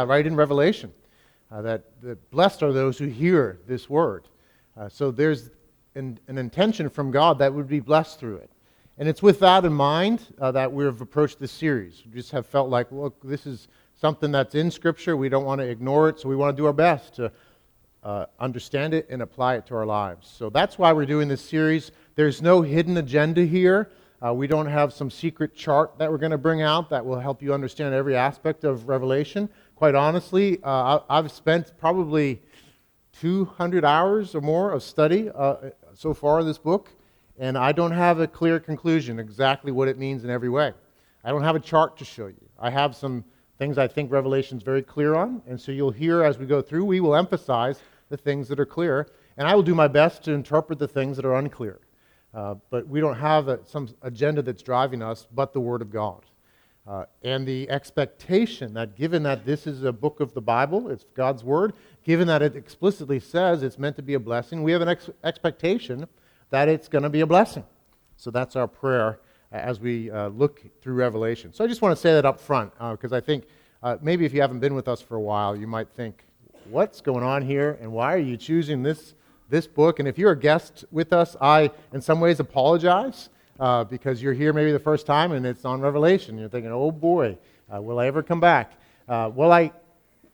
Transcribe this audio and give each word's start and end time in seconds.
uh, 0.00 0.06
right 0.06 0.26
in 0.26 0.34
Revelation 0.34 0.92
uh, 1.50 1.62
that, 1.62 1.84
that 2.02 2.30
blessed 2.30 2.62
are 2.62 2.72
those 2.72 2.98
who 2.98 3.06
hear 3.06 3.60
this 3.66 3.90
word. 3.90 4.24
Uh, 4.76 4.88
so 4.88 5.10
there's 5.10 5.50
an, 5.94 6.18
an, 6.28 6.38
intention 6.38 6.88
from 6.88 7.10
God 7.10 7.38
that 7.38 7.52
would 7.52 7.68
be 7.68 7.80
blessed 7.80 8.18
through 8.18 8.36
it. 8.36 8.50
And 8.98 9.08
it's 9.08 9.22
with 9.22 9.40
that 9.40 9.64
in 9.64 9.72
mind 9.72 10.22
uh, 10.40 10.52
that 10.52 10.72
we've 10.72 11.00
approached 11.00 11.38
this 11.38 11.52
series. 11.52 12.02
We 12.06 12.12
just 12.12 12.30
have 12.32 12.46
felt 12.46 12.70
like, 12.70 12.90
look, 12.92 13.20
this 13.22 13.46
is 13.46 13.68
something 13.96 14.30
that's 14.30 14.54
in 14.54 14.70
Scripture. 14.70 15.16
We 15.16 15.28
don't 15.28 15.44
want 15.44 15.60
to 15.60 15.66
ignore 15.66 16.08
it, 16.08 16.20
so 16.20 16.28
we 16.28 16.36
want 16.36 16.56
to 16.56 16.60
do 16.60 16.66
our 16.66 16.72
best 16.72 17.14
to 17.16 17.32
uh, 18.02 18.26
understand 18.38 18.94
it 18.94 19.06
and 19.10 19.20
apply 19.20 19.56
it 19.56 19.66
to 19.66 19.74
our 19.74 19.86
lives. 19.86 20.28
So 20.28 20.50
that's 20.50 20.78
why 20.78 20.92
we're 20.92 21.06
doing 21.06 21.28
this 21.28 21.42
series. 21.42 21.92
There's 22.14 22.40
no 22.40 22.62
hidden 22.62 22.96
agenda 22.96 23.44
here. 23.44 23.90
Uh, 24.22 24.34
we 24.34 24.46
don't 24.46 24.66
have 24.66 24.92
some 24.92 25.10
secret 25.10 25.54
chart 25.54 25.96
that 25.96 26.10
we're 26.10 26.18
going 26.18 26.30
to 26.30 26.38
bring 26.38 26.60
out 26.60 26.90
that 26.90 27.04
will 27.04 27.18
help 27.18 27.42
you 27.42 27.54
understand 27.54 27.94
every 27.94 28.14
aspect 28.14 28.64
of 28.64 28.86
Revelation. 28.86 29.48
Quite 29.80 29.94
honestly, 29.94 30.58
uh, 30.62 30.98
I've 31.08 31.32
spent 31.32 31.72
probably 31.78 32.42
200 33.18 33.82
hours 33.82 34.34
or 34.34 34.42
more 34.42 34.72
of 34.72 34.82
study 34.82 35.30
uh, 35.34 35.70
so 35.94 36.12
far 36.12 36.38
in 36.40 36.46
this 36.46 36.58
book, 36.58 36.90
and 37.38 37.56
I 37.56 37.72
don't 37.72 37.92
have 37.92 38.20
a 38.20 38.26
clear 38.26 38.60
conclusion 38.60 39.18
exactly 39.18 39.72
what 39.72 39.88
it 39.88 39.96
means 39.96 40.22
in 40.22 40.28
every 40.28 40.50
way. 40.50 40.74
I 41.24 41.30
don't 41.30 41.42
have 41.42 41.56
a 41.56 41.60
chart 41.60 41.96
to 41.96 42.04
show 42.04 42.26
you. 42.26 42.46
I 42.58 42.68
have 42.68 42.94
some 42.94 43.24
things 43.58 43.78
I 43.78 43.88
think 43.88 44.12
Revelation 44.12 44.58
is 44.58 44.62
very 44.62 44.82
clear 44.82 45.14
on, 45.14 45.40
and 45.46 45.58
so 45.58 45.72
you'll 45.72 45.92
hear 45.92 46.24
as 46.24 46.36
we 46.36 46.44
go 46.44 46.60
through, 46.60 46.84
we 46.84 47.00
will 47.00 47.16
emphasize 47.16 47.80
the 48.10 48.18
things 48.18 48.48
that 48.48 48.60
are 48.60 48.66
clear, 48.66 49.08
and 49.38 49.48
I 49.48 49.54
will 49.54 49.62
do 49.62 49.74
my 49.74 49.88
best 49.88 50.22
to 50.24 50.32
interpret 50.32 50.78
the 50.78 50.88
things 50.88 51.16
that 51.16 51.24
are 51.24 51.36
unclear. 51.36 51.80
Uh, 52.34 52.56
but 52.68 52.86
we 52.86 53.00
don't 53.00 53.16
have 53.16 53.48
a, 53.48 53.60
some 53.64 53.88
agenda 54.02 54.42
that's 54.42 54.62
driving 54.62 55.00
us 55.00 55.26
but 55.32 55.54
the 55.54 55.60
Word 55.60 55.80
of 55.80 55.90
God. 55.90 56.26
Uh, 56.86 57.04
and 57.22 57.46
the 57.46 57.68
expectation 57.70 58.74
that 58.74 58.96
given 58.96 59.22
that 59.22 59.44
this 59.44 59.66
is 59.66 59.84
a 59.84 59.92
book 59.92 60.20
of 60.20 60.34
the 60.34 60.40
Bible, 60.40 60.90
it's 60.90 61.04
God's 61.14 61.44
Word, 61.44 61.74
given 62.04 62.26
that 62.28 62.42
it 62.42 62.56
explicitly 62.56 63.20
says 63.20 63.62
it's 63.62 63.78
meant 63.78 63.96
to 63.96 64.02
be 64.02 64.14
a 64.14 64.20
blessing, 64.20 64.62
we 64.62 64.72
have 64.72 64.80
an 64.80 64.88
ex- 64.88 65.10
expectation 65.22 66.06
that 66.50 66.68
it's 66.68 66.88
going 66.88 67.02
to 67.02 67.10
be 67.10 67.20
a 67.20 67.26
blessing. 67.26 67.64
So 68.16 68.30
that's 68.30 68.56
our 68.56 68.66
prayer 68.66 69.20
as 69.52 69.78
we 69.78 70.10
uh, 70.10 70.28
look 70.28 70.62
through 70.80 70.94
Revelation. 70.94 71.52
So 71.52 71.64
I 71.64 71.66
just 71.66 71.82
want 71.82 71.94
to 71.94 72.00
say 72.00 72.12
that 72.12 72.24
up 72.24 72.40
front 72.40 72.72
because 72.92 73.12
uh, 73.12 73.16
I 73.16 73.20
think 73.20 73.44
uh, 73.82 73.96
maybe 74.00 74.24
if 74.24 74.32
you 74.32 74.40
haven't 74.40 74.60
been 74.60 74.74
with 74.74 74.88
us 74.88 75.00
for 75.00 75.16
a 75.16 75.20
while, 75.20 75.56
you 75.56 75.66
might 75.66 75.88
think, 75.90 76.24
what's 76.68 77.00
going 77.00 77.24
on 77.24 77.42
here 77.42 77.78
and 77.80 77.90
why 77.90 78.14
are 78.14 78.18
you 78.18 78.36
choosing 78.36 78.82
this 78.82 79.14
this 79.50 79.66
book. 79.66 79.98
And 79.98 80.08
if 80.08 80.16
you're 80.16 80.30
a 80.30 80.38
guest 80.38 80.84
with 80.90 81.12
us, 81.12 81.36
I, 81.40 81.70
in 81.92 82.00
some 82.00 82.20
ways, 82.20 82.40
apologize 82.40 83.28
uh, 83.60 83.84
because 83.84 84.22
you're 84.22 84.32
here 84.32 84.52
maybe 84.52 84.72
the 84.72 84.78
first 84.78 85.06
time 85.06 85.32
and 85.32 85.44
it's 85.44 85.64
on 85.64 85.80
Revelation. 85.80 86.38
You're 86.38 86.48
thinking, 86.48 86.72
oh 86.72 86.90
boy, 86.90 87.36
uh, 87.72 87.80
will 87.80 88.00
I 88.00 88.06
ever 88.06 88.22
come 88.22 88.40
back? 88.40 88.72
Uh, 89.06 89.30
well, 89.32 89.52
I 89.52 89.70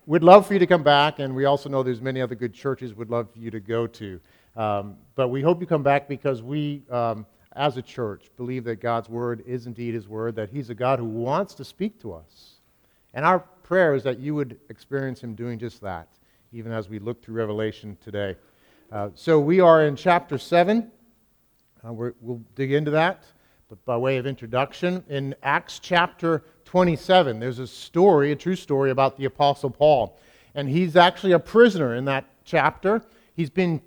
would 0.07 0.23
love 0.23 0.47
for 0.47 0.53
you 0.53 0.61
to 0.61 0.67
come 0.67 0.85
back, 0.85 1.19
and 1.19 1.35
we 1.35 1.45
also 1.47 1.69
know 1.69 1.83
there's 1.83 2.01
many 2.01 2.23
other 2.23 2.37
good 2.37 2.55
churches 2.55 2.95
we'd 2.95 3.11
love 3.11 3.29
for 3.33 3.41
you 3.41 3.51
to 3.51 3.59
go 3.59 3.89
to. 3.89 4.21
Um, 4.55 4.97
but 5.17 5.29
we 5.29 5.43
hope 5.43 5.61
you 5.61 5.67
come 5.67 5.83
back 5.83 6.09
because 6.09 6.43
we, 6.43 6.83
um, 6.91 7.27
as 7.57 7.77
a 7.77 7.83
church, 7.83 8.31
believe 8.37 8.63
that 8.65 8.77
God's 8.77 9.09
word 9.09 9.43
is 9.47 9.67
indeed 9.67 9.95
His 9.95 10.07
word, 10.07 10.37
that 10.37 10.51
He's 10.51 10.71
a 10.71 10.75
God 10.75 11.01
who 11.01 11.07
wants 11.07 11.55
to 11.55 11.65
speak 11.65 12.01
to 12.03 12.13
us. 12.13 12.61
And 13.15 13.25
our 13.25 13.41
prayer 13.41 13.95
is 13.95 14.05
that 14.05 14.21
you 14.21 14.35
would 14.37 14.59
experience 14.71 15.21
Him 15.21 15.35
doing 15.35 15.59
just 15.59 15.81
that, 15.81 16.07
even 16.53 16.71
as 16.71 16.89
we 16.89 17.01
look 17.01 17.25
through 17.25 17.35
Revelation 17.35 17.99
today. 18.01 18.37
Uh, 18.93 19.09
so 19.17 19.41
we 19.41 19.59
are 19.59 19.85
in 19.85 19.97
chapter 19.97 20.39
7. 20.39 20.93
Uh, 21.87 21.93
we 21.93 22.11
will 22.21 22.43
dig 22.55 22.73
into 22.73 22.91
that. 22.91 23.25
But 23.69 23.85
by 23.85 23.97
way 23.97 24.17
of 24.17 24.27
introduction, 24.27 25.05
in 25.09 25.35
Acts 25.43 25.79
chapter 25.79 26.45
27, 26.65 27.39
there's 27.39 27.59
a 27.59 27.67
story, 27.67 28.33
a 28.33 28.37
true 28.37 28.57
story 28.57 28.91
about 28.91 29.17
the 29.17 29.25
Apostle 29.25 29.71
Paul. 29.71 30.19
And 30.55 30.69
he's 30.69 30.97
actually 30.97 31.33
a 31.33 31.39
prisoner 31.39 31.95
in 31.95 32.05
that 32.07 32.25
chapter. 32.45 33.03
He's, 33.35 33.51
been, 33.51 33.81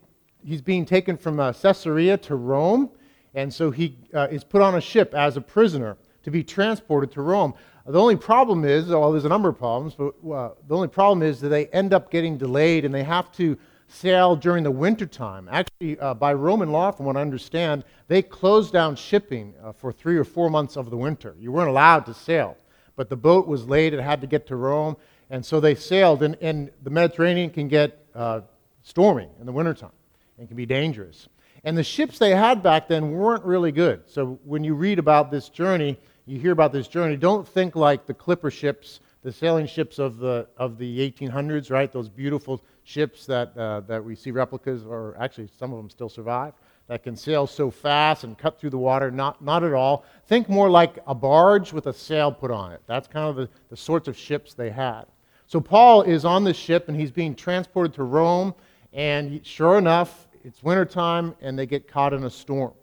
he's 0.43 0.61
being 0.61 0.85
taken 0.85 1.17
from 1.17 1.39
uh, 1.39 1.53
Caesarea 1.53 2.17
to 2.17 2.35
Rome. 2.35 2.89
And 3.33 3.53
so 3.53 3.71
he 3.71 3.97
uh, 4.13 4.27
is 4.29 4.43
put 4.43 4.61
on 4.61 4.75
a 4.75 4.81
ship 4.81 5.13
as 5.13 5.37
a 5.37 5.41
prisoner 5.41 5.97
to 6.23 6.31
be 6.31 6.43
transported 6.43 7.11
to 7.13 7.21
Rome. 7.21 7.53
The 7.85 7.99
only 7.99 8.17
problem 8.17 8.65
is, 8.65 8.87
well, 8.87 9.11
there's 9.11 9.25
a 9.25 9.29
number 9.29 9.49
of 9.49 9.57
problems, 9.57 9.95
but 9.95 10.13
uh, 10.29 10.51
the 10.67 10.75
only 10.75 10.89
problem 10.89 11.23
is 11.23 11.39
that 11.41 11.49
they 11.49 11.67
end 11.67 11.93
up 11.93 12.11
getting 12.11 12.37
delayed 12.37 12.85
and 12.85 12.93
they 12.93 13.03
have 13.03 13.31
to 13.33 13.57
sail 13.89 14.35
during 14.35 14.63
the 14.63 14.71
wintertime. 14.71 15.49
Actually, 15.51 15.99
uh, 15.99 16.13
by 16.13 16.33
Roman 16.33 16.71
law, 16.71 16.91
from 16.91 17.05
what 17.05 17.17
I 17.17 17.21
understand, 17.21 17.83
they 18.07 18.21
closed 18.21 18.71
down 18.71 18.95
shipping 18.95 19.53
uh, 19.63 19.71
for 19.71 19.91
three 19.91 20.17
or 20.17 20.23
four 20.23 20.49
months 20.49 20.77
of 20.77 20.89
the 20.89 20.97
winter. 20.97 21.35
You 21.39 21.51
weren't 21.51 21.69
allowed 21.69 22.05
to 22.05 22.13
sail. 22.13 22.55
But 22.95 23.09
the 23.09 23.15
boat 23.15 23.47
was 23.47 23.65
late, 23.65 23.93
it 23.93 23.99
had 24.01 24.21
to 24.21 24.27
get 24.27 24.45
to 24.47 24.55
Rome, 24.55 24.97
and 25.29 25.45
so 25.45 25.59
they 25.59 25.73
sailed. 25.73 26.21
And, 26.21 26.37
and 26.41 26.69
the 26.83 26.89
Mediterranean 26.89 27.49
can 27.49 27.67
get 27.67 28.05
uh, 28.13 28.41
stormy 28.83 29.29
in 29.39 29.45
the 29.45 29.51
wintertime 29.53 29.91
and 30.37 30.47
can 30.47 30.57
be 30.57 30.65
dangerous. 30.65 31.29
And 31.63 31.77
the 31.77 31.83
ships 31.83 32.19
they 32.19 32.31
had 32.31 32.61
back 32.61 32.87
then 32.87 33.11
weren't 33.11 33.43
really 33.43 33.71
good. 33.71 34.03
So 34.05 34.39
when 34.43 34.63
you 34.63 34.73
read 34.73 34.99
about 34.99 35.31
this 35.31 35.49
journey, 35.49 35.97
you 36.25 36.39
hear 36.39 36.51
about 36.51 36.71
this 36.71 36.87
journey, 36.87 37.15
don't 37.15 37.47
think 37.47 37.75
like 37.75 38.05
the 38.05 38.13
clipper 38.13 38.51
ships, 38.51 38.99
the 39.23 39.31
sailing 39.31 39.65
ships 39.65 39.99
of 39.99 40.17
the, 40.17 40.47
of 40.57 40.77
the 40.77 41.11
1800s, 41.11 41.71
right? 41.71 41.91
Those 41.91 42.07
beautiful 42.09 42.61
ships 42.89 43.27
that, 43.27 43.55
uh, 43.55 43.81
that 43.81 44.03
we 44.03 44.15
see 44.15 44.31
replicas, 44.31 44.83
or 44.83 45.15
actually 45.19 45.47
some 45.59 45.71
of 45.71 45.77
them 45.77 45.91
still 45.91 46.09
survive, 46.09 46.53
that 46.87 47.03
can 47.03 47.15
sail 47.15 47.45
so 47.45 47.69
fast 47.69 48.23
and 48.23 48.35
cut 48.35 48.59
through 48.59 48.71
the 48.71 48.79
water. 48.79 49.11
Not, 49.11 49.43
not 49.43 49.63
at 49.63 49.73
all. 49.73 50.05
Think 50.25 50.49
more 50.49 50.71
like 50.71 50.97
a 51.05 51.13
barge 51.13 51.71
with 51.71 51.85
a 51.85 51.93
sail 51.93 52.31
put 52.31 52.49
on 52.49 52.71
it. 52.71 52.81
That's 52.87 53.07
kind 53.07 53.29
of 53.29 53.35
the, 53.35 53.47
the 53.69 53.77
sorts 53.77 54.07
of 54.07 54.17
ships 54.17 54.55
they 54.55 54.71
had. 54.71 55.03
So 55.45 55.61
Paul 55.61 56.01
is 56.01 56.25
on 56.25 56.43
this 56.43 56.57
ship 56.57 56.89
and 56.89 56.99
he's 56.99 57.11
being 57.11 57.35
transported 57.35 57.93
to 57.93 58.03
Rome, 58.03 58.55
and 58.91 59.45
sure 59.45 59.77
enough, 59.77 60.27
it's 60.43 60.63
wintertime 60.63 61.35
and 61.41 61.59
they 61.59 61.67
get 61.67 61.87
caught 61.87 62.13
in 62.13 62.23
a 62.23 62.29
storm. 62.29 62.73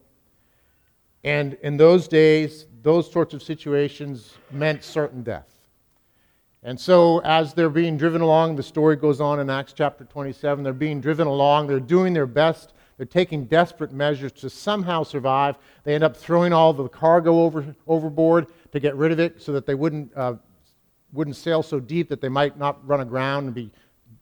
And 1.25 1.55
in 1.62 1.77
those 1.77 2.06
days, 2.06 2.66
those 2.83 3.11
sorts 3.11 3.34
of 3.34 3.43
situations 3.43 4.34
meant 4.53 4.84
certain 4.84 5.25
death. 5.25 5.56
And 6.66 6.81
so, 6.81 7.21
as 7.21 7.54
they're 7.54 7.71
being 7.71 7.97
driven 7.97 8.22
along, 8.22 8.56
the 8.56 8.62
story 8.65 8.97
goes 8.97 9.21
on 9.21 9.38
in 9.38 9.49
Acts 9.49 9.72
chapter 9.72 10.03
27. 10.04 10.65
They're 10.65 10.72
being 10.72 11.00
driven 11.00 11.28
along, 11.28 11.69
they're 11.69 11.78
doing 11.78 12.12
their 12.12 12.27
best, 12.27 12.72
they're 12.97 13.06
taking 13.06 13.44
desperate 13.44 13.93
measures 13.93 14.32
to 14.32 14.50
somehow 14.50 15.04
survive. 15.04 15.54
They 15.84 15.94
end 15.94 16.03
up 16.03 16.16
throwing 16.16 16.53
all 16.53 16.72
the 16.72 16.88
cargo 16.88 17.43
over, 17.43 17.77
overboard 17.87 18.49
to 18.72 18.81
get 18.81 18.97
rid 18.97 19.12
of 19.12 19.21
it 19.21 19.41
so 19.41 19.53
that 19.53 19.65
they 19.65 19.77
wouldn't, 19.77 20.10
uh, 20.16 20.34
wouldn't 21.12 21.37
sail 21.37 21.62
so 21.62 21.78
deep 21.78 22.09
that 22.09 22.21
they 22.21 22.28
might 22.28 22.59
not 22.59 22.84
run 22.84 23.00
aground 23.00 23.44
and 23.44 23.54
be 23.54 23.71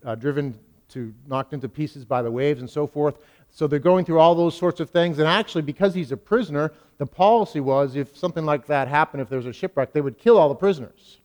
uh, 0.05 0.15
driven 0.15 0.59
to 0.91 1.15
knocked 1.27 1.55
into 1.55 1.67
pieces 1.67 2.05
by 2.05 2.21
the 2.21 2.31
waves 2.31 2.61
and 2.61 2.69
so 2.69 2.87
forth. 2.87 3.21
So 3.49 3.67
they're 3.67 3.79
going 3.79 4.05
through 4.05 4.19
all 4.19 4.35
those 4.35 4.55
sorts 4.55 4.81
of 4.81 4.91
things. 4.91 5.19
And 5.19 5.27
actually, 5.27 5.63
because 5.63 5.95
he's 5.95 6.13
a 6.13 6.17
prisoner, 6.19 6.75
the 6.99 7.07
policy 7.07 7.61
was 7.61 7.97
if 7.97 8.15
something 8.15 8.45
like 8.45 8.67
that 8.67 8.87
happened, 8.87 9.23
if 9.23 9.31
there 9.31 9.39
was 9.39 9.47
a 9.47 9.53
shipwreck, 9.55 9.95
they 9.95 10.03
would 10.03 10.19
kill 10.19 10.37
all 10.37 10.51
the 10.51 10.55
prisoners 10.55 11.21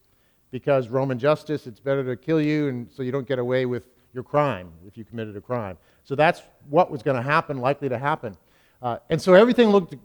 because 0.52 0.88
Roman 0.90 1.20
justice, 1.20 1.68
it's 1.68 1.80
better 1.80 2.04
to 2.04 2.16
kill 2.16 2.42
you 2.42 2.68
and 2.70 2.92
so 2.92 3.04
you 3.04 3.12
don't 3.12 3.28
get 3.28 3.40
away 3.40 3.66
with 3.66 3.84
your 4.14 4.24
crime 4.24 4.72
if 4.88 4.98
you 4.98 5.06
committed 5.06 5.36
a 5.38 5.42
crime. 5.42 5.78
So 6.04 6.16
that's 6.16 6.42
what 6.70 6.90
was 6.90 7.04
going 7.04 7.18
to 7.18 7.24
happen, 7.24 7.60
likely 7.60 7.90
to 7.90 7.98
happen. 7.98 8.36
Uh, 8.82 8.98
and 9.10 9.22
so 9.22 9.34
everything 9.34 9.70
looked 9.70 9.96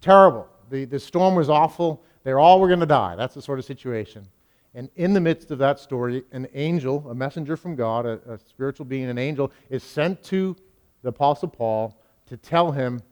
terrible. 0.00 0.46
The, 0.70 0.84
the 0.84 1.00
storm 1.00 1.34
was 1.34 1.48
awful. 1.48 2.02
They 2.24 2.32
all 2.32 2.60
were 2.60 2.68
going 2.68 2.80
to 2.80 2.86
die. 2.86 3.16
That's 3.16 3.34
the 3.34 3.42
sort 3.42 3.58
of 3.58 3.64
situation. 3.64 4.26
And 4.74 4.90
in 4.96 5.12
the 5.14 5.20
midst 5.20 5.50
of 5.50 5.58
that 5.58 5.80
story, 5.80 6.24
an 6.32 6.46
angel, 6.54 7.08
a 7.08 7.14
messenger 7.14 7.56
from 7.56 7.74
God, 7.74 8.06
a, 8.06 8.20
a 8.28 8.38
spiritual 8.38 8.86
being, 8.86 9.08
an 9.08 9.18
angel, 9.18 9.50
is 9.70 9.82
sent 9.82 10.22
to 10.24 10.54
the 11.02 11.08
Apostle 11.08 11.48
Paul 11.48 12.00
to 12.26 12.36
tell 12.36 12.70
him, 12.70 13.02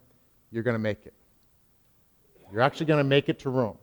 You're 0.53 0.62
going 0.62 0.74
to 0.74 0.78
make 0.78 1.06
it. 1.06 1.14
You're 2.53 2.60
actually 2.60 2.86
going 2.86 2.98
to 2.98 3.04
make 3.04 3.28
it 3.28 3.38
to 3.41 3.50
Rome. 3.50 3.78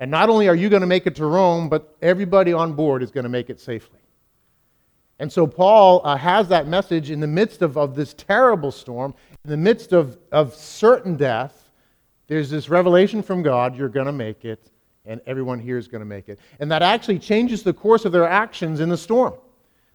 And 0.00 0.10
not 0.10 0.28
only 0.28 0.48
are 0.48 0.54
you 0.54 0.68
going 0.68 0.80
to 0.80 0.86
make 0.86 1.06
it 1.06 1.14
to 1.16 1.26
Rome, 1.26 1.68
but 1.68 1.96
everybody 2.02 2.52
on 2.52 2.72
board 2.72 3.02
is 3.02 3.10
going 3.10 3.24
to 3.24 3.30
make 3.30 3.50
it 3.50 3.60
safely. 3.60 4.00
And 5.18 5.32
so 5.32 5.46
Paul 5.46 6.00
uh, 6.04 6.16
has 6.16 6.48
that 6.48 6.66
message 6.66 7.10
in 7.10 7.20
the 7.20 7.26
midst 7.26 7.62
of, 7.62 7.78
of 7.78 7.94
this 7.94 8.14
terrible 8.14 8.72
storm, 8.72 9.14
in 9.44 9.50
the 9.50 9.56
midst 9.56 9.92
of, 9.92 10.18
of 10.32 10.54
certain 10.54 11.16
death. 11.16 11.70
There's 12.26 12.50
this 12.50 12.68
revelation 12.68 13.22
from 13.22 13.42
God 13.42 13.76
you're 13.76 13.88
going 13.88 14.06
to 14.06 14.12
make 14.12 14.44
it, 14.44 14.70
and 15.06 15.20
everyone 15.26 15.60
here 15.60 15.78
is 15.78 15.86
going 15.86 16.00
to 16.00 16.06
make 16.06 16.28
it. 16.28 16.40
And 16.58 16.70
that 16.72 16.82
actually 16.82 17.20
changes 17.20 17.62
the 17.62 17.72
course 17.72 18.04
of 18.04 18.12
their 18.12 18.26
actions 18.26 18.80
in 18.80 18.88
the 18.88 18.96
storm. 18.96 19.34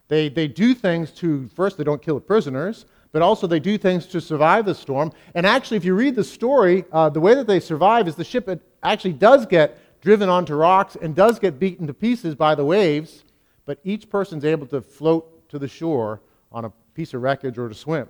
They, 0.07 0.29
they 0.29 0.47
do 0.47 0.73
things 0.73 1.11
to, 1.11 1.47
first, 1.49 1.77
they 1.77 1.83
don't 1.83 2.01
kill 2.01 2.15
the 2.15 2.21
prisoners, 2.21 2.85
but 3.11 3.21
also 3.21 3.45
they 3.45 3.59
do 3.59 3.77
things 3.77 4.05
to 4.07 4.21
survive 4.21 4.65
the 4.65 4.75
storm. 4.75 5.11
And 5.35 5.45
actually, 5.45 5.77
if 5.77 5.85
you 5.85 5.95
read 5.95 6.15
the 6.15 6.23
story, 6.23 6.85
uh, 6.91 7.09
the 7.09 7.19
way 7.19 7.35
that 7.35 7.47
they 7.47 7.59
survive 7.59 8.07
is 8.07 8.15
the 8.15 8.23
ship 8.23 8.49
actually 8.83 9.13
does 9.13 9.45
get 9.45 9.79
driven 10.01 10.29
onto 10.29 10.55
rocks 10.55 10.95
and 11.01 11.15
does 11.15 11.39
get 11.39 11.59
beaten 11.59 11.87
to 11.87 11.93
pieces 11.93 12.35
by 12.35 12.55
the 12.55 12.65
waves, 12.65 13.23
but 13.65 13.79
each 13.83 14.09
person's 14.09 14.45
able 14.45 14.67
to 14.67 14.81
float 14.81 15.47
to 15.49 15.59
the 15.59 15.67
shore 15.67 16.21
on 16.51 16.65
a 16.65 16.71
piece 16.93 17.13
of 17.13 17.21
wreckage 17.21 17.57
or 17.57 17.69
to 17.69 17.75
swim. 17.75 18.07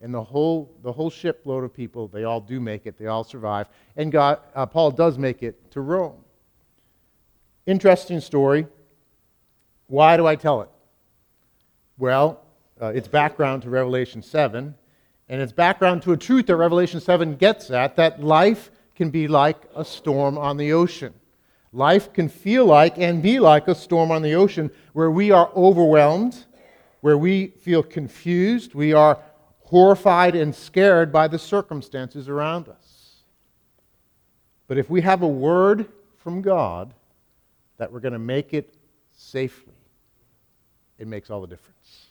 And 0.00 0.12
the 0.12 0.22
whole, 0.22 0.70
the 0.82 0.92
whole 0.92 1.10
shipload 1.10 1.64
of 1.64 1.72
people, 1.72 2.08
they 2.08 2.24
all 2.24 2.40
do 2.40 2.60
make 2.60 2.86
it, 2.86 2.98
they 2.98 3.06
all 3.06 3.24
survive. 3.24 3.68
And 3.96 4.12
God, 4.12 4.40
uh, 4.54 4.66
Paul 4.66 4.90
does 4.90 5.16
make 5.18 5.42
it 5.42 5.70
to 5.72 5.80
Rome. 5.80 6.22
Interesting 7.66 8.20
story. 8.20 8.66
Why 9.86 10.16
do 10.16 10.26
I 10.26 10.36
tell 10.36 10.62
it? 10.62 10.68
Well, 11.98 12.42
uh, 12.80 12.88
it's 12.88 13.08
background 13.08 13.62
to 13.62 13.70
Revelation 13.70 14.22
7, 14.22 14.74
and 15.28 15.40
it's 15.42 15.52
background 15.52 16.02
to 16.02 16.12
a 16.12 16.16
truth 16.16 16.46
that 16.46 16.56
Revelation 16.56 17.00
7 17.00 17.36
gets 17.36 17.70
at 17.70 17.96
that 17.96 18.22
life 18.22 18.70
can 18.94 19.10
be 19.10 19.28
like 19.28 19.56
a 19.74 19.84
storm 19.84 20.36
on 20.36 20.56
the 20.56 20.72
ocean. 20.72 21.14
Life 21.76 22.14
can 22.14 22.30
feel 22.30 22.64
like 22.64 22.96
and 22.96 23.22
be 23.22 23.38
like 23.38 23.68
a 23.68 23.74
storm 23.74 24.10
on 24.10 24.22
the 24.22 24.34
ocean 24.34 24.70
where 24.94 25.10
we 25.10 25.30
are 25.30 25.50
overwhelmed, 25.54 26.46
where 27.02 27.18
we 27.18 27.48
feel 27.48 27.82
confused, 27.82 28.74
we 28.74 28.94
are 28.94 29.18
horrified 29.60 30.34
and 30.34 30.54
scared 30.54 31.12
by 31.12 31.28
the 31.28 31.38
circumstances 31.38 32.30
around 32.30 32.66
us. 32.70 33.16
But 34.68 34.78
if 34.78 34.88
we 34.88 35.02
have 35.02 35.20
a 35.20 35.28
word 35.28 35.86
from 36.16 36.40
God 36.40 36.94
that 37.76 37.92
we're 37.92 38.00
going 38.00 38.14
to 38.14 38.18
make 38.18 38.54
it 38.54 38.72
safely, 39.12 39.74
it 40.98 41.06
makes 41.06 41.28
all 41.28 41.42
the 41.42 41.46
difference. 41.46 42.06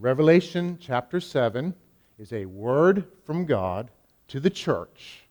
Revelation 0.00 0.76
chapter 0.80 1.20
7 1.20 1.72
is 2.18 2.32
a 2.32 2.46
word 2.46 3.04
from 3.24 3.44
God 3.44 3.92
to 4.26 4.40
the 4.40 4.50
church, 4.50 5.27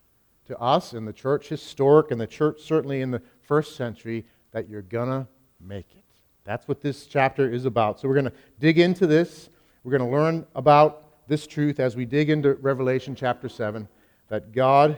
to 0.47 0.57
us 0.59 0.94
in 0.94 1.05
the 1.05 1.13
church 1.13 1.49
historic 1.49 2.11
and 2.11 2.19
the 2.19 2.27
church 2.27 2.61
certainly 2.61 3.01
in 3.01 3.11
the 3.11 3.21
first 3.44 3.75
century, 3.75 4.25
that 4.51 4.67
you're 4.69 4.81
going 4.81 5.09
to 5.09 5.27
make 5.59 5.88
it. 5.95 6.03
That's 6.44 6.67
what 6.67 6.81
this 6.81 7.05
chapter 7.05 7.49
is 7.51 7.65
about. 7.65 7.99
So 7.99 8.07
we're 8.07 8.15
going 8.15 8.25
to 8.25 8.33
dig 8.59 8.79
into 8.79 9.05
this. 9.07 9.49
We're 9.83 9.97
going 9.97 10.09
to 10.09 10.17
learn 10.17 10.45
about 10.55 11.27
this 11.27 11.45
truth 11.45 11.79
as 11.79 11.95
we 11.95 12.05
dig 12.05 12.29
into 12.29 12.53
Revelation 12.55 13.15
chapter 13.15 13.49
7 13.49 13.88
that 14.29 14.51
God, 14.51 14.97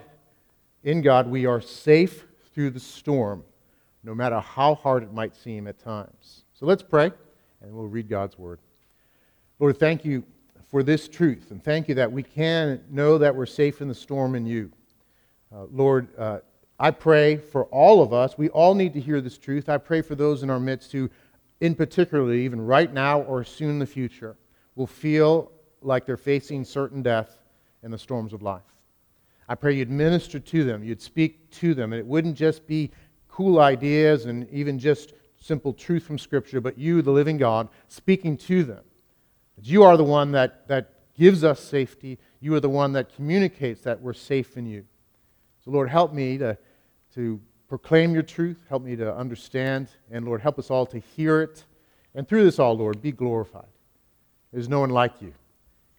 in 0.83 1.01
God, 1.01 1.27
we 1.27 1.45
are 1.45 1.61
safe 1.61 2.25
through 2.53 2.71
the 2.71 2.79
storm, 2.79 3.43
no 4.03 4.13
matter 4.15 4.39
how 4.39 4.75
hard 4.75 5.03
it 5.03 5.13
might 5.13 5.35
seem 5.35 5.67
at 5.67 5.79
times. 5.79 6.43
So 6.53 6.65
let's 6.65 6.83
pray, 6.83 7.11
and 7.61 7.73
we'll 7.73 7.87
read 7.87 8.09
God's 8.09 8.37
word. 8.37 8.59
Lord, 9.59 9.77
thank 9.79 10.05
you 10.05 10.23
for 10.69 10.83
this 10.83 11.07
truth, 11.07 11.51
and 11.51 11.63
thank 11.63 11.87
you 11.87 11.95
that 11.95 12.11
we 12.11 12.21
can 12.23 12.81
know 12.89 13.17
that 13.17 13.35
we're 13.35 13.45
safe 13.45 13.81
in 13.81 13.87
the 13.87 13.95
storm 13.95 14.35
in 14.35 14.45
you. 14.45 14.71
Uh, 15.53 15.65
Lord, 15.71 16.07
uh, 16.17 16.39
I 16.79 16.91
pray 16.91 17.37
for 17.37 17.65
all 17.65 18.03
of 18.03 18.13
us. 18.13 18.37
We 18.37 18.49
all 18.49 18.75
need 18.75 18.93
to 18.93 18.99
hear 18.99 19.19
this 19.19 19.37
truth. 19.37 19.67
I 19.67 19.77
pray 19.77 20.01
for 20.01 20.15
those 20.15 20.43
in 20.43 20.49
our 20.49 20.59
midst 20.59 20.91
who, 20.91 21.09
in 21.59 21.75
particular, 21.75 22.33
even 22.33 22.61
right 22.61 22.93
now 22.93 23.21
or 23.21 23.43
soon 23.43 23.71
in 23.71 23.79
the 23.79 23.85
future, 23.85 24.37
will 24.75 24.87
feel 24.87 25.51
like 25.81 26.05
they're 26.05 26.17
facing 26.17 26.63
certain 26.63 27.01
death 27.01 27.39
in 27.83 27.91
the 27.91 27.97
storms 27.97 28.31
of 28.31 28.41
life. 28.41 28.61
I 29.47 29.55
pray 29.55 29.73
you'd 29.73 29.89
minister 29.89 30.39
to 30.39 30.63
them, 30.63 30.83
you'd 30.83 31.01
speak 31.01 31.49
to 31.51 31.73
them, 31.73 31.91
and 31.91 31.99
it 31.99 32.05
wouldn't 32.05 32.37
just 32.37 32.67
be 32.67 32.91
cool 33.27 33.59
ideas 33.59 34.25
and 34.25 34.47
even 34.51 34.77
just 34.77 35.13
simple 35.41 35.73
truth 35.73 36.03
from 36.03 36.19
Scripture, 36.19 36.61
but 36.61 36.77
you, 36.77 37.01
the 37.01 37.11
living 37.11 37.37
God, 37.37 37.69
speaking 37.87 38.37
to 38.37 38.63
them. 38.63 38.83
You 39.61 39.83
are 39.83 39.97
the 39.97 40.03
one 40.03 40.31
that, 40.33 40.67
that 40.67 40.93
gives 41.17 41.43
us 41.43 41.59
safety. 41.59 42.19
You 42.39 42.53
are 42.53 42.59
the 42.59 42.69
one 42.69 42.93
that 42.93 43.13
communicates 43.15 43.81
that 43.81 44.01
we're 44.01 44.13
safe 44.13 44.55
in 44.55 44.65
you. 44.65 44.85
So, 45.69 45.73
Lord, 45.73 45.89
help 45.91 46.13
me 46.13 46.35
to, 46.39 46.57
to 47.13 47.39
proclaim 47.67 48.11
your 48.15 48.23
truth. 48.23 48.57
Help 48.69 48.81
me 48.81 48.95
to 48.95 49.15
understand. 49.15 49.87
And, 50.09 50.25
Lord, 50.25 50.41
help 50.41 50.57
us 50.57 50.71
all 50.71 50.87
to 50.87 50.97
hear 50.97 51.43
it. 51.43 51.63
And 52.15 52.27
through 52.27 52.43
this 52.43 52.57
all, 52.57 52.75
Lord, 52.75 53.03
be 53.03 53.11
glorified. 53.11 53.69
There's 54.51 54.67
no 54.67 54.79
one 54.79 54.89
like 54.89 55.21
you. 55.21 55.31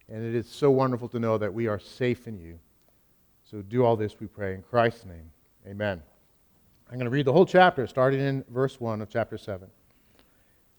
And 0.09 0.25
it 0.25 0.35
is 0.35 0.49
so 0.49 0.73
wonderful 0.73 1.07
to 1.11 1.21
know 1.21 1.39
that 1.39 1.55
we 1.55 1.69
are 1.69 1.79
safe 1.79 2.27
in 2.27 2.41
you. 2.41 2.59
So 3.49 3.63
do 3.63 3.85
all 3.85 3.95
this, 3.95 4.19
we 4.19 4.27
pray, 4.27 4.55
in 4.55 4.63
Christ's 4.63 5.07
name. 5.07 5.31
Amen. 5.69 6.03
I'm 6.91 6.97
going 6.97 7.05
to 7.05 7.11
read 7.11 7.27
the 7.27 7.33
whole 7.33 7.47
chapter, 7.47 7.87
starting 7.87 8.19
in 8.19 8.45
verse 8.51 8.81
1 8.81 9.01
of 9.01 9.09
chapter 9.09 9.39
7. 9.39 9.69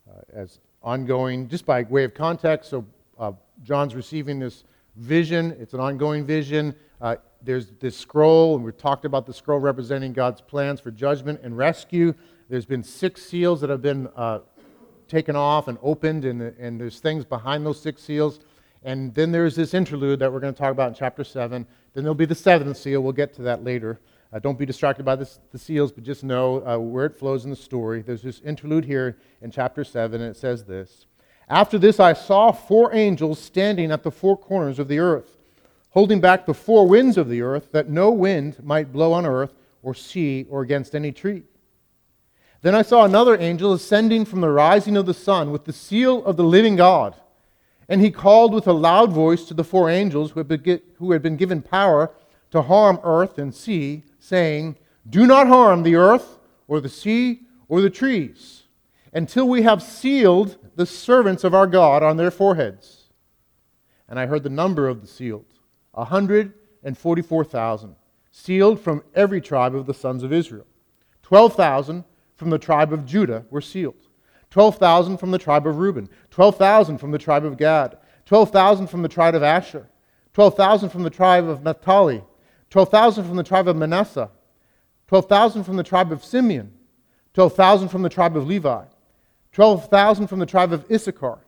Uh, 0.06 0.20
as 0.34 0.58
ongoing, 0.82 1.48
just 1.48 1.64
by 1.64 1.84
way 1.84 2.04
of 2.04 2.12
context, 2.12 2.68
so 2.68 2.84
uh, 3.18 3.32
John's 3.62 3.94
receiving 3.94 4.38
this 4.38 4.64
vision. 4.96 5.56
It's 5.58 5.74
an 5.74 5.80
ongoing 5.80 6.24
vision. 6.24 6.74
Uh, 7.00 7.16
there's 7.42 7.72
this 7.80 7.96
scroll, 7.96 8.54
and 8.56 8.64
we've 8.64 8.76
talked 8.76 9.04
about 9.04 9.26
the 9.26 9.32
scroll 9.32 9.58
representing 9.58 10.12
God's 10.12 10.40
plans 10.40 10.80
for 10.80 10.90
judgment 10.90 11.40
and 11.42 11.56
rescue. 11.56 12.14
There's 12.48 12.66
been 12.66 12.82
six 12.82 13.22
seals 13.22 13.60
that 13.60 13.70
have 13.70 13.82
been 13.82 14.08
uh, 14.16 14.40
taken 15.08 15.36
off 15.36 15.68
and 15.68 15.78
opened, 15.82 16.24
and, 16.24 16.40
and 16.42 16.80
there's 16.80 17.00
things 17.00 17.24
behind 17.24 17.66
those 17.66 17.80
six 17.80 18.02
seals. 18.02 18.40
And 18.84 19.14
then 19.14 19.30
there's 19.30 19.54
this 19.54 19.74
interlude 19.74 20.18
that 20.20 20.32
we're 20.32 20.40
going 20.40 20.54
to 20.54 20.58
talk 20.58 20.72
about 20.72 20.88
in 20.88 20.94
chapter 20.94 21.22
7. 21.22 21.66
Then 21.94 22.04
there'll 22.04 22.14
be 22.14 22.24
the 22.24 22.34
seventh 22.34 22.76
seal. 22.76 23.00
We'll 23.00 23.12
get 23.12 23.32
to 23.34 23.42
that 23.42 23.62
later. 23.62 24.00
Uh, 24.32 24.38
don't 24.38 24.58
be 24.58 24.66
distracted 24.66 25.04
by 25.04 25.14
this, 25.14 25.40
the 25.52 25.58
seals, 25.58 25.92
but 25.92 26.04
just 26.04 26.24
know 26.24 26.66
uh, 26.66 26.78
where 26.78 27.04
it 27.04 27.14
flows 27.14 27.44
in 27.44 27.50
the 27.50 27.56
story. 27.56 28.02
There's 28.02 28.22
this 28.22 28.40
interlude 28.40 28.84
here 28.84 29.18
in 29.42 29.50
chapter 29.50 29.84
7, 29.84 30.20
and 30.20 30.30
it 30.30 30.36
says 30.36 30.64
this 30.64 31.06
After 31.52 31.78
this, 31.78 32.00
I 32.00 32.14
saw 32.14 32.50
four 32.50 32.94
angels 32.94 33.38
standing 33.38 33.92
at 33.92 34.02
the 34.02 34.10
four 34.10 34.38
corners 34.38 34.78
of 34.78 34.88
the 34.88 34.98
earth, 34.98 35.36
holding 35.90 36.18
back 36.18 36.46
the 36.46 36.54
four 36.54 36.88
winds 36.88 37.18
of 37.18 37.28
the 37.28 37.42
earth, 37.42 37.72
that 37.72 37.90
no 37.90 38.10
wind 38.10 38.56
might 38.64 38.90
blow 38.90 39.12
on 39.12 39.26
earth, 39.26 39.52
or 39.82 39.92
sea, 39.92 40.46
or 40.48 40.62
against 40.62 40.94
any 40.94 41.12
tree. 41.12 41.42
Then 42.62 42.74
I 42.74 42.80
saw 42.80 43.04
another 43.04 43.38
angel 43.38 43.74
ascending 43.74 44.24
from 44.24 44.40
the 44.40 44.48
rising 44.48 44.96
of 44.96 45.04
the 45.04 45.12
sun 45.12 45.50
with 45.50 45.66
the 45.66 45.74
seal 45.74 46.24
of 46.24 46.38
the 46.38 46.42
living 46.42 46.74
God. 46.74 47.16
And 47.86 48.00
he 48.00 48.10
called 48.10 48.54
with 48.54 48.66
a 48.66 48.72
loud 48.72 49.12
voice 49.12 49.44
to 49.44 49.52
the 49.52 49.62
four 49.62 49.90
angels 49.90 50.30
who 50.30 51.10
had 51.12 51.22
been 51.22 51.36
given 51.36 51.60
power 51.60 52.12
to 52.50 52.62
harm 52.62 52.98
earth 53.04 53.36
and 53.36 53.54
sea, 53.54 54.04
saying, 54.18 54.76
Do 55.06 55.26
not 55.26 55.48
harm 55.48 55.82
the 55.82 55.96
earth 55.96 56.38
or 56.66 56.80
the 56.80 56.88
sea 56.88 57.42
or 57.68 57.82
the 57.82 57.90
trees 57.90 58.62
until 59.12 59.46
we 59.46 59.62
have 59.62 59.82
sealed 59.82 60.56
the 60.74 60.86
servants 60.86 61.44
of 61.44 61.54
our 61.54 61.66
God 61.66 62.02
on 62.02 62.16
their 62.16 62.30
foreheads. 62.30 63.10
And 64.08 64.18
I 64.18 64.26
heard 64.26 64.42
the 64.42 64.50
number 64.50 64.88
of 64.88 65.00
the 65.00 65.06
sealed, 65.06 65.46
a 65.94 66.00
144,000, 66.00 67.96
sealed 68.30 68.80
from 68.80 69.02
every 69.14 69.40
tribe 69.40 69.74
of 69.74 69.86
the 69.86 69.94
sons 69.94 70.22
of 70.22 70.32
Israel. 70.32 70.66
12,000 71.22 72.04
from 72.36 72.50
the 72.50 72.58
tribe 72.58 72.92
of 72.92 73.06
Judah 73.06 73.44
were 73.50 73.60
sealed. 73.60 74.08
12,000 74.50 75.16
from 75.16 75.30
the 75.30 75.38
tribe 75.38 75.66
of 75.66 75.78
Reuben, 75.78 76.08
12,000 76.30 76.98
from 76.98 77.10
the 77.10 77.18
tribe 77.18 77.44
of 77.44 77.56
Gad, 77.56 77.96
12,000 78.26 78.86
from 78.86 79.02
the 79.02 79.08
tribe 79.08 79.34
of 79.34 79.42
Asher, 79.42 79.88
12,000 80.34 80.90
from 80.90 81.02
the 81.02 81.10
tribe 81.10 81.48
of 81.48 81.62
Naphtali, 81.62 82.22
12,000 82.68 83.24
from 83.24 83.36
the 83.36 83.42
tribe 83.42 83.68
of 83.68 83.76
Manasseh, 83.76 84.30
12,000 85.08 85.64
from 85.64 85.76
the 85.76 85.82
tribe 85.82 86.12
of 86.12 86.24
Simeon, 86.24 86.72
12,000 87.34 87.88
from 87.88 88.02
the 88.02 88.08
tribe 88.08 88.36
of 88.36 88.46
Levi, 88.46 88.84
12,000 89.52 90.26
from 90.26 90.38
the 90.38 90.46
tribe 90.46 90.72
of 90.72 90.90
Issachar, 90.90 91.38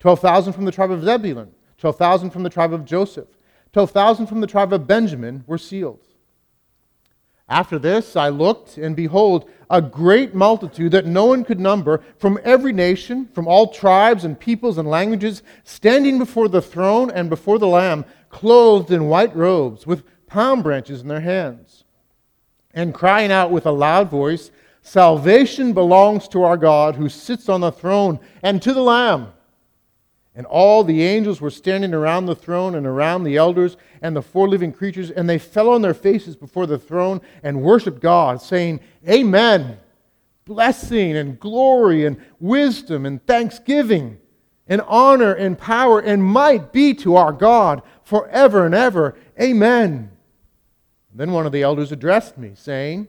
12,000 0.00 0.52
from 0.52 0.64
the 0.64 0.72
tribe 0.72 0.90
of 0.90 1.02
Zebulun, 1.02 1.52
12,000 1.78 2.30
from 2.30 2.42
the 2.42 2.50
tribe 2.50 2.72
of 2.72 2.84
Joseph, 2.84 3.28
12,000 3.72 4.26
from 4.26 4.40
the 4.40 4.46
tribe 4.46 4.72
of 4.72 4.86
Benjamin 4.86 5.44
were 5.46 5.58
sealed. 5.58 6.00
After 7.48 7.80
this, 7.80 8.14
I 8.14 8.28
looked, 8.28 8.78
and 8.78 8.94
behold, 8.94 9.50
a 9.68 9.82
great 9.82 10.34
multitude 10.36 10.92
that 10.92 11.06
no 11.06 11.24
one 11.24 11.44
could 11.44 11.58
number 11.58 12.00
from 12.16 12.38
every 12.44 12.72
nation, 12.72 13.26
from 13.34 13.48
all 13.48 13.66
tribes 13.66 14.24
and 14.24 14.38
peoples 14.38 14.78
and 14.78 14.88
languages, 14.88 15.42
standing 15.64 16.16
before 16.18 16.48
the 16.48 16.62
throne 16.62 17.10
and 17.10 17.28
before 17.28 17.58
the 17.58 17.66
Lamb, 17.66 18.04
clothed 18.28 18.92
in 18.92 19.08
white 19.08 19.34
robes, 19.34 19.84
with 19.84 20.04
palm 20.28 20.62
branches 20.62 21.00
in 21.00 21.08
their 21.08 21.20
hands, 21.20 21.82
and 22.72 22.94
crying 22.94 23.32
out 23.32 23.50
with 23.50 23.66
a 23.66 23.72
loud 23.72 24.08
voice, 24.08 24.52
Salvation 24.82 25.72
belongs 25.72 26.26
to 26.28 26.42
our 26.42 26.56
God 26.56 26.96
who 26.96 27.08
sits 27.08 27.48
on 27.48 27.60
the 27.60 27.72
throne 27.72 28.18
and 28.42 28.60
to 28.62 28.72
the 28.72 28.82
Lamb. 28.82 29.32
And 30.34 30.46
all 30.46 30.84
the 30.84 31.02
angels 31.02 31.40
were 31.40 31.50
standing 31.50 31.92
around 31.92 32.26
the 32.26 32.34
throne 32.34 32.74
and 32.74 32.86
around 32.86 33.24
the 33.24 33.36
elders 33.36 33.76
and 34.00 34.16
the 34.16 34.22
four 34.22 34.48
living 34.48 34.72
creatures, 34.72 35.10
and 35.10 35.28
they 35.28 35.38
fell 35.38 35.68
on 35.68 35.82
their 35.82 35.94
faces 35.94 36.36
before 36.36 36.66
the 36.66 36.78
throne 36.78 37.20
and 37.42 37.62
worshiped 37.62 38.00
God, 38.00 38.40
saying, 38.40 38.80
Amen. 39.08 39.78
Blessing 40.44 41.16
and 41.16 41.38
glory 41.38 42.06
and 42.06 42.16
wisdom 42.38 43.06
and 43.06 43.24
thanksgiving 43.26 44.18
and 44.66 44.80
honor 44.86 45.34
and 45.34 45.58
power 45.58 46.00
and 46.00 46.24
might 46.24 46.72
be 46.72 46.94
to 46.94 47.16
our 47.16 47.32
God 47.32 47.82
forever 48.04 48.64
and 48.64 48.74
ever. 48.74 49.16
Amen. 49.40 50.10
Then 51.12 51.32
one 51.32 51.44
of 51.44 51.52
the 51.52 51.62
elders 51.62 51.92
addressed 51.92 52.38
me, 52.38 52.52
saying, 52.54 53.08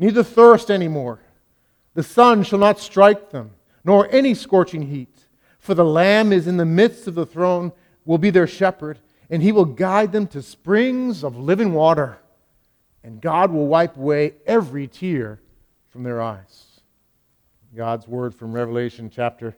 neither 0.00 0.24
thirst 0.24 0.70
any 0.70 0.88
more. 0.88 1.20
The 1.94 2.02
sun 2.02 2.42
shall 2.42 2.58
not 2.58 2.80
strike 2.80 3.30
them, 3.30 3.52
nor 3.84 4.08
any 4.10 4.34
scorching 4.34 4.82
heat. 4.82 5.26
For 5.60 5.74
the 5.74 5.84
Lamb 5.84 6.32
is 6.32 6.48
in 6.48 6.56
the 6.56 6.64
midst 6.64 7.06
of 7.06 7.14
the 7.14 7.26
throne, 7.26 7.70
will 8.04 8.18
be 8.18 8.30
their 8.30 8.46
shepherd, 8.46 8.98
and 9.28 9.42
he 9.42 9.52
will 9.52 9.66
guide 9.66 10.10
them 10.10 10.26
to 10.28 10.42
springs 10.42 11.22
of 11.22 11.36
living 11.36 11.74
water, 11.74 12.18
and 13.04 13.20
God 13.20 13.52
will 13.52 13.66
wipe 13.66 13.96
away 13.96 14.34
every 14.46 14.88
tear 14.88 15.38
from 15.90 16.02
their 16.02 16.20
eyes. 16.20 16.80
God's 17.76 18.08
word 18.08 18.34
from 18.34 18.52
Revelation 18.52 19.10
chapter 19.14 19.56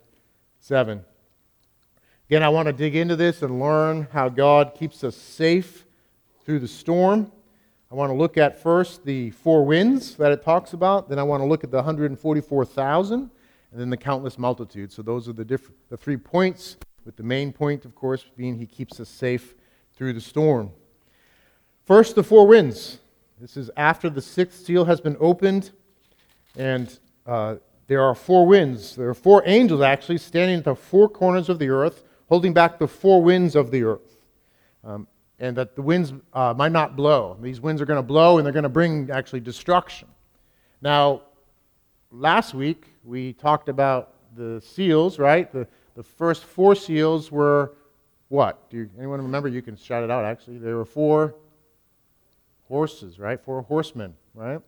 7. 0.60 1.04
Again, 2.28 2.42
I 2.42 2.48
want 2.48 2.66
to 2.66 2.72
dig 2.72 2.96
into 2.96 3.16
this 3.16 3.42
and 3.42 3.60
learn 3.60 4.08
how 4.12 4.28
God 4.28 4.74
keeps 4.74 5.04
us 5.04 5.16
safe 5.16 5.86
through 6.44 6.58
the 6.58 6.68
storm. 6.68 7.30
I 7.92 7.94
want 7.94 8.08
to 8.08 8.14
look 8.14 8.38
at 8.38 8.58
first 8.58 9.04
the 9.04 9.32
four 9.32 9.66
winds 9.66 10.16
that 10.16 10.32
it 10.32 10.42
talks 10.42 10.72
about. 10.72 11.10
Then 11.10 11.18
I 11.18 11.22
want 11.22 11.42
to 11.42 11.44
look 11.44 11.62
at 11.62 11.70
the 11.70 11.76
144,000 11.76 13.20
and 13.20 13.30
then 13.78 13.90
the 13.90 13.98
countless 13.98 14.38
multitude. 14.38 14.90
So 14.90 15.02
those 15.02 15.28
are 15.28 15.34
the, 15.34 15.44
different, 15.44 15.76
the 15.90 15.98
three 15.98 16.16
points, 16.16 16.78
with 17.04 17.16
the 17.16 17.22
main 17.22 17.52
point, 17.52 17.84
of 17.84 17.94
course, 17.94 18.24
being 18.34 18.58
he 18.58 18.64
keeps 18.64 18.98
us 18.98 19.10
safe 19.10 19.54
through 19.94 20.14
the 20.14 20.22
storm. 20.22 20.70
First, 21.84 22.14
the 22.14 22.22
four 22.22 22.46
winds. 22.46 22.98
This 23.38 23.58
is 23.58 23.70
after 23.76 24.08
the 24.08 24.22
sixth 24.22 24.64
seal 24.64 24.86
has 24.86 25.02
been 25.02 25.18
opened, 25.20 25.72
and 26.56 26.98
uh, 27.26 27.56
there 27.88 28.02
are 28.02 28.14
four 28.14 28.46
winds. 28.46 28.96
There 28.96 29.10
are 29.10 29.14
four 29.14 29.42
angels 29.44 29.82
actually 29.82 30.16
standing 30.16 30.56
at 30.60 30.64
the 30.64 30.74
four 30.74 31.10
corners 31.10 31.50
of 31.50 31.58
the 31.58 31.68
earth, 31.68 32.04
holding 32.30 32.54
back 32.54 32.78
the 32.78 32.88
four 32.88 33.22
winds 33.22 33.54
of 33.54 33.70
the 33.70 33.82
earth. 33.82 34.16
Um, 34.82 35.06
and 35.42 35.56
that 35.56 35.74
the 35.74 35.82
winds 35.82 36.14
uh, 36.32 36.54
might 36.56 36.70
not 36.70 36.94
blow. 36.94 37.36
These 37.42 37.60
winds 37.60 37.82
are 37.82 37.84
going 37.84 37.98
to 37.98 38.02
blow 38.02 38.38
and 38.38 38.46
they're 38.46 38.52
going 38.52 38.62
to 38.62 38.68
bring 38.68 39.10
actually 39.10 39.40
destruction. 39.40 40.06
Now, 40.80 41.22
last 42.12 42.54
week 42.54 42.86
we 43.04 43.32
talked 43.32 43.68
about 43.68 44.14
the 44.36 44.62
seals, 44.64 45.18
right? 45.18 45.52
The, 45.52 45.66
the 45.96 46.02
first 46.04 46.44
four 46.44 46.76
seals 46.76 47.32
were 47.32 47.72
what? 48.28 48.70
Do 48.70 48.76
you, 48.78 48.90
anyone 48.96 49.20
remember? 49.20 49.48
You 49.48 49.62
can 49.62 49.76
shout 49.76 50.04
it 50.04 50.12
out 50.12 50.24
actually. 50.24 50.58
There 50.58 50.76
were 50.76 50.84
four 50.84 51.34
horses, 52.68 53.18
right? 53.18 53.38
Four 53.38 53.62
horsemen, 53.62 54.14
right? 54.34 54.60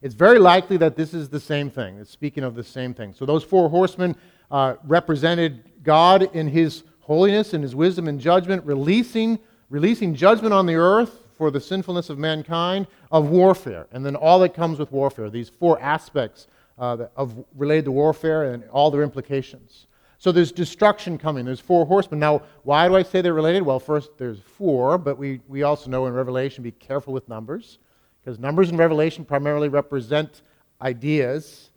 It's 0.00 0.14
very 0.14 0.38
likely 0.38 0.78
that 0.78 0.96
this 0.96 1.12
is 1.12 1.28
the 1.28 1.40
same 1.40 1.68
thing. 1.68 1.98
It's 1.98 2.10
speaking 2.10 2.42
of 2.42 2.54
the 2.54 2.64
same 2.64 2.94
thing. 2.94 3.12
So 3.12 3.26
those 3.26 3.44
four 3.44 3.68
horsemen 3.68 4.16
uh, 4.50 4.76
represented 4.84 5.70
God 5.82 6.34
in 6.34 6.48
his 6.48 6.84
holiness 7.00 7.52
and 7.52 7.62
his 7.62 7.74
wisdom 7.74 8.08
and 8.08 8.18
judgment, 8.18 8.64
releasing 8.64 9.38
releasing 9.72 10.14
judgment 10.14 10.52
on 10.52 10.66
the 10.66 10.74
earth 10.74 11.26
for 11.38 11.50
the 11.50 11.60
sinfulness 11.60 12.10
of 12.10 12.18
mankind, 12.18 12.86
of 13.10 13.30
warfare, 13.30 13.86
and 13.90 14.04
then 14.04 14.14
all 14.14 14.38
that 14.38 14.52
comes 14.52 14.78
with 14.78 14.92
warfare, 14.92 15.30
these 15.30 15.48
four 15.48 15.80
aspects 15.80 16.46
uh, 16.78 17.06
of 17.16 17.42
related 17.56 17.86
to 17.86 17.90
warfare 17.90 18.52
and 18.52 18.64
all 18.68 18.90
their 18.90 19.02
implications. 19.02 19.86
So 20.18 20.30
there's 20.30 20.52
destruction 20.52 21.16
coming. 21.16 21.46
There's 21.46 21.58
four 21.58 21.86
horsemen. 21.86 22.20
Now, 22.20 22.42
why 22.64 22.86
do 22.86 22.94
I 22.96 23.02
say 23.02 23.22
they're 23.22 23.32
related? 23.32 23.62
Well, 23.62 23.80
first, 23.80 24.10
there's 24.18 24.40
four, 24.40 24.98
but 24.98 25.16
we, 25.16 25.40
we 25.48 25.62
also 25.62 25.88
know 25.88 26.06
in 26.06 26.12
Revelation, 26.12 26.62
be 26.62 26.72
careful 26.72 27.14
with 27.14 27.26
numbers, 27.26 27.78
because 28.22 28.38
numbers 28.38 28.68
in 28.68 28.76
Revelation 28.76 29.24
primarily 29.24 29.70
represent 29.70 30.42
ideas 30.82 31.70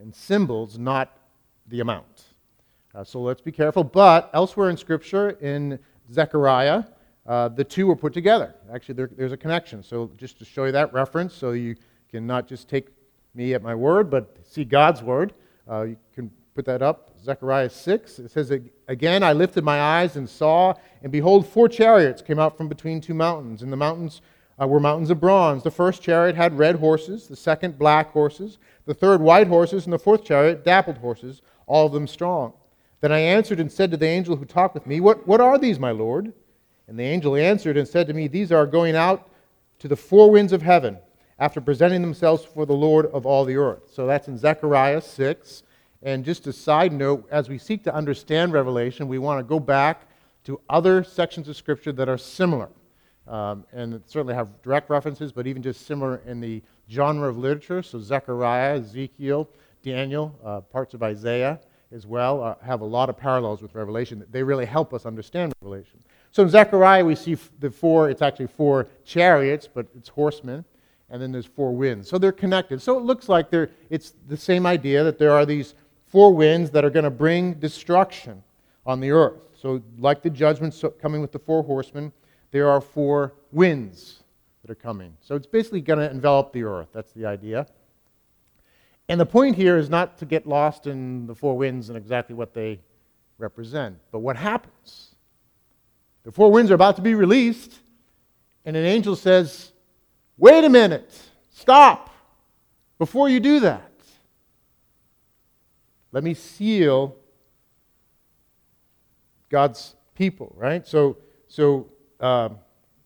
and 0.00 0.14
symbols, 0.14 0.78
not 0.78 1.18
the 1.68 1.80
amount. 1.80 2.24
Uh, 2.94 3.04
so 3.04 3.20
let's 3.20 3.42
be 3.42 3.52
careful. 3.52 3.84
But 3.84 4.30
elsewhere 4.32 4.70
in 4.70 4.78
Scripture, 4.78 5.30
in 5.42 5.78
Zechariah, 6.10 6.84
uh, 7.26 7.48
the 7.48 7.64
two 7.64 7.86
were 7.86 7.96
put 7.96 8.12
together. 8.12 8.54
Actually, 8.72 8.94
there, 8.94 9.10
there's 9.16 9.32
a 9.32 9.36
connection. 9.36 9.82
So, 9.82 10.10
just 10.16 10.38
to 10.38 10.44
show 10.44 10.64
you 10.64 10.72
that 10.72 10.92
reference, 10.92 11.34
so 11.34 11.52
you 11.52 11.76
can 12.10 12.26
not 12.26 12.48
just 12.48 12.68
take 12.68 12.88
me 13.34 13.54
at 13.54 13.62
my 13.62 13.74
word, 13.74 14.10
but 14.10 14.36
see 14.44 14.64
God's 14.64 15.02
word, 15.02 15.32
uh, 15.70 15.82
you 15.82 15.96
can 16.14 16.30
put 16.54 16.64
that 16.66 16.82
up. 16.82 17.10
Zechariah 17.22 17.70
6. 17.70 18.18
It 18.18 18.30
says, 18.30 18.52
Again, 18.88 19.22
I 19.22 19.32
lifted 19.32 19.64
my 19.64 19.80
eyes 19.80 20.16
and 20.16 20.28
saw, 20.28 20.74
and 21.02 21.12
behold, 21.12 21.46
four 21.46 21.68
chariots 21.68 22.22
came 22.22 22.38
out 22.38 22.56
from 22.56 22.68
between 22.68 23.00
two 23.00 23.14
mountains. 23.14 23.62
And 23.62 23.72
the 23.72 23.76
mountains 23.76 24.20
uh, 24.60 24.66
were 24.66 24.80
mountains 24.80 25.10
of 25.10 25.20
bronze. 25.20 25.62
The 25.62 25.70
first 25.70 26.02
chariot 26.02 26.36
had 26.36 26.58
red 26.58 26.76
horses, 26.76 27.28
the 27.28 27.36
second, 27.36 27.78
black 27.78 28.10
horses, 28.10 28.58
the 28.84 28.94
third, 28.94 29.20
white 29.20 29.46
horses, 29.46 29.84
and 29.84 29.92
the 29.92 29.98
fourth 29.98 30.24
chariot, 30.24 30.64
dappled 30.64 30.98
horses, 30.98 31.40
all 31.66 31.86
of 31.86 31.92
them 31.92 32.06
strong. 32.06 32.52
Then 33.00 33.12
I 33.12 33.18
answered 33.18 33.60
and 33.60 33.70
said 33.70 33.90
to 33.90 33.96
the 33.96 34.06
angel 34.06 34.36
who 34.36 34.44
talked 34.44 34.74
with 34.74 34.86
me, 34.86 35.00
What, 35.00 35.26
what 35.26 35.40
are 35.40 35.58
these, 35.58 35.78
my 35.78 35.90
Lord? 35.90 36.32
And 36.88 36.98
the 36.98 37.04
angel 37.04 37.36
answered 37.36 37.76
and 37.76 37.86
said 37.86 38.06
to 38.08 38.14
me, 38.14 38.28
These 38.28 38.52
are 38.52 38.66
going 38.66 38.96
out 38.96 39.30
to 39.78 39.88
the 39.88 39.96
four 39.96 40.30
winds 40.30 40.52
of 40.52 40.62
heaven 40.62 40.98
after 41.38 41.60
presenting 41.60 42.02
themselves 42.02 42.44
for 42.44 42.66
the 42.66 42.72
Lord 42.72 43.06
of 43.06 43.26
all 43.26 43.44
the 43.44 43.56
earth. 43.56 43.90
So 43.92 44.06
that's 44.06 44.28
in 44.28 44.38
Zechariah 44.38 45.00
6. 45.00 45.62
And 46.02 46.24
just 46.24 46.46
a 46.46 46.52
side 46.52 46.92
note, 46.92 47.26
as 47.30 47.48
we 47.48 47.58
seek 47.58 47.84
to 47.84 47.94
understand 47.94 48.52
Revelation, 48.52 49.08
we 49.08 49.18
want 49.18 49.38
to 49.38 49.44
go 49.44 49.60
back 49.60 50.08
to 50.44 50.60
other 50.68 51.04
sections 51.04 51.48
of 51.48 51.56
Scripture 51.56 51.92
that 51.92 52.08
are 52.08 52.18
similar. 52.18 52.68
Um, 53.28 53.64
and 53.72 54.02
certainly 54.06 54.34
have 54.34 54.62
direct 54.62 54.90
references, 54.90 55.30
but 55.30 55.46
even 55.46 55.62
just 55.62 55.86
similar 55.86 56.22
in 56.26 56.40
the 56.40 56.60
genre 56.90 57.28
of 57.28 57.38
literature. 57.38 57.82
So 57.82 58.00
Zechariah, 58.00 58.78
Ezekiel, 58.78 59.48
Daniel, 59.82 60.34
uh, 60.44 60.60
parts 60.60 60.94
of 60.94 61.02
Isaiah 61.04 61.60
as 61.92 62.06
well 62.06 62.42
uh, 62.42 62.54
have 62.64 62.80
a 62.80 62.84
lot 62.84 63.08
of 63.08 63.16
parallels 63.16 63.62
with 63.62 63.74
Revelation. 63.74 64.24
They 64.30 64.42
really 64.42 64.64
help 64.64 64.92
us 64.92 65.06
understand 65.06 65.52
Revelation. 65.60 66.00
So 66.32 66.42
in 66.42 66.48
Zechariah, 66.48 67.04
we 67.04 67.14
see 67.14 67.36
the 67.60 67.70
four, 67.70 68.08
it's 68.08 68.22
actually 68.22 68.46
four 68.46 68.88
chariots, 69.04 69.68
but 69.72 69.86
it's 69.94 70.08
horsemen, 70.08 70.64
and 71.10 71.20
then 71.20 71.30
there's 71.30 71.46
four 71.46 71.72
winds. 71.72 72.08
So 72.08 72.16
they're 72.16 72.32
connected. 72.32 72.80
So 72.80 72.98
it 72.98 73.04
looks 73.04 73.28
like 73.28 73.50
they're, 73.50 73.70
it's 73.90 74.14
the 74.28 74.36
same 74.36 74.66
idea 74.66 75.04
that 75.04 75.18
there 75.18 75.32
are 75.32 75.44
these 75.44 75.74
four 76.06 76.34
winds 76.34 76.70
that 76.70 76.86
are 76.86 76.90
going 76.90 77.04
to 77.04 77.10
bring 77.10 77.54
destruction 77.54 78.42
on 78.86 78.98
the 78.98 79.10
earth. 79.10 79.40
So, 79.54 79.82
like 79.98 80.22
the 80.22 80.30
judgments 80.30 80.82
coming 81.00 81.20
with 81.20 81.32
the 81.32 81.38
four 81.38 81.62
horsemen, 81.62 82.12
there 82.50 82.68
are 82.68 82.80
four 82.80 83.34
winds 83.52 84.22
that 84.62 84.70
are 84.70 84.76
coming. 84.76 85.16
So 85.20 85.36
it's 85.36 85.46
basically 85.46 85.82
going 85.82 85.98
to 85.98 86.10
envelop 86.10 86.52
the 86.52 86.64
earth. 86.64 86.88
That's 86.92 87.12
the 87.12 87.26
idea. 87.26 87.66
And 89.08 89.20
the 89.20 89.26
point 89.26 89.56
here 89.56 89.76
is 89.76 89.88
not 89.88 90.18
to 90.18 90.26
get 90.26 90.46
lost 90.46 90.86
in 90.86 91.26
the 91.26 91.34
four 91.34 91.56
winds 91.56 91.90
and 91.90 91.96
exactly 91.96 92.34
what 92.34 92.54
they 92.54 92.80
represent, 93.38 93.98
but 94.10 94.20
what 94.20 94.36
happens 94.36 95.11
the 96.24 96.32
four 96.32 96.50
winds 96.50 96.70
are 96.70 96.74
about 96.74 96.96
to 96.96 97.02
be 97.02 97.14
released, 97.14 97.78
and 98.64 98.76
an 98.76 98.84
angel 98.84 99.16
says, 99.16 99.72
Wait 100.38 100.64
a 100.64 100.68
minute, 100.68 101.12
stop 101.50 102.10
before 102.98 103.28
you 103.28 103.40
do 103.40 103.60
that. 103.60 103.90
Let 106.12 106.24
me 106.24 106.34
seal 106.34 107.16
God's 109.48 109.94
people, 110.14 110.54
right? 110.56 110.86
So, 110.86 111.16
so 111.48 111.88
uh, 112.20 112.50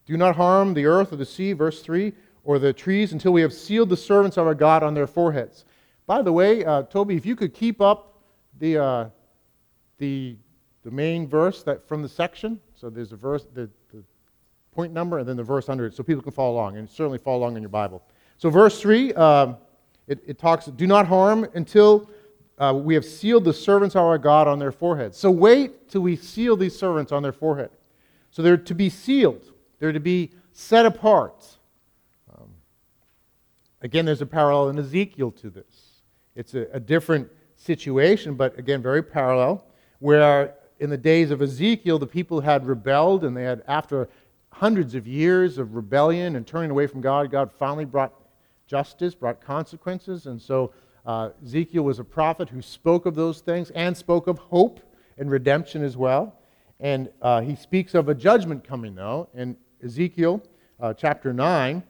do 0.07 0.17
not 0.17 0.37
harm 0.37 0.75
the 0.75 0.87
earth 0.87 1.13
or 1.13 1.17
the 1.17 1.27
sea, 1.27 1.53
verse 1.53 1.83
3, 1.83 2.13
or 2.45 2.59
the 2.59 2.73
trees 2.73 3.13
until 3.13 3.33
we 3.33 3.41
have 3.43 3.53
sealed 3.53 3.89
the 3.89 3.97
servants 3.97 4.37
of 4.37 4.47
our 4.47 4.55
God 4.55 4.83
on 4.83 4.95
their 4.95 5.07
foreheads. 5.07 5.65
By 6.07 6.23
the 6.23 6.33
way, 6.33 6.65
uh, 6.65 6.83
Toby, 6.83 7.17
if 7.17 7.27
you 7.27 7.35
could 7.37 7.55
keep 7.55 7.81
up 7.81 8.23
the, 8.59 8.79
uh, 8.79 9.09
the, 9.99 10.37
the 10.85 10.91
main 10.91 11.27
verse 11.27 11.63
that, 11.65 11.87
from 11.89 12.03
the 12.03 12.09
section. 12.09 12.61
So 12.76 12.90
there's 12.90 13.12
a 13.12 13.16
verse, 13.16 13.47
the, 13.54 13.71
the 13.92 14.04
point 14.73 14.92
number, 14.92 15.18
and 15.18 15.28
then 15.28 15.37
the 15.37 15.42
verse 15.42 15.68
under 15.68 15.87
it, 15.87 15.95
so 15.95 16.02
people 16.02 16.23
can 16.23 16.33
follow 16.33 16.52
along, 16.52 16.76
and 16.76 16.88
certainly 16.88 17.18
follow 17.18 17.38
along 17.38 17.56
in 17.56 17.62
your 17.62 17.71
Bible. 17.71 18.02
So 18.37 18.50
verse 18.50 18.80
3, 18.80 19.14
um, 19.14 19.56
it, 20.06 20.23
it, 20.26 20.38
talks, 20.38 20.66
do 20.66 20.87
not 20.87 21.06
harm 21.06 21.47
until 21.54 22.11
uh, 22.59 22.75
we 22.76 22.95
have 22.95 23.04
sealed 23.04 23.45
the 23.45 23.52
servants 23.52 23.97
of 23.97 24.02
our 24.02 24.18
God 24.18 24.47
on 24.47 24.59
their 24.59 24.73
foreheads. 24.73 25.16
So 25.16 25.30
wait 25.30 25.88
till 25.88 26.02
we 26.02 26.16
seal 26.16 26.56
these 26.56 26.78
servants 26.78 27.12
on 27.12 27.23
their 27.23 27.33
forehead. 27.33 27.71
So 28.30 28.42
they're 28.42 28.59
to 28.59 28.75
be 28.75 28.90
sealed. 28.90 29.52
They're 29.78 29.92
to 29.92 30.00
be 30.00 30.33
set 30.52 30.85
apart. 30.85 31.47
Um, 32.35 32.49
again, 33.80 34.04
there's 34.04 34.23
a 34.23 34.26
parallel 34.26 34.68
in 34.68 34.78
Ezekiel 34.78 35.30
to 35.33 35.50
this. 35.50 36.02
It's 36.35 36.54
a, 36.54 36.66
a 36.73 36.80
different 36.80 37.28
situation, 37.56 38.35
but 38.35 38.59
again, 38.59 38.83
very 38.83 39.02
parallel, 39.02 39.66
where 39.99 40.54
in 40.78 40.90
the 40.90 40.99
days 40.99 41.30
of 41.30 41.40
Ezekiel, 41.40 41.99
the 41.99 42.06
people 42.06 42.40
had 42.40 42.66
rebelled, 42.66 43.25
and 43.25 43.37
they 43.37 43.45
had, 43.45 43.62
after 43.66 44.09
hundreds 44.50 44.95
of 44.95 45.06
years 45.06 45.59
of 45.59 45.75
rebellion 45.75 46.37
and 46.37 46.47
turning 46.47 46.71
away 46.71 46.87
from 46.87 47.00
God, 47.00 47.30
God 47.30 47.50
finally 47.52 47.85
brought 47.85 48.12
justice, 48.66 49.14
brought 49.14 49.40
consequences. 49.40 50.26
And 50.26 50.40
so 50.40 50.73
uh, 51.04 51.30
Ezekiel 51.45 51.83
was 51.83 51.99
a 51.99 52.04
prophet 52.04 52.49
who 52.49 52.61
spoke 52.61 53.06
of 53.06 53.14
those 53.14 53.40
things 53.40 53.71
and 53.71 53.97
spoke 53.97 54.26
of 54.26 54.38
hope 54.38 54.80
and 55.18 55.30
redemption 55.30 55.83
as 55.83 55.97
well. 55.97 56.38
And 56.80 57.11
uh, 57.23 57.40
he 57.40 57.54
speaks 57.54 57.95
of 57.95 58.09
a 58.09 58.14
judgment 58.14 58.64
coming, 58.64 58.95
though, 58.95 59.28
in 59.35 59.56
Ezekiel 59.83 60.42
uh, 60.80 60.92
chapter 60.92 61.33
9, 61.33 61.83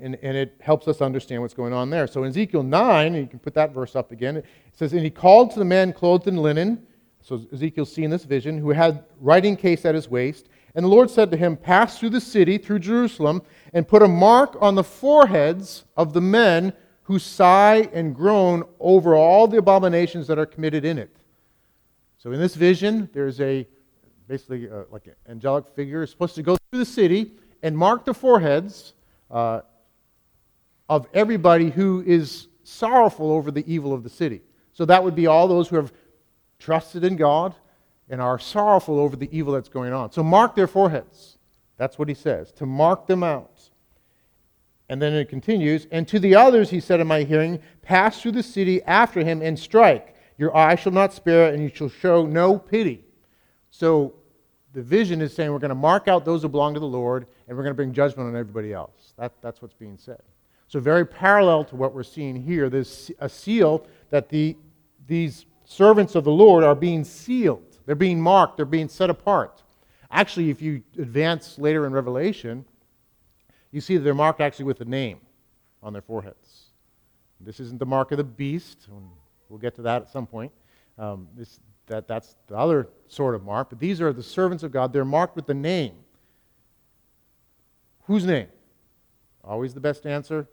and, 0.00 0.18
and, 0.22 0.36
it 0.36 0.54
helps 0.60 0.88
us 0.88 1.00
understand 1.00 1.40
what's 1.40 1.54
going 1.54 1.72
on 1.72 1.90
there. 1.90 2.06
So 2.06 2.22
in 2.22 2.30
Ezekiel 2.30 2.62
9, 2.62 3.14
you 3.14 3.26
can 3.26 3.38
put 3.38 3.54
that 3.54 3.72
verse 3.72 3.96
up 3.96 4.12
again, 4.12 4.36
it 4.36 4.44
says, 4.72 4.92
And 4.92 5.02
he 5.02 5.10
called 5.10 5.50
to 5.52 5.58
the 5.58 5.64
man 5.64 5.92
clothed 5.92 6.26
in 6.28 6.36
linen 6.36 6.86
so 7.26 7.44
Ezekiel's 7.52 7.92
seeing 7.92 8.08
this 8.08 8.22
vision, 8.22 8.56
who 8.56 8.70
had 8.70 9.02
writing 9.20 9.56
case 9.56 9.84
at 9.84 9.96
his 9.96 10.08
waist. 10.08 10.48
And 10.76 10.84
the 10.84 10.88
Lord 10.88 11.10
said 11.10 11.28
to 11.32 11.36
him, 11.36 11.56
Pass 11.56 11.98
through 11.98 12.10
the 12.10 12.20
city, 12.20 12.56
through 12.56 12.78
Jerusalem, 12.78 13.42
and 13.72 13.88
put 13.88 14.00
a 14.00 14.06
mark 14.06 14.56
on 14.60 14.76
the 14.76 14.84
foreheads 14.84 15.86
of 15.96 16.12
the 16.12 16.20
men 16.20 16.72
who 17.02 17.18
sigh 17.18 17.88
and 17.92 18.14
groan 18.14 18.62
over 18.78 19.16
all 19.16 19.48
the 19.48 19.56
abominations 19.56 20.28
that 20.28 20.38
are 20.38 20.46
committed 20.46 20.84
in 20.84 20.98
it. 20.98 21.16
So 22.16 22.30
in 22.30 22.38
this 22.38 22.54
vision, 22.54 23.10
there's 23.12 23.40
a 23.40 23.66
basically 24.28 24.70
uh, 24.70 24.84
like 24.92 25.08
an 25.08 25.14
angelic 25.28 25.66
figure 25.66 26.04
is 26.04 26.10
supposed 26.10 26.36
to 26.36 26.44
go 26.44 26.56
through 26.70 26.78
the 26.78 26.84
city 26.84 27.32
and 27.64 27.76
mark 27.76 28.04
the 28.04 28.14
foreheads 28.14 28.92
uh, 29.32 29.62
of 30.88 31.08
everybody 31.12 31.70
who 31.70 32.04
is 32.06 32.46
sorrowful 32.62 33.32
over 33.32 33.50
the 33.50 33.64
evil 33.66 33.92
of 33.92 34.04
the 34.04 34.10
city. 34.10 34.42
So 34.74 34.84
that 34.84 35.02
would 35.02 35.16
be 35.16 35.26
all 35.26 35.48
those 35.48 35.68
who 35.68 35.74
have 35.74 35.92
trusted 36.58 37.04
in 37.04 37.16
God 37.16 37.54
and 38.08 38.20
are 38.20 38.38
sorrowful 38.38 38.98
over 38.98 39.16
the 39.16 39.28
evil 39.36 39.52
that's 39.54 39.68
going 39.68 39.92
on. 39.92 40.12
So 40.12 40.22
mark 40.22 40.54
their 40.54 40.66
foreheads. 40.66 41.38
That's 41.76 41.98
what 41.98 42.08
he 42.08 42.14
says, 42.14 42.52
to 42.52 42.66
mark 42.66 43.06
them 43.06 43.22
out. 43.22 43.70
And 44.88 45.02
then 45.02 45.14
it 45.14 45.28
continues, 45.28 45.86
and 45.90 46.06
to 46.08 46.20
the 46.20 46.36
others 46.36 46.70
he 46.70 46.80
said 46.80 47.00
in 47.00 47.06
my 47.08 47.24
hearing, 47.24 47.60
pass 47.82 48.22
through 48.22 48.32
the 48.32 48.42
city 48.42 48.82
after 48.84 49.24
him 49.24 49.42
and 49.42 49.58
strike. 49.58 50.14
Your 50.38 50.56
eye 50.56 50.76
shall 50.76 50.92
not 50.92 51.12
spare, 51.12 51.52
and 51.52 51.62
you 51.62 51.70
shall 51.74 51.88
show 51.88 52.24
no 52.24 52.58
pity. 52.58 53.04
So 53.70 54.14
the 54.74 54.82
vision 54.82 55.20
is 55.20 55.34
saying 55.34 55.50
we're 55.52 55.58
going 55.58 55.70
to 55.70 55.74
mark 55.74 56.06
out 56.06 56.24
those 56.24 56.42
who 56.42 56.48
belong 56.48 56.74
to 56.74 56.80
the 56.80 56.86
Lord, 56.86 57.26
and 57.48 57.56
we're 57.56 57.64
going 57.64 57.72
to 57.72 57.76
bring 57.76 57.92
judgment 57.92 58.28
on 58.28 58.36
everybody 58.36 58.72
else. 58.72 59.14
That, 59.18 59.32
that's 59.40 59.60
what's 59.60 59.74
being 59.74 59.98
said. 59.98 60.22
So, 60.68 60.80
very 60.80 61.06
parallel 61.06 61.64
to 61.66 61.76
what 61.76 61.94
we're 61.94 62.02
seeing 62.02 62.36
here, 62.36 62.68
there's 62.68 63.10
a 63.20 63.28
seal 63.28 63.86
that 64.10 64.28
the, 64.28 64.56
these 65.06 65.46
servants 65.66 66.14
of 66.14 66.24
the 66.24 66.30
Lord 66.30 66.64
are 66.64 66.74
being 66.74 67.04
sealed. 67.04 67.78
They're 67.84 67.94
being 67.94 68.20
marked, 68.20 68.56
they're 68.56 68.64
being 68.64 68.88
set 68.88 69.10
apart. 69.10 69.62
Actually, 70.10 70.50
if 70.50 70.62
you 70.62 70.82
advance 70.98 71.58
later 71.58 71.86
in 71.86 71.92
Revelation, 71.92 72.64
you 73.72 73.80
see 73.80 73.96
that 73.96 74.04
they're 74.04 74.14
marked 74.14 74.40
actually 74.40 74.64
with 74.64 74.80
a 74.80 74.84
name 74.84 75.20
on 75.82 75.92
their 75.92 76.02
foreheads. 76.02 76.66
This 77.40 77.60
isn't 77.60 77.78
the 77.78 77.86
mark 77.86 78.12
of 78.12 78.18
the 78.18 78.24
beast. 78.24 78.88
We'll 79.48 79.58
get 79.58 79.74
to 79.76 79.82
that 79.82 80.02
at 80.02 80.10
some 80.10 80.26
point. 80.26 80.52
Um, 80.98 81.28
this, 81.36 81.60
that, 81.86 82.08
that's 82.08 82.36
the 82.46 82.56
other 82.56 82.88
sort 83.08 83.34
of 83.34 83.44
mark. 83.44 83.68
But 83.70 83.78
these 83.78 84.00
are 84.00 84.12
the 84.12 84.22
servants 84.22 84.62
of 84.62 84.72
God. 84.72 84.92
They're 84.92 85.04
marked 85.04 85.36
with 85.36 85.46
the 85.46 85.54
name. 85.54 85.94
Whose 88.04 88.24
name? 88.24 88.46
Always 89.44 89.74
the 89.74 89.80
best 89.80 90.06
answer? 90.06 90.48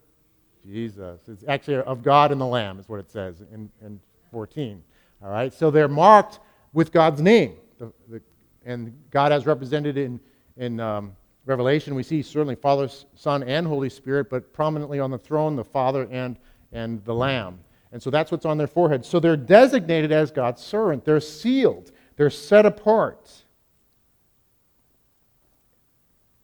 Jesus. 0.66 1.22
It's 1.28 1.44
actually 1.48 1.78
of 1.78 2.04
God 2.04 2.32
and 2.32 2.42
the 2.42 2.46
Lamb, 2.46 2.80
is 2.80 2.90
what 2.90 3.00
it 3.00 3.10
says 3.10 3.42
in, 3.54 3.70
in 3.82 4.00
14. 4.32 4.84
All 5.24 5.30
right? 5.30 5.54
So 5.54 5.72
they're 5.72 5.88
marked 5.88 6.40
with 6.74 6.92
God's 6.92 7.22
name. 7.22 7.56
The, 7.80 7.94
the, 8.10 8.22
and 8.66 8.94
God 9.10 9.32
has 9.32 9.46
represented 9.46 9.98
in, 9.98 10.20
in 10.58 10.80
um, 10.80 11.16
Revelation, 11.46 11.96
we 11.96 12.04
see 12.04 12.22
certainly 12.22 12.56
Father, 12.56 12.90
Son, 13.16 13.44
and 13.44 13.68
Holy 13.68 13.90
Spirit, 13.90 14.30
but 14.30 14.54
prominently 14.54 15.00
on 15.00 15.12
the 15.12 15.18
throne, 15.18 15.56
the 15.56 15.64
Father 15.64 16.08
and, 16.10 16.38
and 16.72 17.04
the 17.06 17.14
Lamb. 17.14 17.60
And 17.92 18.02
so 18.02 18.10
that's 18.10 18.32
what's 18.32 18.46
on 18.46 18.58
their 18.58 18.68
forehead. 18.68 19.06
So 19.06 19.20
they're 19.20 19.38
designated 19.38 20.12
as 20.12 20.32
God's 20.32 20.62
servant. 20.62 21.06
They're 21.06 21.20
sealed. 21.20 21.92
They're 22.16 22.30
set 22.30 22.66
apart. 22.66 23.30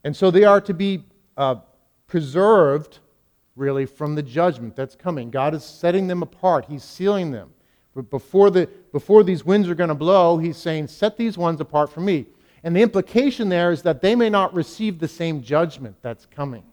And 0.04 0.16
so 0.16 0.32
they 0.32 0.44
are 0.44 0.62
to 0.62 0.74
be 0.74 1.06
uh, 1.38 1.56
preserved, 2.08 3.00
really, 3.56 3.86
from 3.86 4.16
the 4.16 4.24
judgment 4.24 4.76
that's 4.76 4.96
coming. 4.96 5.30
God 5.30 5.54
is 5.54 5.64
setting 5.64 6.08
them 6.08 6.22
apart, 6.22 6.66
He's 6.66 6.84
sealing 6.84 7.32
them. 7.32 7.52
But 8.00 8.10
before, 8.10 8.50
the, 8.50 8.68
before 8.94 9.26
these 9.26 9.44
winds 9.44 9.68
are 9.68 9.76
going 9.76 9.90
to 9.90 9.96
blow, 9.96 10.38
He's 10.38 10.56
saying, 10.56 10.88
Set 10.88 11.18
these 11.18 11.38
ones 11.38 11.60
apart 11.60 11.92
from 11.92 12.06
me. 12.06 12.28
And 12.64 12.74
the 12.74 12.82
implication 12.82 13.50
there 13.50 13.74
is 13.74 13.82
that 13.82 14.02
they 14.02 14.16
may 14.16 14.30
not 14.30 14.54
receive 14.54 15.00
the 15.00 15.08
same 15.08 15.42
judgment 15.42 15.98
that's 16.02 16.26
coming. 16.26 16.64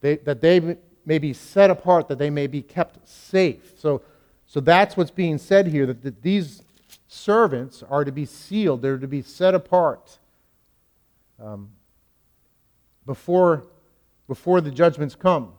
They, 0.00 0.16
that 0.16 0.40
they 0.40 0.76
may 1.04 1.18
be 1.18 1.32
set 1.32 1.70
apart, 1.70 2.08
that 2.08 2.18
they 2.18 2.30
may 2.30 2.48
be 2.48 2.62
kept 2.62 3.08
safe. 3.08 3.78
So, 3.78 4.02
so 4.44 4.58
that's 4.58 4.96
what's 4.96 5.12
being 5.12 5.38
said 5.38 5.68
here 5.68 5.86
that, 5.86 6.02
that 6.02 6.22
these 6.22 6.62
servants 7.06 7.84
are 7.88 8.04
to 8.04 8.10
be 8.10 8.26
sealed, 8.26 8.82
they're 8.82 8.98
to 8.98 9.06
be 9.06 9.22
set 9.22 9.54
apart 9.54 10.18
um, 11.40 11.70
before, 13.04 13.62
before 14.26 14.60
the 14.60 14.72
judgments 14.72 15.14
come. 15.14 15.52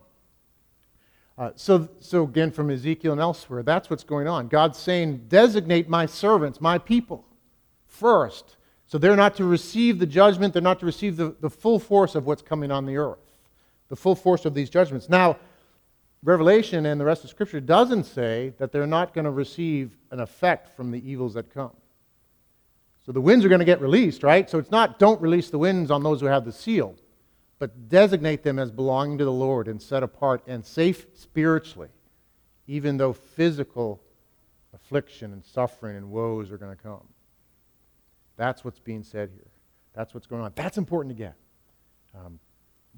Uh, 1.37 1.51
so, 1.55 1.87
so, 1.99 2.23
again, 2.23 2.51
from 2.51 2.71
Ezekiel 2.71 3.11
and 3.11 3.21
elsewhere, 3.21 3.61
that's 3.61 3.89
what's 3.89 4.03
going 4.03 4.27
on. 4.27 4.47
God's 4.47 4.77
saying, 4.79 5.25
designate 5.27 5.87
my 5.87 6.07
servants, 6.07 6.59
my 6.59 6.79
people, 6.79 7.25
first. 7.85 8.57
So 8.87 8.97
they're 8.97 9.15
not 9.15 9.35
to 9.35 9.43
receive 9.43 9.99
the 9.99 10.07
judgment, 10.07 10.53
they're 10.53 10.61
not 10.61 10.79
to 10.79 10.85
receive 10.85 11.15
the, 11.15 11.35
the 11.39 11.49
full 11.49 11.77
force 11.77 12.15
of 12.15 12.25
what's 12.25 12.41
coming 12.41 12.71
on 12.71 12.85
the 12.85 12.97
earth 12.97 13.19
the 13.89 13.95
full 13.95 14.15
force 14.15 14.45
of 14.45 14.53
these 14.53 14.69
judgments. 14.69 15.09
Now, 15.09 15.37
Revelation 16.23 16.85
and 16.87 16.99
the 16.99 17.05
rest 17.05 17.23
of 17.23 17.29
Scripture 17.29 17.59
doesn't 17.59 18.03
say 18.03 18.53
that 18.57 18.71
they're 18.71 18.87
not 18.87 19.13
going 19.13 19.25
to 19.25 19.31
receive 19.31 19.97
an 20.11 20.19
effect 20.19 20.75
from 20.75 20.91
the 20.91 21.09
evils 21.09 21.33
that 21.35 21.53
come. 21.53 21.71
So 23.05 23.11
the 23.11 23.21
winds 23.21 23.45
are 23.45 23.49
going 23.49 23.59
to 23.59 23.65
get 23.65 23.79
released, 23.79 24.23
right? 24.23 24.49
So 24.49 24.57
it's 24.57 24.71
not 24.71 24.99
don't 24.99 25.21
release 25.21 25.49
the 25.49 25.57
winds 25.57 25.91
on 25.91 26.03
those 26.03 26.19
who 26.19 26.25
have 26.25 26.43
the 26.43 26.51
seal, 26.51 26.95
but 27.59 27.89
designate 27.89 28.43
them 28.43 28.59
as 28.59 28.71
belonging 28.71 29.17
to 29.17 29.25
the 29.25 29.31
Lord 29.31 29.67
and 29.67 29.81
set 29.81 30.03
apart 30.03 30.43
and 30.47 30.65
safe 30.65 31.07
spiritually, 31.15 31.89
even 32.67 32.97
though 32.97 33.13
physical 33.13 34.01
affliction 34.73 35.33
and 35.33 35.43
suffering 35.43 35.97
and 35.97 36.11
woes 36.11 36.51
are 36.51 36.57
going 36.57 36.75
to 36.75 36.81
come. 36.81 37.07
That's 38.35 38.63
what's 38.63 38.79
being 38.79 39.03
said 39.03 39.31
here. 39.33 39.47
That's 39.93 40.13
what's 40.13 40.27
going 40.27 40.43
on. 40.43 40.51
That's 40.55 40.77
important 40.77 41.17
to 41.17 41.23
get. 41.23 41.35
Um, 42.15 42.39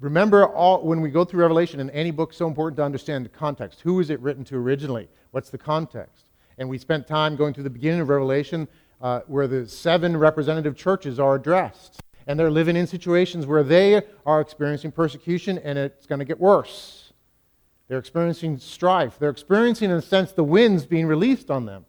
Remember, 0.00 0.46
all, 0.46 0.82
when 0.82 1.02
we 1.02 1.10
go 1.10 1.26
through 1.26 1.42
Revelation 1.42 1.78
in 1.78 1.90
any 1.90 2.10
book, 2.10 2.32
so 2.32 2.48
important 2.48 2.78
to 2.78 2.82
understand 2.82 3.26
the 3.26 3.28
context. 3.28 3.82
Who 3.82 4.00
is 4.00 4.08
it 4.08 4.18
written 4.20 4.44
to 4.44 4.56
originally? 4.56 5.08
What's 5.30 5.50
the 5.50 5.58
context? 5.58 6.24
And 6.56 6.68
we 6.70 6.78
spent 6.78 7.06
time 7.06 7.36
going 7.36 7.52
through 7.52 7.64
the 7.64 7.70
beginning 7.70 8.00
of 8.00 8.08
Revelation 8.08 8.66
uh, 9.02 9.20
where 9.26 9.46
the 9.46 9.68
seven 9.68 10.16
representative 10.16 10.74
churches 10.74 11.20
are 11.20 11.34
addressed. 11.34 12.00
And 12.26 12.38
they're 12.38 12.50
living 12.50 12.76
in 12.76 12.86
situations 12.86 13.46
where 13.46 13.62
they 13.62 14.02
are 14.26 14.40
experiencing 14.40 14.92
persecution 14.92 15.58
and 15.58 15.78
it's 15.78 16.06
going 16.06 16.18
to 16.18 16.24
get 16.24 16.38
worse. 16.38 17.12
They're 17.88 17.98
experiencing 17.98 18.58
strife. 18.58 19.18
They're 19.18 19.30
experiencing, 19.30 19.90
in 19.90 19.96
a 19.96 20.02
sense, 20.02 20.30
the 20.30 20.44
winds 20.44 20.86
being 20.86 21.06
released 21.06 21.50
on 21.50 21.66
them. 21.66 21.84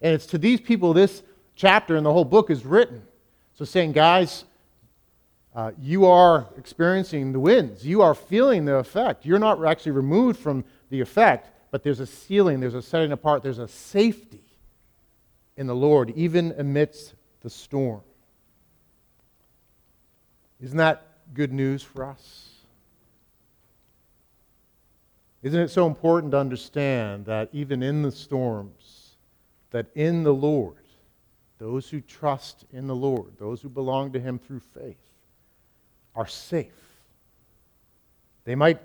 And 0.00 0.14
it's 0.14 0.26
to 0.26 0.38
these 0.38 0.60
people 0.60 0.94
this 0.94 1.22
chapter 1.56 1.96
and 1.96 2.06
the 2.06 2.12
whole 2.12 2.24
book 2.24 2.50
is 2.50 2.64
written. 2.64 3.02
So, 3.54 3.66
saying, 3.66 3.92
guys, 3.92 4.44
uh, 5.54 5.72
you 5.78 6.06
are 6.06 6.46
experiencing 6.56 7.32
the 7.32 7.40
winds. 7.40 7.86
You 7.86 8.00
are 8.00 8.14
feeling 8.14 8.64
the 8.64 8.76
effect. 8.76 9.26
You're 9.26 9.38
not 9.38 9.62
actually 9.64 9.92
removed 9.92 10.40
from 10.40 10.64
the 10.88 11.00
effect, 11.00 11.50
but 11.70 11.82
there's 11.82 12.00
a 12.00 12.06
sealing, 12.06 12.60
there's 12.60 12.74
a 12.74 12.82
setting 12.82 13.12
apart, 13.12 13.42
there's 13.42 13.58
a 13.58 13.68
safety 13.68 14.42
in 15.56 15.66
the 15.66 15.74
Lord, 15.74 16.10
even 16.16 16.54
amidst 16.56 17.14
the 17.42 17.50
storm. 17.50 18.00
Isn't 20.62 20.78
that 20.78 21.34
good 21.34 21.52
news 21.52 21.82
for 21.82 22.04
us? 22.04 22.48
Isn't 25.42 25.60
it 25.60 25.70
so 25.70 25.88
important 25.88 26.30
to 26.32 26.38
understand 26.38 27.26
that 27.26 27.48
even 27.52 27.82
in 27.82 28.02
the 28.02 28.12
storms, 28.12 29.16
that 29.70 29.86
in 29.96 30.22
the 30.22 30.32
Lord, 30.32 30.76
those 31.58 31.88
who 31.90 32.00
trust 32.00 32.64
in 32.72 32.86
the 32.86 32.94
Lord, 32.94 33.32
those 33.38 33.60
who 33.60 33.68
belong 33.68 34.12
to 34.12 34.20
Him 34.20 34.38
through 34.38 34.60
faith, 34.60 34.96
are 36.14 36.26
safe. 36.26 36.72
They 38.44 38.54
might 38.54 38.80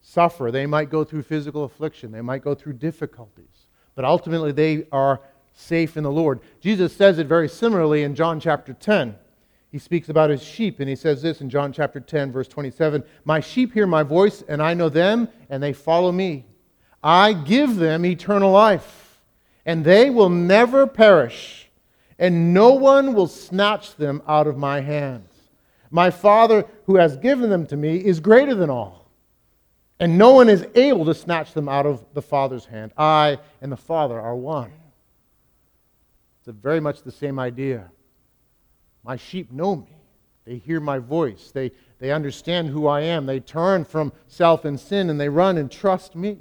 suffer, 0.00 0.50
they 0.50 0.66
might 0.66 0.90
go 0.90 1.04
through 1.04 1.22
physical 1.22 1.64
affliction, 1.64 2.10
they 2.10 2.20
might 2.20 2.42
go 2.42 2.54
through 2.54 2.74
difficulties, 2.74 3.68
but 3.94 4.04
ultimately 4.04 4.50
they 4.50 4.86
are 4.90 5.20
safe 5.52 5.96
in 5.96 6.02
the 6.02 6.10
Lord. 6.10 6.40
Jesus 6.60 6.94
says 6.94 7.18
it 7.18 7.26
very 7.26 7.48
similarly 7.48 8.02
in 8.02 8.14
John 8.14 8.40
chapter 8.40 8.72
10. 8.72 9.16
He 9.72 9.78
speaks 9.78 10.10
about 10.10 10.28
his 10.28 10.42
sheep, 10.42 10.80
and 10.80 10.88
he 10.88 10.94
says 10.94 11.22
this 11.22 11.40
in 11.40 11.48
John 11.48 11.72
chapter 11.72 11.98
10, 11.98 12.30
verse 12.30 12.46
27 12.46 13.02
My 13.24 13.40
sheep 13.40 13.72
hear 13.72 13.86
my 13.86 14.02
voice, 14.02 14.44
and 14.46 14.62
I 14.62 14.74
know 14.74 14.90
them, 14.90 15.28
and 15.48 15.62
they 15.62 15.72
follow 15.72 16.12
me. 16.12 16.44
I 17.02 17.32
give 17.32 17.76
them 17.76 18.04
eternal 18.04 18.52
life, 18.52 19.22
and 19.64 19.82
they 19.82 20.10
will 20.10 20.28
never 20.28 20.86
perish, 20.86 21.70
and 22.18 22.52
no 22.52 22.74
one 22.74 23.14
will 23.14 23.26
snatch 23.26 23.96
them 23.96 24.22
out 24.28 24.46
of 24.46 24.58
my 24.58 24.80
hands. 24.80 25.30
My 25.90 26.10
Father 26.10 26.66
who 26.84 26.96
has 26.96 27.16
given 27.16 27.48
them 27.48 27.66
to 27.66 27.76
me 27.76 27.96
is 27.96 28.20
greater 28.20 28.54
than 28.54 28.68
all. 28.68 29.10
And 29.98 30.18
no 30.18 30.32
one 30.32 30.48
is 30.48 30.66
able 30.74 31.04
to 31.04 31.14
snatch 31.14 31.52
them 31.52 31.68
out 31.68 31.86
of 31.86 32.04
the 32.12 32.22
Father's 32.22 32.64
hand. 32.64 32.92
I 32.98 33.38
and 33.60 33.70
the 33.70 33.76
Father 33.76 34.20
are 34.20 34.34
one. 34.34 34.72
It's 36.40 36.56
very 36.58 36.80
much 36.80 37.02
the 37.02 37.12
same 37.12 37.38
idea. 37.38 37.90
My 39.04 39.16
sheep 39.16 39.50
know 39.52 39.76
me. 39.76 39.96
They 40.44 40.56
hear 40.56 40.80
my 40.80 40.98
voice. 40.98 41.50
They, 41.52 41.70
they 41.98 42.10
understand 42.10 42.68
who 42.68 42.86
I 42.86 43.02
am. 43.02 43.26
They 43.26 43.40
turn 43.40 43.84
from 43.84 44.12
self 44.26 44.64
and 44.64 44.78
sin 44.78 45.10
and 45.10 45.20
they 45.20 45.28
run 45.28 45.56
and 45.58 45.70
trust 45.70 46.16
me. 46.16 46.38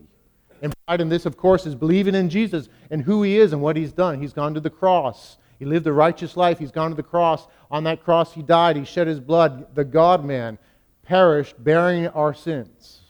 And 0.64 0.74
pride 0.86 1.02
in 1.02 1.10
this, 1.10 1.26
of 1.26 1.38
course, 1.38 1.66
is 1.66 1.76
believing 1.76 2.16
in 2.16 2.30
Jesus 2.30 2.70
and 2.90 3.02
who 3.02 3.24
he 3.24 3.38
is 3.38 3.54
and 3.54 3.62
what 3.62 3.76
he's 3.76 3.92
done. 3.92 4.22
He's 4.22 4.34
gone 4.34 4.54
to 4.54 4.60
the 4.60 4.70
cross. 4.70 5.38
He 5.58 5.66
lived 5.66 5.86
a 5.88 5.94
righteous 5.94 6.38
life. 6.38 6.60
He's 6.60 6.72
gone 6.72 6.90
to 6.90 6.96
the 6.96 7.04
cross. 7.04 7.48
On 7.70 7.84
that 7.86 8.04
cross, 8.04 8.34
he 8.34 8.42
died. 8.42 8.76
He 8.76 8.86
shed 8.86 9.08
his 9.08 9.20
blood. 9.20 9.76
The 9.76 9.84
God 9.84 10.24
man 10.26 10.58
perished, 11.04 11.64
bearing 11.64 12.08
our 12.10 12.34
sins. 12.34 13.02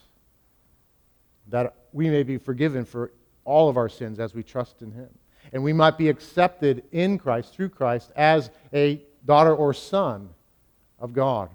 that 1.47 1.75
we 1.93 2.09
may 2.09 2.23
be 2.23 2.37
forgiven 2.37 2.85
for 2.85 3.11
all 3.43 3.69
of 3.69 3.77
our 3.77 3.89
sins 3.89 4.19
as 4.19 4.33
we 4.33 4.43
trust 4.43 4.81
in 4.81 4.91
him. 4.91 5.09
And 5.53 5.63
we 5.63 5.73
might 5.73 5.97
be 5.97 6.07
accepted 6.07 6.83
in 6.91 7.17
Christ, 7.17 7.53
through 7.53 7.69
Christ, 7.69 8.11
as 8.15 8.49
a 8.73 9.01
daughter 9.25 9.55
or 9.55 9.73
son 9.73 10.29
of 10.99 11.13
God 11.13 11.49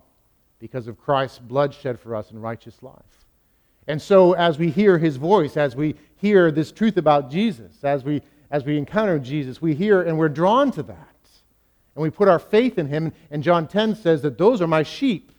because 0.59 0.87
of 0.87 0.99
Christ's 0.99 1.39
blood 1.39 1.75
shed 1.75 1.99
for 1.99 2.15
us 2.15 2.31
in 2.31 2.41
righteous 2.41 2.83
life. 2.83 3.03
And 3.87 4.01
so, 4.03 4.33
as 4.33 4.59
we 4.59 4.71
hear 4.71 4.99
his 4.99 5.17
voice, 5.17 5.57
as 5.57 5.77
we 5.77 5.95
hear 6.17 6.51
this 6.51 6.73
truth 6.73 6.97
about 6.97 7.31
Jesus, 7.31 7.85
as 7.85 8.03
we, 8.03 8.23
as 8.51 8.65
we 8.65 8.77
encounter 8.77 9.19
Jesus, 9.19 9.63
we 9.63 9.75
hear 9.75 10.03
and 10.03 10.19
we're 10.19 10.29
drawn 10.29 10.73
to 10.73 10.83
that. 10.83 11.09
And 11.95 12.03
we 12.03 12.11
put 12.11 12.29
our 12.29 12.39
faith 12.39 12.79
in 12.79 12.89
him. 12.89 13.13
And 13.31 13.43
John 13.43 13.69
10 13.69 13.95
says 13.97 14.23
that 14.23 14.39
those 14.39 14.61
are 14.61 14.67
my 14.67 14.83
sheep. 14.83 15.33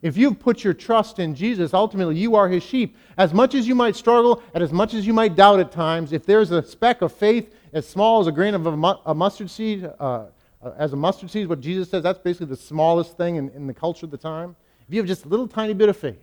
If 0.00 0.16
you've 0.16 0.38
put 0.38 0.62
your 0.62 0.74
trust 0.74 1.18
in 1.18 1.34
Jesus, 1.34 1.74
ultimately 1.74 2.16
you 2.16 2.36
are 2.36 2.48
his 2.48 2.62
sheep. 2.62 2.96
As 3.16 3.34
much 3.34 3.54
as 3.54 3.66
you 3.66 3.74
might 3.74 3.96
struggle 3.96 4.42
and 4.54 4.62
as 4.62 4.72
much 4.72 4.94
as 4.94 5.06
you 5.06 5.12
might 5.12 5.34
doubt 5.34 5.58
at 5.58 5.72
times, 5.72 6.12
if 6.12 6.24
there's 6.24 6.52
a 6.52 6.62
speck 6.62 7.02
of 7.02 7.12
faith 7.12 7.52
as 7.72 7.86
small 7.86 8.20
as 8.20 8.28
a 8.28 8.32
grain 8.32 8.54
of 8.54 8.64
a, 8.66 8.76
mu- 8.76 8.94
a 9.04 9.14
mustard 9.14 9.50
seed, 9.50 9.90
uh, 9.98 10.26
Uh, 10.68 10.74
as 10.78 10.92
a 10.92 10.96
mustard 10.96 11.30
seed, 11.30 11.48
what 11.48 11.60
Jesus 11.60 11.90
says, 11.90 12.02
that's 12.02 12.18
basically 12.18 12.46
the 12.46 12.56
smallest 12.56 13.16
thing 13.16 13.36
in, 13.36 13.48
in 13.50 13.66
the 13.66 13.74
culture 13.74 14.06
of 14.06 14.10
the 14.10 14.18
time. 14.18 14.54
If 14.86 14.94
you 14.94 15.00
have 15.00 15.06
just 15.06 15.24
a 15.24 15.28
little 15.28 15.48
tiny 15.48 15.74
bit 15.74 15.88
of 15.88 15.96
faith, 15.96 16.18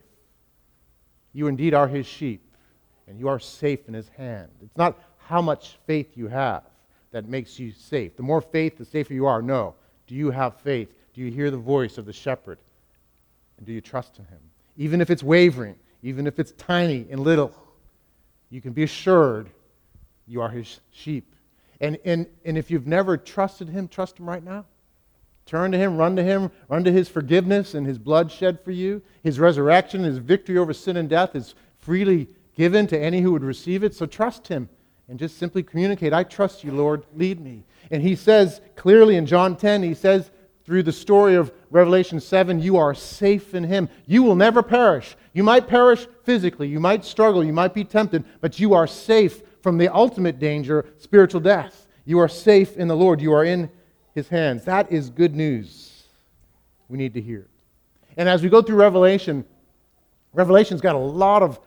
you 1.33 1.47
indeed 1.47 1.73
are 1.73 1.87
his 1.87 2.05
sheep, 2.05 2.41
and 3.07 3.19
you 3.19 3.27
are 3.27 3.39
safe 3.39 3.87
in 3.87 3.93
his 3.93 4.09
hand. 4.09 4.49
It's 4.63 4.77
not 4.77 4.97
how 5.17 5.41
much 5.41 5.77
faith 5.85 6.15
you 6.15 6.27
have 6.27 6.63
that 7.11 7.27
makes 7.27 7.59
you 7.59 7.71
safe. 7.71 8.15
The 8.15 8.23
more 8.23 8.41
faith, 8.41 8.77
the 8.77 8.85
safer 8.85 9.13
you 9.13 9.25
are. 9.25 9.41
No. 9.41 9.75
Do 10.07 10.15
you 10.15 10.31
have 10.31 10.59
faith? 10.61 10.93
Do 11.13 11.21
you 11.21 11.31
hear 11.31 11.51
the 11.51 11.57
voice 11.57 11.97
of 11.97 12.05
the 12.05 12.13
shepherd? 12.13 12.57
And 13.57 13.65
do 13.65 13.73
you 13.73 13.81
trust 13.81 14.19
in 14.19 14.25
him? 14.25 14.39
Even 14.77 15.01
if 15.01 15.09
it's 15.09 15.23
wavering, 15.23 15.75
even 16.03 16.27
if 16.27 16.39
it's 16.39 16.51
tiny 16.53 17.05
and 17.09 17.19
little, 17.21 17.53
you 18.49 18.61
can 18.61 18.73
be 18.73 18.83
assured 18.83 19.49
you 20.27 20.41
are 20.41 20.49
his 20.49 20.79
sheep. 20.91 21.34
And, 21.81 21.97
and, 22.05 22.27
and 22.45 22.57
if 22.57 22.71
you've 22.71 22.87
never 22.87 23.17
trusted 23.17 23.69
him, 23.69 23.87
trust 23.87 24.19
him 24.19 24.27
right 24.27 24.43
now. 24.43 24.65
Turn 25.45 25.71
to 25.73 25.77
him, 25.77 25.97
run 25.97 26.15
to 26.15 26.23
him, 26.23 26.49
run 26.69 26.83
to 26.85 26.91
his 26.91 27.07
forgiveness 27.07 27.75
and 27.75 27.85
his 27.85 27.99
blood 27.99 28.31
shed 28.31 28.59
for 28.63 28.71
you. 28.71 29.01
His 29.21 29.39
resurrection, 29.39 30.03
his 30.03 30.17
victory 30.17 30.57
over 30.57 30.73
sin 30.73 30.97
and 30.97 31.07
death 31.07 31.35
is 31.35 31.53
freely 31.79 32.27
given 32.55 32.87
to 32.87 32.99
any 32.99 33.21
who 33.21 33.31
would 33.31 33.43
receive 33.43 33.83
it. 33.83 33.93
So 33.93 34.07
trust 34.07 34.47
him 34.47 34.69
and 35.07 35.19
just 35.19 35.37
simply 35.37 35.61
communicate, 35.61 36.13
I 36.13 36.23
trust 36.23 36.63
you, 36.63 36.71
Lord, 36.71 37.05
lead 37.15 37.39
me. 37.39 37.63
And 37.91 38.01
he 38.01 38.15
says 38.15 38.59
clearly 38.75 39.17
in 39.17 39.27
John 39.27 39.55
10, 39.55 39.83
he 39.83 39.93
says 39.93 40.31
through 40.65 40.81
the 40.81 40.91
story 40.91 41.35
of 41.35 41.51
Revelation 41.69 42.19
7, 42.19 42.59
you 42.59 42.77
are 42.77 42.95
safe 42.95 43.53
in 43.53 43.63
him. 43.63 43.87
You 44.07 44.23
will 44.23 44.35
never 44.35 44.63
perish. 44.63 45.15
You 45.31 45.43
might 45.43 45.67
perish 45.67 46.07
physically, 46.23 46.67
you 46.67 46.79
might 46.79 47.05
struggle, 47.05 47.43
you 47.43 47.53
might 47.53 47.75
be 47.75 47.83
tempted, 47.83 48.23
but 48.41 48.59
you 48.59 48.73
are 48.73 48.87
safe 48.87 49.43
from 49.65 49.79
the 49.79 49.91
ultimate 49.91 50.37
danger, 50.37 50.85
spiritual 50.99 51.41
death. 51.41 51.87
You 52.05 52.19
are 52.19 52.27
safe 52.27 52.77
in 52.77 52.87
the 52.87 52.95
Lord. 52.95 53.19
You 53.19 53.33
are 53.33 53.43
in 53.43 53.67
his 54.13 54.29
hands. 54.29 54.63
That 54.65 54.91
is 54.91 55.09
good 55.09 55.33
news 55.33 56.03
we 56.87 56.99
need 56.99 57.15
to 57.15 57.19
hear. 57.19 57.47
And 58.15 58.29
as 58.29 58.43
we 58.43 58.49
go 58.49 58.61
through 58.61 58.75
Revelation, 58.75 59.43
Revelation's 60.33 60.81
got 60.81 60.93
a 60.93 60.99
lot 60.99 61.41
of 61.41 61.59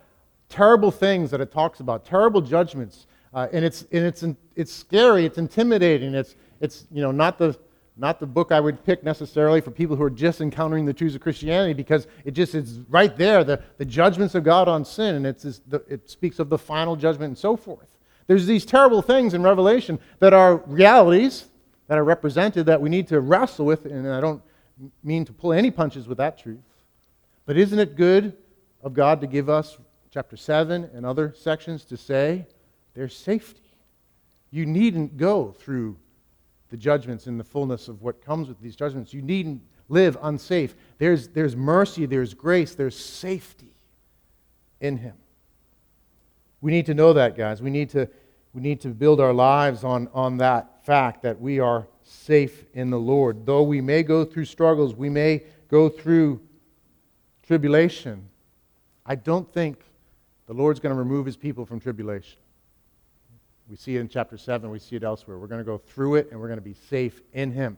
terrible 0.48 0.92
things 0.92 1.32
that 1.32 1.40
it 1.40 1.50
talks 1.50 1.80
about, 1.80 2.04
terrible 2.04 2.40
judgments. 2.40 3.08
Uh, 3.34 3.48
and 3.52 3.64
it's, 3.64 3.82
and 3.90 4.06
it's, 4.06 4.24
it's 4.54 4.72
scary, 4.72 5.26
it's 5.26 5.38
intimidating, 5.38 6.14
it's, 6.14 6.36
it's 6.60 6.86
you 6.92 7.02
know, 7.02 7.10
not, 7.10 7.36
the, 7.36 7.58
not 7.98 8.20
the 8.20 8.26
book 8.26 8.52
I 8.52 8.60
would 8.60 8.84
pick 8.84 9.02
necessarily 9.02 9.60
for 9.60 9.72
people 9.72 9.96
who 9.96 10.04
are 10.04 10.10
just 10.10 10.40
encountering 10.40 10.84
the 10.84 10.92
truths 10.92 11.16
of 11.16 11.20
Christianity 11.20 11.74
because 11.74 12.06
it 12.24 12.30
just 12.30 12.54
is 12.54 12.80
right 12.88 13.16
there, 13.16 13.42
the, 13.42 13.60
the 13.76 13.84
judgments 13.84 14.36
of 14.36 14.44
God 14.44 14.68
on 14.68 14.84
sin, 14.84 15.16
and 15.16 15.26
it's, 15.26 15.60
the, 15.66 15.82
it 15.88 16.08
speaks 16.08 16.38
of 16.38 16.48
the 16.48 16.58
final 16.58 16.94
judgment 16.94 17.30
and 17.30 17.38
so 17.38 17.56
forth. 17.56 17.88
There's 18.28 18.46
these 18.46 18.64
terrible 18.64 19.02
things 19.02 19.34
in 19.34 19.42
Revelation 19.42 19.98
that 20.20 20.32
are 20.32 20.58
realities 20.66 21.46
that 21.88 21.98
are 21.98 22.04
represented 22.04 22.66
that 22.66 22.80
we 22.80 22.88
need 22.88 23.08
to 23.08 23.20
wrestle 23.20 23.66
with, 23.66 23.86
and 23.86 24.06
I 24.06 24.20
don't 24.20 24.42
mean 25.02 25.24
to 25.24 25.32
pull 25.32 25.52
any 25.52 25.70
punches 25.70 26.06
with 26.06 26.18
that 26.18 26.38
truth. 26.38 26.60
But 27.46 27.56
isn't 27.56 27.78
it 27.78 27.96
good 27.96 28.36
of 28.82 28.94
God 28.94 29.20
to 29.22 29.26
give 29.26 29.48
us 29.48 29.78
chapter 30.10 30.36
7 30.36 30.90
and 30.94 31.04
other 31.04 31.34
sections 31.36 31.84
to 31.86 31.96
say 31.96 32.46
there's 32.94 33.16
safety? 33.16 33.62
You 34.50 34.66
needn't 34.66 35.16
go 35.16 35.52
through 35.52 35.96
the 36.70 36.76
judgments 36.76 37.26
in 37.26 37.38
the 37.38 37.44
fullness 37.44 37.88
of 37.88 38.02
what 38.02 38.24
comes 38.24 38.48
with 38.48 38.60
these 38.60 38.76
judgments. 38.76 39.12
You 39.12 39.22
needn't 39.22 39.62
live 39.88 40.16
unsafe. 40.22 40.74
There's, 40.98 41.28
there's 41.28 41.56
mercy, 41.56 42.06
there's 42.06 42.34
grace, 42.34 42.74
there's 42.74 42.98
safety 42.98 43.74
in 44.80 44.98
Him. 44.98 45.14
We 46.60 46.72
need 46.72 46.86
to 46.86 46.94
know 46.94 47.12
that, 47.12 47.36
guys. 47.36 47.62
We 47.62 47.70
need 47.70 47.90
to, 47.90 48.08
we 48.52 48.60
need 48.60 48.80
to 48.82 48.88
build 48.88 49.20
our 49.20 49.32
lives 49.32 49.84
on, 49.84 50.08
on 50.12 50.38
that 50.38 50.84
fact 50.84 51.22
that 51.22 51.40
we 51.40 51.60
are 51.60 51.86
safe 52.02 52.64
in 52.74 52.90
the 52.90 52.98
Lord. 52.98 53.46
Though 53.46 53.62
we 53.62 53.80
may 53.80 54.02
go 54.02 54.24
through 54.24 54.46
struggles, 54.46 54.94
we 54.94 55.08
may 55.08 55.44
go 55.68 55.88
through 55.88 56.40
tribulation, 57.46 58.28
I 59.06 59.14
don't 59.14 59.50
think 59.52 59.78
the 60.46 60.54
Lord's 60.54 60.80
going 60.80 60.94
to 60.94 60.98
remove 60.98 61.24
his 61.24 61.36
people 61.36 61.64
from 61.64 61.80
tribulation. 61.80 62.38
We 63.68 63.76
see 63.76 63.96
it 63.96 64.00
in 64.00 64.08
chapter 64.08 64.38
7, 64.38 64.70
we 64.70 64.78
see 64.78 64.96
it 64.96 65.04
elsewhere. 65.04 65.38
We're 65.38 65.46
going 65.46 65.60
to 65.60 65.64
go 65.64 65.78
through 65.78 66.16
it 66.16 66.28
and 66.30 66.40
we're 66.40 66.48
going 66.48 66.58
to 66.58 66.64
be 66.64 66.76
safe 66.88 67.20
in 67.32 67.52
him. 67.52 67.76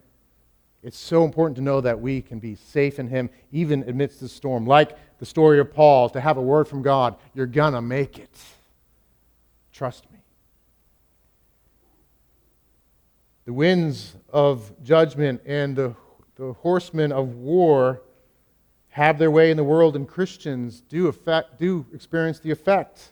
It's 0.83 0.98
so 0.98 1.24
important 1.24 1.57
to 1.57 1.62
know 1.62 1.81
that 1.81 2.00
we 2.00 2.22
can 2.22 2.38
be 2.38 2.55
safe 2.55 2.98
in 2.98 3.09
him 3.09 3.29
even 3.53 3.87
amidst 3.88 4.20
the 4.20 4.29
storm. 4.29 4.66
Like 4.66 4.96
the 5.18 5.26
story 5.26 5.59
of 5.59 5.74
Paul, 5.74 6.09
to 6.11 6.20
have 6.20 6.37
a 6.37 6.42
word 6.42 6.68
from 6.68 6.83
God, 6.83 7.16
you're 7.35 7.46
going 7.46 7.74
to 7.74 7.83
make 7.83 8.18
it. 8.18 8.31
Trust 9.72 10.11
me. 10.11 10.18
The 13.44 13.53
winds 13.53 14.14
of 14.33 14.72
judgment 14.83 15.42
and 15.44 15.74
the, 15.74 15.94
the 16.37 16.53
horsemen 16.53 17.11
of 17.11 17.35
war 17.35 18.03
have 18.90 19.18
their 19.18 19.31
way 19.31 19.50
in 19.50 19.57
the 19.57 19.64
world, 19.64 19.96
and 19.96 20.07
Christians 20.09 20.81
do, 20.81 21.09
effect, 21.09 21.59
do 21.59 21.85
experience 21.92 22.38
the 22.38 22.50
effect 22.50 23.11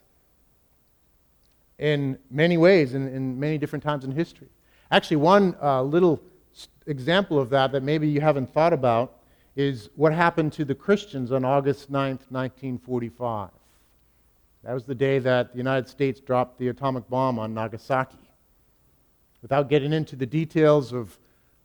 in 1.79 2.19
many 2.31 2.57
ways, 2.57 2.95
in, 2.95 3.09
in 3.09 3.39
many 3.39 3.59
different 3.59 3.83
times 3.83 4.05
in 4.05 4.13
history. 4.13 4.49
Actually, 4.91 5.19
one 5.19 5.57
uh, 5.63 5.83
little 5.83 6.21
example 6.87 7.39
of 7.39 7.51
that 7.51 7.73
that 7.73 7.83
maybe 7.83 8.09
you 8.09 8.21
haven't 8.21 8.53
thought 8.53 8.73
about 8.73 9.19
is 9.55 9.91
what 9.97 10.13
happened 10.13 10.53
to 10.53 10.65
the 10.65 10.75
Christians 10.75 11.33
on 11.33 11.45
August 11.45 11.91
9th, 11.91 12.31
1945. 12.31 13.51
That 14.65 14.73
was 14.73 14.85
the 14.85 14.95
day 14.95 15.19
that 15.19 15.53
the 15.53 15.59
United 15.59 15.89
States 15.89 16.21
dropped 16.21 16.59
the 16.59 16.69
atomic 16.69 17.09
bomb 17.09 17.39
on 17.39 17.55
Nagasaki. 17.55 18.19
Without 19.43 19.69
getting 19.69 19.93
into 19.93 20.17
the 20.17 20.27
details 20.27 20.93
of, 20.93 21.17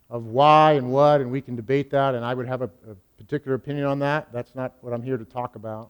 of 0.10 0.28
why 0.28 0.73
and 0.73 0.91
what, 0.91 1.21
and 1.21 1.32
we 1.32 1.41
can 1.41 1.56
debate 1.56 1.89
that, 1.91 2.13
and 2.13 2.23
I 2.23 2.34
would 2.34 2.47
have 2.47 2.62
a, 2.62 2.69
a 2.89 2.95
particular 3.17 3.56
opinion 3.56 3.86
on 3.86 3.99
that. 3.99 4.32
That's 4.32 4.54
not 4.54 4.73
what 4.82 4.93
I'm 4.93 5.02
here 5.02 5.17
to 5.17 5.26
talk 5.26 5.56
about. 5.56 5.89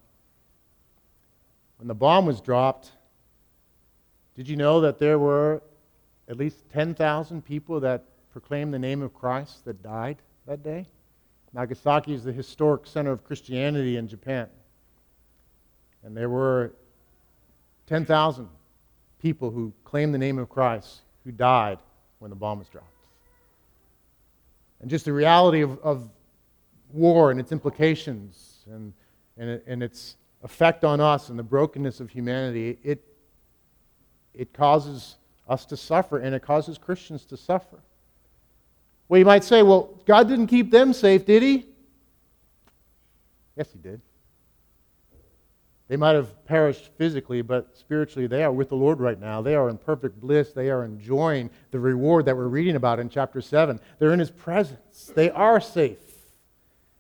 When 1.77 1.87
the 1.87 1.95
bomb 1.95 2.25
was 2.25 2.39
dropped, 2.39 2.91
did 4.35 4.47
you 4.47 4.55
know 4.55 4.81
that 4.81 4.99
there 4.99 5.19
were 5.19 5.61
at 6.27 6.37
least 6.37 6.57
10,000 6.71 7.43
people 7.43 7.79
that 7.81 8.03
proclaimed 8.31 8.73
the 8.73 8.79
name 8.79 9.01
of 9.01 9.13
Christ 9.13 9.65
that 9.65 9.83
died 9.83 10.17
that 10.47 10.63
day? 10.63 10.87
Nagasaki 11.53 12.13
is 12.13 12.23
the 12.23 12.33
historic 12.33 12.87
center 12.87 13.11
of 13.11 13.23
Christianity 13.23 13.97
in 13.97 14.07
Japan. 14.07 14.47
And 16.03 16.17
there 16.17 16.29
were 16.29 16.73
10,000 17.87 18.49
people 19.21 19.51
who 19.51 19.71
claimed 19.83 20.13
the 20.13 20.17
name 20.17 20.39
of 20.39 20.49
Christ 20.49 21.01
who 21.23 21.31
died 21.31 21.77
when 22.19 22.29
the 22.29 22.35
bomb 22.35 22.59
was 22.59 22.67
dropped. 22.67 22.87
And 24.81 24.89
just 24.89 25.05
the 25.05 25.13
reality 25.13 25.61
of, 25.61 25.79
of 25.79 26.09
war 26.91 27.31
and 27.31 27.39
its 27.39 27.51
implications 27.51 28.65
and, 28.69 28.93
and, 29.37 29.49
it, 29.49 29.63
and 29.67 29.81
its 29.81 30.17
effect 30.43 30.83
on 30.83 30.99
us 30.99 31.29
and 31.29 31.39
the 31.39 31.43
brokenness 31.43 31.99
of 31.99 32.09
humanity, 32.09 32.77
it, 32.83 33.01
it 34.33 34.53
causes 34.53 35.17
us 35.47 35.65
to 35.65 35.77
suffer 35.77 36.19
and 36.19 36.33
it 36.33 36.41
causes 36.41 36.77
Christians 36.77 37.25
to 37.25 37.37
suffer. 37.37 37.79
Well, 39.09 39.19
you 39.19 39.25
might 39.25 39.43
say, 39.43 39.61
well, 39.63 39.99
God 40.05 40.27
didn't 40.27 40.47
keep 40.47 40.71
them 40.71 40.93
safe, 40.93 41.25
did 41.25 41.43
He? 41.43 41.67
Yes, 43.55 43.69
He 43.71 43.79
did. 43.79 44.01
They 45.89 45.97
might 45.97 46.15
have 46.15 46.45
perished 46.45 46.89
physically, 46.97 47.41
but 47.41 47.77
spiritually 47.77 48.25
they 48.25 48.43
are 48.43 48.51
with 48.51 48.69
the 48.69 48.75
Lord 48.75 48.99
right 48.99 49.19
now. 49.19 49.41
They 49.41 49.53
are 49.53 49.69
in 49.69 49.77
perfect 49.77 50.19
bliss. 50.19 50.53
They 50.53 50.69
are 50.69 50.85
enjoying 50.85 51.49
the 51.71 51.79
reward 51.79 52.25
that 52.25 52.37
we're 52.37 52.47
reading 52.47 52.77
about 52.77 52.99
in 52.99 53.09
chapter 53.09 53.41
7. 53.41 53.79
They're 53.99 54.13
in 54.13 54.19
His 54.19 54.31
presence. 54.31 55.11
They 55.13 55.29
are 55.29 55.59
safe. 55.59 55.99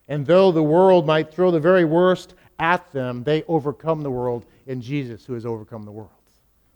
And 0.07 0.25
though 0.25 0.51
the 0.51 0.61
world 0.61 1.07
might 1.07 1.33
throw 1.33 1.49
the 1.49 1.59
very 1.59 1.85
worst 1.85 2.35
at 2.59 2.91
them, 2.91 3.23
they 3.23 3.43
overcome 3.47 4.03
the 4.03 4.11
world 4.11 4.45
in 4.67 4.81
Jesus 4.81 5.25
who 5.25 5.33
has 5.33 5.45
overcome 5.45 5.85
the 5.85 5.91
world. 5.91 6.11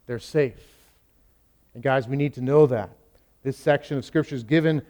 They're 0.08 0.18
safe. 0.18 0.56
And 1.74 1.82
guys, 1.82 2.08
we 2.08 2.16
need 2.16 2.32
to 2.34 2.40
know 2.40 2.66
that. 2.66 2.90
This 3.42 3.58
section 3.58 3.98
of 3.98 4.06
Scripture 4.06 4.34
is 4.34 4.42
given 4.42 4.80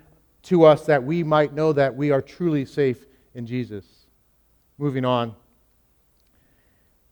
to 0.44 0.64
us 0.64 0.86
that 0.86 1.02
we 1.02 1.24
might 1.24 1.52
know 1.52 1.72
that 1.72 1.96
we 1.96 2.12
are 2.12 2.22
truly 2.22 2.64
safe 2.64 3.04
in 3.34 3.44
Jesus. 3.44 3.84
Moving 4.78 5.04
on. 5.04 5.34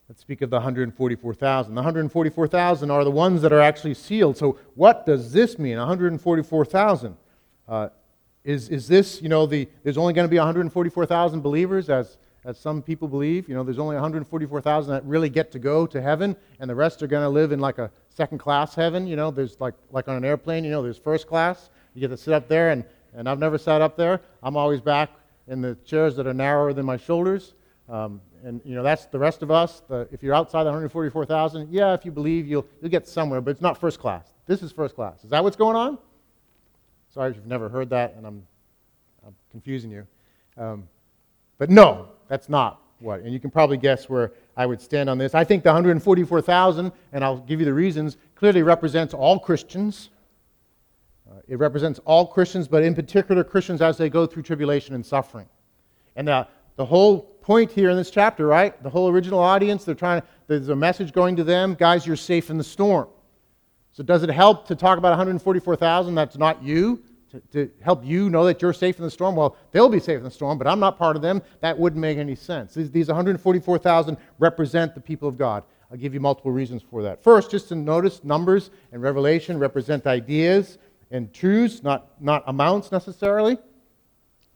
Let's 0.09 0.21
speak 0.21 0.41
of 0.41 0.51
the 0.51 0.57
144,000. 0.57 1.75
The 1.75 1.79
144,000 1.81 2.91
are 2.93 3.03
the 3.03 3.11
ones 3.11 3.43
that 3.43 3.53
are 3.53 3.61
actually 3.61 3.95
sealed. 3.95 4.37
So, 4.37 4.61
what 4.77 5.05
does 5.05 5.33
this 5.33 5.59
mean? 5.59 5.77
144,000. 5.77 7.17
Uh, 7.69 7.89
is, 8.45 8.69
is 8.69 8.87
this, 8.87 9.21
you 9.21 9.29
know, 9.29 9.47
the, 9.47 9.69
there's 9.83 9.99
only 9.99 10.13
going 10.13 10.27
to 10.27 10.31
be 10.31 10.39
144,000 10.39 11.41
believers, 11.41 11.91
as, 11.91 12.19
as 12.47 12.59
some 12.59 12.81
people 12.81 13.09
believe? 13.09 13.49
You 13.49 13.55
know, 13.55 13.63
there's 13.63 13.79
only 13.79 13.97
144,000 13.97 14.93
that 14.93 15.05
really 15.05 15.29
get 15.29 15.53
to 15.53 15.59
go 15.59 15.87
to 15.87 16.01
heaven, 16.01 16.37
and 16.61 16.71
the 16.71 16.75
rest 16.75 17.03
are 17.03 17.07
going 17.07 17.25
to 17.25 17.29
live 17.29 17.53
in 17.53 17.61
like 17.61 17.79
a 17.79 17.91
second 18.09 18.39
class 18.39 18.75
heaven. 18.75 19.07
You 19.07 19.17
know, 19.17 19.31
there's 19.31 19.61
like, 19.61 19.75
like 19.91 20.09
on 20.09 20.17
an 20.17 20.25
airplane, 20.25 20.65
you 20.65 20.71
know, 20.71 20.83
there's 20.83 20.97
first 20.97 21.27
class. 21.27 21.71
You 21.95 22.01
get 22.01 22.09
to 22.09 22.17
sit 22.17 22.33
up 22.33 22.49
there, 22.49 22.71
and, 22.71 22.85
and 23.15 23.29
I've 23.29 23.39
never 23.39 23.59
sat 23.59 23.83
up 23.83 23.97
there. 23.97 24.21
I'm 24.43 24.57
always 24.57 24.81
back 24.81 25.11
in 25.49 25.61
the 25.61 25.77
chairs 25.85 26.17
that 26.17 26.27
are 26.27 26.35
narrower 26.35 26.73
than 26.73 26.87
my 26.87 26.97
shoulders. 26.97 27.55
Um, 27.89 28.21
and 28.43 28.61
you 28.65 28.75
know 28.75 28.83
that's 28.83 29.07
the 29.07 29.19
rest 29.19 29.43
of 29.43 29.51
us. 29.51 29.83
The, 29.89 30.09
if 30.11 30.23
you're 30.23 30.35
outside 30.35 30.65
the 30.65 30.71
144,000, 30.71 31.69
yeah, 31.71 31.95
if 31.95 32.05
you 32.05 32.11
believe, 32.11 32.47
you'll 32.47 32.67
you'll 32.81 32.91
get 32.91 33.07
somewhere, 33.07 33.41
but 33.41 33.51
it's 33.53 33.61
not 33.61 33.79
first 33.79 34.01
class. 34.01 34.27
This 34.47 34.63
is 34.63 34.73
first 34.73 34.95
class. 34.95 35.23
Is 35.25 35.31
that 35.31 35.43
what's 35.43 35.57
going 35.57 35.77
on? 35.77 35.99
Sorry 37.13 37.31
if 37.31 37.37
you've 37.37 37.47
never 37.47 37.69
heard 37.69 37.91
that, 37.91 38.15
and 38.17 38.27
I'm, 38.27 38.47
I'm 39.27 39.35
confusing 39.51 39.91
you. 39.91 40.07
Um, 40.57 40.89
but 41.59 41.71
no, 41.71 42.09
that's 42.29 42.49
not 42.49 42.83
what. 42.99 43.21
And 43.21 43.33
you 43.33 43.41
can 43.41 43.51
probably 43.51 43.77
guess 43.77 44.09
where 44.09 44.33
I 44.57 44.67
would 44.67 44.81
stand 44.81 45.11
on 45.11 45.19
this. 45.19 45.35
I 45.35 45.45
think 45.45 45.63
the 45.63 45.71
144,000, 45.71 46.93
and 47.13 47.25
I'll 47.25 47.39
give 47.39 47.61
you 47.61 47.67
the 47.67 47.75
reasons, 47.75 48.17
clearly 48.35 48.63
represents 48.63 49.15
all 49.15 49.39
Christians. 49.39 50.11
Uh, 51.31 51.41
it 51.49 51.59
represents 51.59 51.99
all 52.05 52.27
Christians, 52.27 52.69
but 52.69 52.83
in 52.83 52.95
particular 52.95 53.45
Christians 53.45 53.83
as 53.83 53.99
they 53.99 54.09
go 54.09 54.27
through 54.27 54.43
tribulation 54.43 54.95
and 54.95 55.05
suffering. 55.05 55.47
And 56.15 56.29
the, 56.29 56.47
the 56.77 56.85
whole 56.85 57.21
point 57.21 57.71
here 57.71 57.91
in 57.91 57.97
this 57.97 58.11
chapter, 58.11 58.47
right? 58.47 58.81
The 58.83 58.91
whole 58.91 59.09
original 59.09 59.39
audience, 59.39 59.85
they're 59.85 59.95
trying 59.95 60.21
to, 60.21 60.27
there's 60.47 60.69
a 60.69 60.77
message 60.77 61.13
going 61.13 61.37
to 61.37 61.45
them 61.45 61.75
guys, 61.75 62.07
you're 62.07 62.17
safe 62.17 62.51
in 62.51 62.59
the 62.59 62.65
storm. 62.65 63.09
So, 63.93 64.03
does 64.03 64.23
it 64.23 64.31
help 64.31 64.67
to 64.69 64.75
talk 64.75 64.99
about 64.99 65.11
144,000 65.11 66.15
that's 66.15 66.37
not 66.37 66.63
you? 66.63 67.03
To, 67.33 67.41
to, 67.53 67.71
help 67.81 68.05
you 68.05 68.31
know 68.31 68.45
that 68.45 68.63
you're 68.63 68.73
safe 68.73 68.99
in 68.99 69.05
the 69.05 69.11
storm? 69.11 69.35
Well, 69.35 69.57
they'll 69.73 69.89
be 69.89 69.99
safe 69.99 70.19
in 70.19 70.23
the 70.23 70.31
storm, 70.31 70.59
but 70.59 70.67
I'm 70.67 70.79
not 70.79 70.97
part 70.97 71.17
of 71.17 71.23
them. 71.23 71.43
That 71.61 71.77
wouldn't 71.77 72.01
make 72.01 72.19
any 72.19 72.37
sense. 72.37 72.75
These, 72.75 72.91
these 72.91 73.09
144,000 73.09 74.17
represent 74.39 74.95
the 74.95 75.01
people 75.01 75.29
of 75.29 75.37
God. 75.37 75.65
I'll 75.91 75.97
give 75.97 76.15
you 76.15 76.21
multiple 76.21 76.53
reasons 76.53 76.83
for 76.89 77.03
that. 77.03 77.23
First, 77.23 77.51
just 77.51 77.69
to 77.69 77.75
notice 77.75 78.23
numbers 78.25 78.71
and 78.93 79.03
revelation 79.03 79.59
represent 79.59 80.07
ideas 80.07 80.79
and 81.11 81.33
truths, 81.33 81.83
not, 81.83 82.21
not 82.21 82.45
amounts 82.47 82.91
necessarily. 82.91 83.59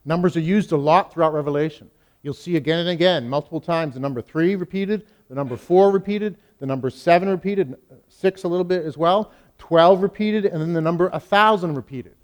Numbers 0.05 0.35
are 0.35 0.41
used 0.41 0.71
a 0.71 0.77
lot 0.77 1.13
throughout 1.13 1.33
Revelation. 1.33 1.89
You'll 2.23 2.33
see 2.33 2.55
again 2.55 2.79
and 2.79 2.89
again, 2.89 3.27
multiple 3.27 3.61
times, 3.61 3.95
the 3.95 3.99
number 3.99 4.21
three 4.21 4.55
repeated, 4.55 5.07
the 5.29 5.35
number 5.35 5.57
four 5.57 5.91
repeated, 5.91 6.37
the 6.59 6.65
number 6.65 6.89
seven 6.89 7.29
repeated, 7.29 7.75
six 8.09 8.43
a 8.43 8.47
little 8.47 8.63
bit 8.63 8.85
as 8.85 8.97
well, 8.97 9.31
12 9.57 10.03
repeated, 10.03 10.45
and 10.45 10.61
then 10.61 10.73
the 10.73 10.81
number 10.81 11.09
a 11.13 11.19
thousand 11.19 11.75
repeated. 11.75 12.15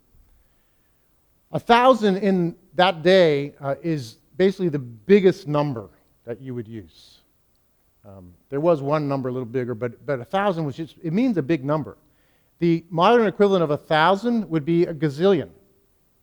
A 1.52 1.60
thousand 1.60 2.18
in 2.18 2.56
that 2.76 3.04
day 3.04 3.54
uh, 3.62 3.76
is 3.82 4.18
basically 4.36 4.70
the 4.70 4.80
biggest 4.80 5.48
number 5.48 5.90
that 6.26 6.42
you 6.42 6.54
would 6.54 6.68
use. 6.68 7.20
Um, 8.06 8.34
there 8.50 8.60
was 8.60 8.82
one 8.82 9.08
number 9.08 9.30
a 9.30 9.32
little 9.32 9.46
bigger, 9.46 9.74
but, 9.74 10.06
but 10.06 10.20
a 10.20 10.26
thousand 10.26 10.66
was 10.66 10.76
just, 10.76 10.96
it 11.04 11.14
means 11.14 11.38
a 11.38 11.42
big 11.42 11.66
number. 11.66 11.98
The 12.60 12.84
modern 12.90 13.28
equivalent 13.28 13.64
of 13.64 13.72
a 13.72 13.78
thousand 13.78 14.50
would 14.50 14.66
be 14.66 14.86
a 14.86 14.94
gazillion. 14.94 15.50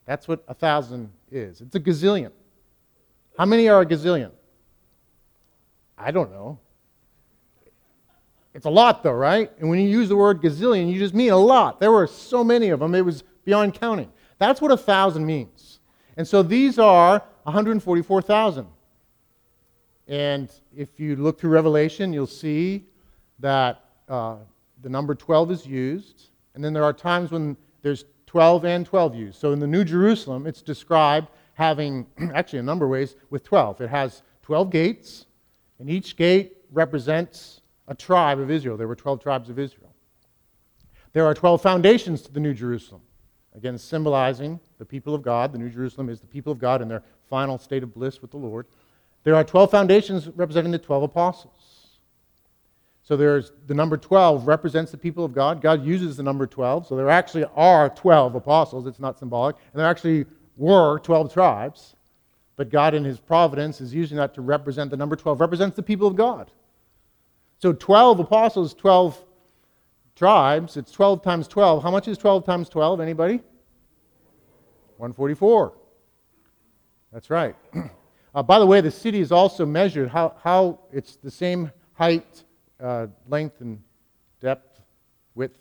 That's 0.07 0.29
what 0.29 0.45
a 0.49 0.55
thousand 0.55 1.11
is. 1.31 1.61
It's 1.61 1.75
a 1.75 1.81
gazillion. 1.81 2.31
How 3.39 3.47
many 3.47 3.69
are 3.69 3.81
a 3.81 3.87
gazillion? 3.87 4.31
I 5.97 6.11
don't 6.11 6.31
know. 6.31 6.59
It's 8.53 8.67
a 8.67 8.71
lot, 8.71 9.03
though, 9.03 9.13
right? 9.13 9.51
And 9.59 9.69
when 9.69 9.81
you 9.81 9.89
use 9.89 10.09
the 10.09 10.17
word 10.17 10.41
gazillion, 10.41 10.93
you 10.93 10.99
just 10.99 11.15
mean 11.15 11.33
a 11.33 11.37
lot. 11.37 11.81
There 11.81 11.91
were 11.91 12.07
so 12.07 12.45
many 12.45 12.69
of 12.69 12.81
them, 12.81 12.95
it 12.95 13.05
was 13.05 13.23
beyond 13.45 13.75
counting. 13.75 14.13
That's 14.39 14.61
what 14.61 14.71
a 14.71 14.77
thousand 14.77 15.27
means. 15.27 15.81
And 16.17 16.27
so 16.27 16.43
these 16.43 16.79
are 16.79 17.23
144,000. 17.45 18.67
And 20.07 20.51
if 20.77 21.01
you 21.01 21.17
look 21.17 21.41
through 21.41 21.51
Revelation, 21.51 22.13
you'll 22.13 22.27
see 22.27 22.85
that 23.39 23.85
uh, 24.09 24.37
the 24.83 24.89
number 24.89 25.15
12 25.15 25.51
is 25.51 25.67
used. 25.67 26.31
And 26.55 26.63
then 26.63 26.73
there 26.73 26.85
are 26.85 26.93
times 26.93 27.31
when 27.31 27.57
there's 27.83 28.05
12 28.27 28.65
and 28.65 28.87
12 28.87 29.15
used. 29.15 29.41
So 29.41 29.53
in 29.53 29.61
the 29.61 29.67
New 29.67 29.85
Jerusalem, 29.85 30.47
it's 30.47 30.63
described 30.63 31.29
having, 31.55 32.07
actually, 32.35 32.59
a 32.59 32.63
number 32.65 32.85
of 32.85 32.91
ways, 32.91 33.17
with 33.31 33.45
12. 33.45 33.81
It 33.81 33.91
has 33.91 34.23
12 34.43 34.71
gates, 34.71 35.27
and 35.79 35.89
each 35.89 36.17
gate 36.17 36.59
represents 36.73 37.63
a 37.89 37.95
tribe 37.95 38.39
of 38.39 38.51
Israel. 38.51 38.77
There 38.77 38.89
were 38.89 38.97
12 38.97 39.23
tribes 39.23 39.49
of 39.49 39.59
Israel. 39.59 39.95
There 41.13 41.25
are 41.25 41.35
12 41.35 41.63
foundations 41.63 42.23
to 42.23 42.33
the 42.33 42.41
New 42.41 42.55
Jerusalem, 42.55 43.03
again, 43.55 43.79
symbolizing 43.79 44.61
the 44.79 44.85
people 44.85 45.15
of 45.15 45.23
God. 45.23 45.53
The 45.53 45.59
New 45.59 45.71
Jerusalem 45.71 46.09
is 46.09 46.21
the 46.21 46.27
people 46.27 46.53
of 46.53 46.59
God 46.59 46.83
in 46.83 46.89
their 46.89 47.03
final 47.29 47.59
state 47.59 47.83
of 47.83 47.95
bliss 47.95 48.21
with 48.21 48.31
the 48.31 48.37
Lord. 48.37 48.67
There 49.23 49.35
are 49.35 49.45
12 49.45 49.71
foundations 49.71 50.29
representing 50.29 50.73
the 50.73 50.79
12 50.79 51.05
apostles. 51.05 51.75
So 53.03 53.17
there's 53.17 53.53
the 53.67 53.75
number 53.75 53.97
12 53.97 54.47
represents 54.47 54.91
the 54.91 54.97
people 54.97 55.25
of 55.25 55.35
God. 55.35 55.61
God 55.61 55.85
uses 55.85 56.17
the 56.17 56.23
number 56.23 56.47
12. 56.47 56.87
So 56.87 56.97
there 56.97 57.11
actually 57.11 57.45
are 57.55 57.91
12 57.91 58.35
apostles. 58.35 58.87
It's 58.87 58.99
not 58.99 59.19
symbolic. 59.19 59.57
And 59.73 59.81
there 59.81 59.89
actually 59.89 60.25
were 60.57 60.99
12 61.01 61.33
tribes, 61.33 61.97
but 62.57 62.71
God, 62.71 62.95
in 62.95 63.05
His 63.05 63.19
providence, 63.19 63.81
is 63.81 63.95
using 63.95 64.17
that 64.17 64.35
to 64.35 64.41
represent 64.41 64.91
the 64.91 64.97
number 64.97 65.17
12, 65.17 65.41
represents 65.41 65.77
the 65.77 65.83
people 65.83 66.07
of 66.07 66.17
God. 66.17 66.51
So 67.59 67.73
12 67.73 68.21
apostles, 68.21 68.73
12 68.75 69.23
tribes, 70.15 70.77
it's 70.77 70.93
12 70.93 71.23
times 71.23 71.49
12. 71.49 71.83
How 71.83 71.91
much 71.91 72.09
is 72.09 72.19
12 72.19 72.45
times 72.45 72.69
12? 72.69 73.01
Anybody? 73.01 73.41
144. 74.97 75.73
That's 77.13 77.31
right. 77.31 77.57
Uh, 78.35 78.43
by 78.43 78.59
the 78.59 78.67
way, 78.67 78.81
the 78.81 78.91
city 78.91 79.21
is 79.21 79.31
also 79.31 79.65
measured 79.65 80.09
how, 80.09 80.35
how 80.43 80.81
it's 80.93 81.15
the 81.15 81.31
same 81.31 81.71
height, 81.93 82.43
uh, 82.81 83.07
length, 83.29 83.61
and 83.61 83.81
depth, 84.41 84.81
width. 85.37 85.57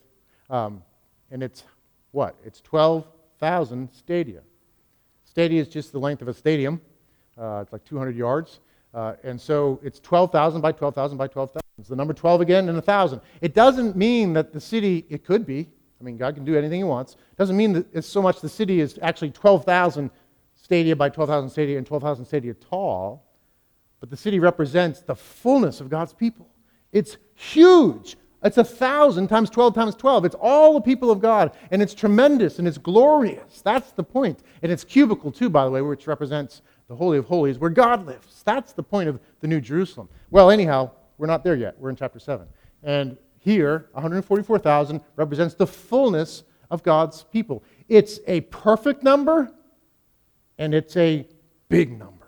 Um, 0.49 0.81
and 1.29 1.43
it's 1.43 1.65
what? 2.13 2.35
It's 2.43 2.61
12,000 2.61 3.89
stadia. 3.93 4.41
Stadia 5.23 5.61
is 5.61 5.67
just 5.67 5.91
the 5.91 5.99
length 5.99 6.23
of 6.23 6.27
a 6.29 6.33
stadium. 6.33 6.81
Uh, 7.39 7.59
it's 7.61 7.71
like 7.71 7.85
200 7.85 8.15
yards. 8.15 8.59
Uh, 8.91 9.13
and 9.23 9.39
so 9.39 9.79
it's 9.83 9.99
12,000 9.99 10.61
by 10.61 10.71
12,000 10.71 11.15
by 11.15 11.27
12,000. 11.27 11.62
It's 11.83 11.89
the 11.89 11.97
number 11.97 12.13
12 12.13 12.39
again 12.39 12.69
and 12.69 12.77
1,000. 12.77 13.19
It 13.41 13.53
doesn't 13.53 13.97
mean 13.97 14.31
that 14.33 14.53
the 14.53 14.61
city, 14.61 15.05
it 15.09 15.25
could 15.25 15.45
be. 15.45 15.67
I 15.99 16.03
mean, 16.05 16.15
God 16.15 16.33
can 16.33 16.45
do 16.45 16.55
anything 16.55 16.79
he 16.79 16.85
wants. 16.85 17.15
It 17.15 17.37
doesn't 17.37 17.57
mean 17.57 17.73
that 17.73 17.93
it's 17.93 18.07
so 18.07 18.21
much 18.21 18.39
the 18.39 18.47
city 18.47 18.79
is 18.79 18.97
actually 19.01 19.31
12,000 19.31 20.09
stadia 20.55 20.95
by 20.95 21.09
12,000 21.09 21.49
stadia 21.49 21.77
and 21.77 21.85
12,000 21.85 22.23
stadia 22.23 22.53
tall. 22.53 23.25
But 23.99 24.09
the 24.09 24.15
city 24.15 24.39
represents 24.39 25.01
the 25.01 25.13
fullness 25.13 25.81
of 25.81 25.89
God's 25.89 26.13
people. 26.13 26.47
It's 26.93 27.17
huge. 27.33 28.15
It's 28.41 28.57
a 28.57 28.63
thousand 28.63 29.27
times 29.27 29.49
12 29.49 29.75
times 29.75 29.95
12. 29.95 30.23
It's 30.23 30.35
all 30.39 30.75
the 30.75 30.81
people 30.81 31.11
of 31.11 31.19
God, 31.19 31.51
and 31.69 31.81
it's 31.81 31.93
tremendous 31.93 32.59
and 32.59 32.67
it's 32.67 32.77
glorious. 32.77 33.59
That's 33.59 33.91
the 33.91 34.03
point. 34.03 34.39
And 34.61 34.71
it's 34.71 34.85
cubical, 34.85 35.35
too, 35.35 35.49
by 35.49 35.65
the 35.65 35.71
way, 35.71 35.81
which 35.81 36.07
represents 36.07 36.61
the 36.87 36.95
Holy 36.95 37.17
of 37.17 37.25
Holies, 37.25 37.59
where 37.59 37.69
God 37.69 38.05
lives. 38.05 38.41
That's 38.45 38.71
the 38.71 38.83
point 38.83 39.09
of 39.09 39.19
the 39.41 39.47
New 39.49 39.59
Jerusalem. 39.59 40.07
Well, 40.31 40.49
anyhow, 40.49 40.91
we're 41.23 41.27
not 41.27 41.41
there 41.41 41.55
yet. 41.55 41.79
We're 41.79 41.89
in 41.89 41.95
chapter 41.95 42.19
7. 42.19 42.45
And 42.83 43.15
here, 43.39 43.87
144,000 43.93 44.99
represents 45.15 45.55
the 45.55 45.65
fullness 45.65 46.43
of 46.69 46.83
God's 46.83 47.23
people. 47.23 47.63
It's 47.87 48.19
a 48.27 48.41
perfect 48.41 49.03
number, 49.03 49.49
and 50.57 50.75
it's 50.75 50.97
a 50.97 51.25
big 51.69 51.97
number. 51.97 52.27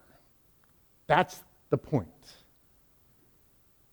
That's 1.07 1.43
the 1.71 1.77
point. 1.77 2.07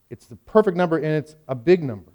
It's 0.08 0.26
the 0.26 0.36
perfect 0.36 0.76
number, 0.76 0.98
and 0.98 1.06
it's 1.06 1.34
a 1.48 1.56
big 1.56 1.82
number. 1.82 2.12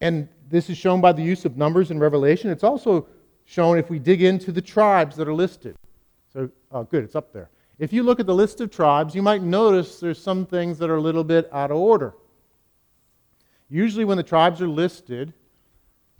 And 0.00 0.30
this 0.48 0.70
is 0.70 0.78
shown 0.78 1.02
by 1.02 1.12
the 1.12 1.22
use 1.22 1.44
of 1.44 1.58
numbers 1.58 1.90
in 1.90 1.98
Revelation. 1.98 2.48
It's 2.50 2.64
also 2.64 3.06
shown 3.44 3.76
if 3.76 3.90
we 3.90 3.98
dig 3.98 4.22
into 4.22 4.50
the 4.50 4.62
tribes 4.62 5.14
that 5.16 5.28
are 5.28 5.34
listed. 5.34 5.76
So, 6.32 6.48
oh, 6.70 6.84
good, 6.84 7.04
it's 7.04 7.16
up 7.16 7.34
there. 7.34 7.50
If 7.82 7.92
you 7.92 8.04
look 8.04 8.20
at 8.20 8.26
the 8.26 8.34
list 8.34 8.60
of 8.60 8.70
tribes, 8.70 9.12
you 9.12 9.22
might 9.22 9.42
notice 9.42 9.98
there's 9.98 10.22
some 10.22 10.46
things 10.46 10.78
that 10.78 10.88
are 10.88 10.98
a 10.98 11.00
little 11.00 11.24
bit 11.24 11.48
out 11.50 11.72
of 11.72 11.78
order. 11.78 12.14
Usually, 13.68 14.04
when 14.04 14.16
the 14.16 14.22
tribes 14.22 14.62
are 14.62 14.68
listed, 14.68 15.32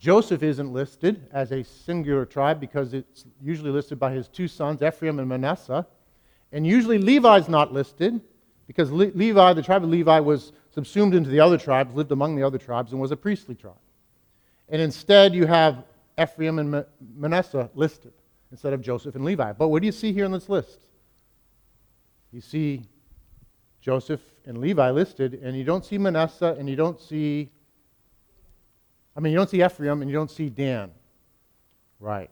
Joseph 0.01 0.43
isn't 0.43 0.73
listed 0.73 1.29
as 1.33 1.53
a 1.53 1.63
singular 1.63 2.27
tribe 2.27 2.59
because 2.59 2.95
it's 2.95 3.27
usually 3.41 3.71
listed 3.71 4.01
by 4.01 4.11
his 4.11 4.27
two 4.27 4.49
sons, 4.49 4.83
Ephraim 4.83 5.21
and 5.21 5.29
Manasseh. 5.29 5.87
And 6.51 6.67
usually, 6.67 6.99
Levi's 6.99 7.49
not 7.49 7.73
listed 7.73 8.21
because 8.67 8.91
Le- 8.91 9.13
Levi, 9.15 9.53
the 9.53 9.63
tribe 9.63 9.85
of 9.85 9.89
Levi, 9.89 10.19
was 10.19 10.51
subsumed 10.75 11.15
into 11.15 11.31
the 11.31 11.39
other 11.39 11.59
tribes, 11.59 11.95
lived 11.95 12.11
among 12.11 12.35
the 12.35 12.43
other 12.43 12.59
tribes, 12.59 12.91
and 12.91 13.01
was 13.01 13.13
a 13.13 13.17
priestly 13.17 13.55
tribe. 13.55 13.77
And 14.69 14.83
instead, 14.83 15.33
you 15.33 15.47
have 15.47 15.85
Ephraim 16.21 16.59
and 16.59 16.85
Manasseh 17.17 17.71
listed 17.77 18.15
instead 18.51 18.73
of 18.73 18.83
Joseph 18.83 19.15
and 19.15 19.25
Levi. 19.25 19.53
But 19.53 19.69
what 19.69 19.81
do 19.81 19.87
you 19.87 19.93
see 19.93 20.13
here 20.13 20.25
in 20.25 20.33
this 20.33 20.49
list? 20.49 20.87
You 22.33 22.41
see 22.41 22.83
Joseph 23.81 24.21
and 24.47 24.59
Levi 24.59 24.91
listed, 24.91 25.35
and 25.35 25.57
you 25.57 25.65
don't 25.65 25.85
see 25.85 25.99
Manasseh, 25.99 26.57
and 26.59 26.69
you 26.69 26.77
don't 26.77 27.01
see, 27.01 27.51
I 29.17 29.21
mean, 29.21 29.33
you 29.33 29.39
don't 29.39 29.51
see 29.51 29.63
Ephraim, 29.63 30.01
and 30.01 30.11
you 30.11 30.17
don't 30.17 30.31
see 30.31 30.49
Dan. 30.49 30.91
Right. 32.01 32.31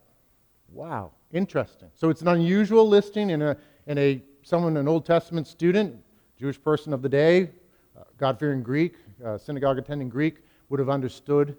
Wow. 0.73 1.13
Interesting. 1.33 1.91
So 1.95 2.09
it's 2.09 2.23
an 2.23 2.29
unusual 2.29 2.89
listing 2.89 3.31
in 3.31 3.43
a, 3.43 3.57
a 3.89 4.23
someone, 4.43 4.77
an 4.77 4.89
Old 4.89 5.05
Testament 5.05 5.47
student, 5.47 5.95
Jewish 6.39 6.61
person 6.61 6.93
of 6.93 7.03
the 7.03 7.09
day, 7.09 7.51
uh, 7.97 8.05
God 8.17 8.39
fearing 8.39 8.63
Greek, 8.63 8.95
uh, 9.25 9.37
synagogue 9.37 9.79
attending 9.79 10.09
Greek, 10.09 10.39
would 10.71 10.81
have 10.81 10.89
understood 10.89 11.57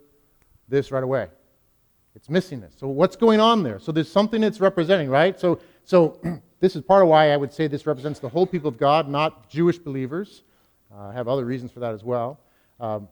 this 0.68 0.92
right 0.92 1.04
away. 1.04 1.28
It's 2.16 2.30
missing 2.30 2.60
this. 2.60 2.74
So 2.78 2.88
what's 2.88 3.16
going 3.16 3.40
on 3.40 3.64
there? 3.64 3.80
So 3.80 3.92
there's 3.92 4.12
something 4.12 4.44
it's 4.44 4.60
representing, 4.60 5.10
right? 5.10 5.40
So, 5.40 5.60
so 5.86 6.20
this 6.62 6.76
is 6.76 6.84
part 6.84 7.02
of 7.02 7.10
why 7.10 7.32
I 7.32 7.38
would 7.38 7.52
say 7.52 7.68
this 7.68 7.86
represents 7.86 8.20
the 8.20 8.30
whole 8.30 8.46
people 8.46 8.70
of 8.70 8.78
God, 8.78 9.10
not 9.10 9.50
Jewish 9.50 9.80
believers. 9.80 10.44
Uh, 10.94 11.08
I 11.08 11.14
have 11.14 11.28
other 11.28 11.44
reasons 11.44 11.72
for 11.72 11.80
that 11.82 11.94
as 11.94 12.04
well. 12.04 12.40
Um, 12.80 13.10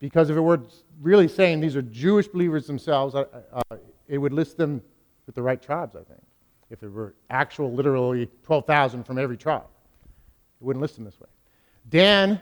because 0.00 0.30
if 0.30 0.36
it 0.36 0.40
were 0.40 0.62
really 1.00 1.28
saying 1.28 1.60
these 1.60 1.76
are 1.76 1.82
Jewish 1.82 2.26
believers 2.28 2.66
themselves, 2.66 3.14
uh, 3.14 3.26
uh, 3.52 3.76
it 4.08 4.18
would 4.18 4.32
list 4.32 4.56
them 4.56 4.82
with 5.26 5.34
the 5.34 5.42
right 5.42 5.60
tribes, 5.60 5.94
I 5.94 6.02
think. 6.02 6.20
If 6.70 6.82
it 6.82 6.88
were 6.88 7.14
actual, 7.28 7.72
literally 7.72 8.28
12,000 8.42 9.04
from 9.04 9.18
every 9.18 9.36
tribe, 9.36 9.66
it 10.60 10.64
wouldn't 10.64 10.80
list 10.80 10.96
them 10.96 11.04
this 11.04 11.20
way. 11.20 11.28
Dan 11.90 12.40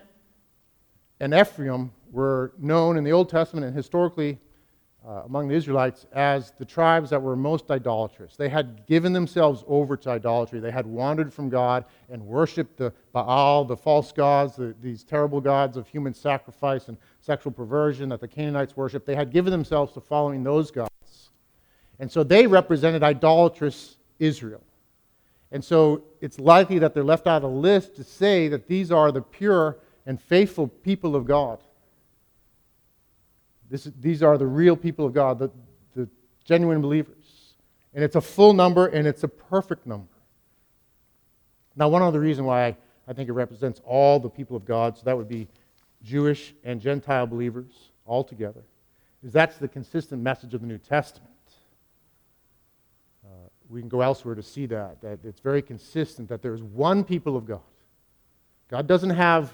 and 1.19 1.35
Ephraim 1.35 1.91
were 2.13 2.53
known 2.59 2.97
in 2.97 3.05
the 3.05 3.13
Old 3.13 3.29
Testament 3.29 3.67
and 3.67 3.75
historically 3.75 4.39
uh, 5.07 5.23
among 5.27 5.49
the 5.49 5.55
Israelites 5.55 6.07
as 6.13 6.53
the 6.59 6.65
tribes 6.65 7.11
that 7.11 7.21
were 7.21 7.37
most 7.37 7.71
idolatrous. 7.71 8.37
They 8.37 8.49
had 8.49 8.87
given 8.87 9.13
themselves 9.13 9.63
over 9.67 9.97
to 9.99 10.11
idolatry. 10.11 10.61
They 10.61 10.71
had 10.71 10.87
wandered 10.87 11.33
from 11.33 11.51
God 11.51 11.85
and 12.09 12.25
worshiped 12.25 12.79
the 12.79 12.93
Baal, 13.13 13.65
the 13.65 13.77
false 13.77 14.13
gods, 14.13 14.57
the, 14.57 14.75
these 14.81 15.05
terrible 15.05 15.41
gods 15.41 15.77
of 15.77 15.87
human 15.87 16.15
sacrifice 16.15 16.89
and 16.89 16.97
sexual 17.21 17.53
perversion 17.53 18.09
that 18.09 18.21
the 18.21 18.29
Canaanites 18.29 18.77
worshiped. 18.77 19.07
They 19.07 19.15
had 19.15 19.31
given 19.31 19.51
themselves 19.51 19.93
to 19.93 20.01
following 20.01 20.43
those 20.43 20.71
gods. 20.71 21.31
And 21.99 22.11
so 22.11 22.25
they 22.25 22.47
represented 22.47 23.03
idolatrous 23.03 23.99
Israel. 24.19 24.63
And 25.53 25.63
so 25.63 26.03
it's 26.21 26.41
likely 26.41 26.79
that 26.81 26.95
they're 26.95 27.05
left 27.05 27.27
out 27.27 27.37
of 27.37 27.43
the 27.43 27.59
list 27.59 27.95
to 27.97 28.05
say 28.05 28.49
that 28.49 28.67
these 28.67 28.91
are 28.91 29.13
the 29.13 29.23
pure 29.23 29.79
and 30.07 30.21
faithful 30.21 30.67
people 30.67 31.15
of 31.15 31.27
God. 31.27 31.63
This, 33.75 33.91
these 34.01 34.23
are 34.23 34.39
the 34.39 34.47
real 34.47 34.77
people 34.77 35.05
of 35.05 35.13
God, 35.13 35.41
the, 35.41 35.51
the 35.97 36.09
genuine 36.45 36.81
believers. 36.81 37.55
And 37.93 38.05
it's 38.05 38.15
a 38.15 38.21
full 38.21 38.53
number 38.53 38.87
and 38.87 39.05
it's 39.05 39.25
a 39.25 39.29
perfect 39.29 39.85
number. 39.85 40.07
Now, 41.75 41.89
one 41.89 42.01
other 42.01 42.21
reason 42.21 42.45
why 42.45 42.67
I, 42.67 42.77
I 43.09 43.13
think 43.15 43.29
it 43.29 43.33
represents 43.33 43.81
all 43.85 44.21
the 44.21 44.29
people 44.31 44.57
of 44.57 44.65
God, 44.65 44.97
so 44.97 45.03
that 45.07 45.17
would 45.17 45.27
be 45.27 45.49
Jewish 46.05 46.55
and 46.63 46.81
Gentile 46.81 47.27
believers 47.27 47.91
all 48.07 48.23
together, 48.23 48.63
is 49.25 49.33
that's 49.33 49.57
the 49.57 49.67
consistent 49.67 50.23
message 50.23 50.55
of 50.55 50.61
the 50.61 50.69
New 50.69 50.79
Testament. 50.79 51.33
Uh, 53.27 53.49
we 53.69 53.81
can 53.81 53.89
go 53.89 54.03
elsewhere 54.03 54.37
to 54.37 54.43
see 54.45 54.67
that, 54.67 55.01
that 55.01 55.19
it's 55.25 55.41
very 55.41 55.63
consistent 55.63 56.29
that 56.29 56.43
there's 56.43 56.63
one 56.63 57.03
people 57.03 57.37
of 57.37 57.45
God. 57.45 57.59
God 58.69 58.87
doesn't 58.87 59.11
have 59.11 59.53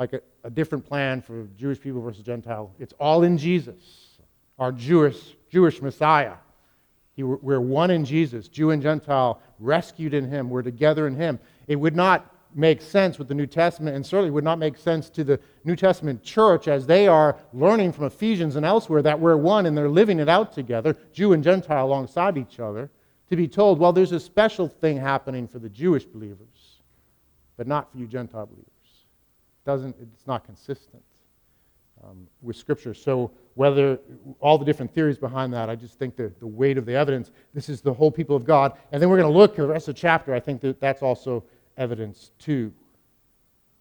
like 0.00 0.14
a, 0.14 0.20
a 0.44 0.50
different 0.50 0.84
plan 0.84 1.20
for 1.20 1.46
Jewish 1.58 1.78
people 1.78 2.00
versus 2.00 2.24
Gentile. 2.24 2.72
It's 2.78 2.94
all 2.98 3.22
in 3.22 3.36
Jesus, 3.36 4.18
our 4.58 4.72
Jewish, 4.72 5.36
Jewish 5.50 5.82
Messiah. 5.82 6.36
He, 7.14 7.22
we're 7.22 7.60
one 7.60 7.90
in 7.90 8.06
Jesus, 8.06 8.48
Jew 8.48 8.70
and 8.70 8.80
Gentile, 8.80 9.42
rescued 9.58 10.14
in 10.14 10.26
Him. 10.26 10.48
We're 10.48 10.62
together 10.62 11.06
in 11.06 11.14
Him. 11.14 11.38
It 11.68 11.76
would 11.76 11.94
not 11.94 12.34
make 12.54 12.80
sense 12.80 13.18
with 13.18 13.28
the 13.28 13.34
New 13.34 13.46
Testament, 13.46 13.94
and 13.94 14.04
certainly 14.04 14.30
would 14.30 14.42
not 14.42 14.58
make 14.58 14.78
sense 14.78 15.10
to 15.10 15.22
the 15.22 15.38
New 15.64 15.76
Testament 15.76 16.22
church 16.22 16.66
as 16.66 16.86
they 16.86 17.06
are 17.06 17.36
learning 17.52 17.92
from 17.92 18.06
Ephesians 18.06 18.56
and 18.56 18.64
elsewhere 18.64 19.02
that 19.02 19.20
we're 19.20 19.36
one 19.36 19.66
and 19.66 19.76
they're 19.76 19.90
living 19.90 20.18
it 20.18 20.30
out 20.30 20.52
together, 20.54 20.96
Jew 21.12 21.34
and 21.34 21.44
Gentile 21.44 21.84
alongside 21.84 22.38
each 22.38 22.58
other, 22.58 22.90
to 23.28 23.36
be 23.36 23.46
told, 23.46 23.78
well, 23.78 23.92
there's 23.92 24.12
a 24.12 24.18
special 24.18 24.66
thing 24.66 24.96
happening 24.96 25.46
for 25.46 25.58
the 25.58 25.68
Jewish 25.68 26.06
believers, 26.06 26.80
but 27.58 27.68
not 27.68 27.92
for 27.92 27.98
you 27.98 28.06
Gentile 28.06 28.46
believers 28.46 28.79
doesn't, 29.70 29.94
it's 30.00 30.26
not 30.26 30.44
consistent 30.44 31.00
um, 32.02 32.26
with 32.42 32.56
Scripture. 32.56 32.92
So, 32.92 33.30
whether 33.54 34.00
all 34.40 34.58
the 34.58 34.64
different 34.64 34.92
theories 34.92 35.16
behind 35.16 35.52
that, 35.52 35.70
I 35.70 35.76
just 35.76 35.96
think 35.96 36.16
that 36.16 36.40
the 36.40 36.46
weight 36.46 36.76
of 36.76 36.86
the 36.86 36.94
evidence, 36.94 37.30
this 37.54 37.68
is 37.68 37.80
the 37.80 37.92
whole 37.92 38.10
people 38.10 38.34
of 38.34 38.44
God. 38.44 38.72
And 38.90 39.00
then 39.00 39.08
we're 39.08 39.18
going 39.18 39.32
to 39.32 39.38
look 39.38 39.52
at 39.52 39.56
the 39.58 39.68
rest 39.68 39.86
of 39.86 39.94
the 39.94 40.00
chapter. 40.00 40.34
I 40.34 40.40
think 40.40 40.60
that 40.62 40.80
that's 40.80 41.02
also 41.02 41.44
evidence 41.76 42.32
too. 42.38 42.72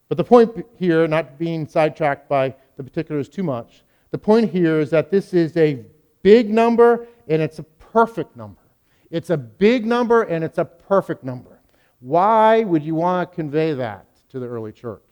But 0.10 0.17
the 0.17 0.23
point 0.23 0.65
here, 0.78 1.08
not 1.08 1.39
being 1.39 1.67
sidetracked 1.67 2.30
by 2.30 2.54
the 2.78 2.84
particulars 2.84 3.30
too 3.30 3.43
much, 3.43 3.84
the 4.12 4.17
point 4.17 4.52
here 4.52 4.80
is 4.80 4.91
that 4.91 5.10
this 5.10 5.34
is 5.34 5.58
a 5.58 5.84
big 6.21 6.52
number 6.52 7.08
and 7.28 7.41
it's 7.41 7.58
a 7.58 7.63
perfect 7.63 8.36
number. 8.36 8.62
It's 9.10 9.32
a 9.32 9.38
big 9.38 9.86
number 9.86 10.23
and 10.23 10.43
it's 10.43 10.60
a 10.60 10.65
perfect 10.65 11.23
number. 11.23 11.62
Why 11.99 12.63
would 12.63 12.84
you 12.84 12.95
want 12.95 13.32
to 13.32 13.36
convey 13.36 13.73
that 13.73 14.06
to 14.30 14.39
the 14.39 14.47
early 14.47 14.71
church? 14.71 15.08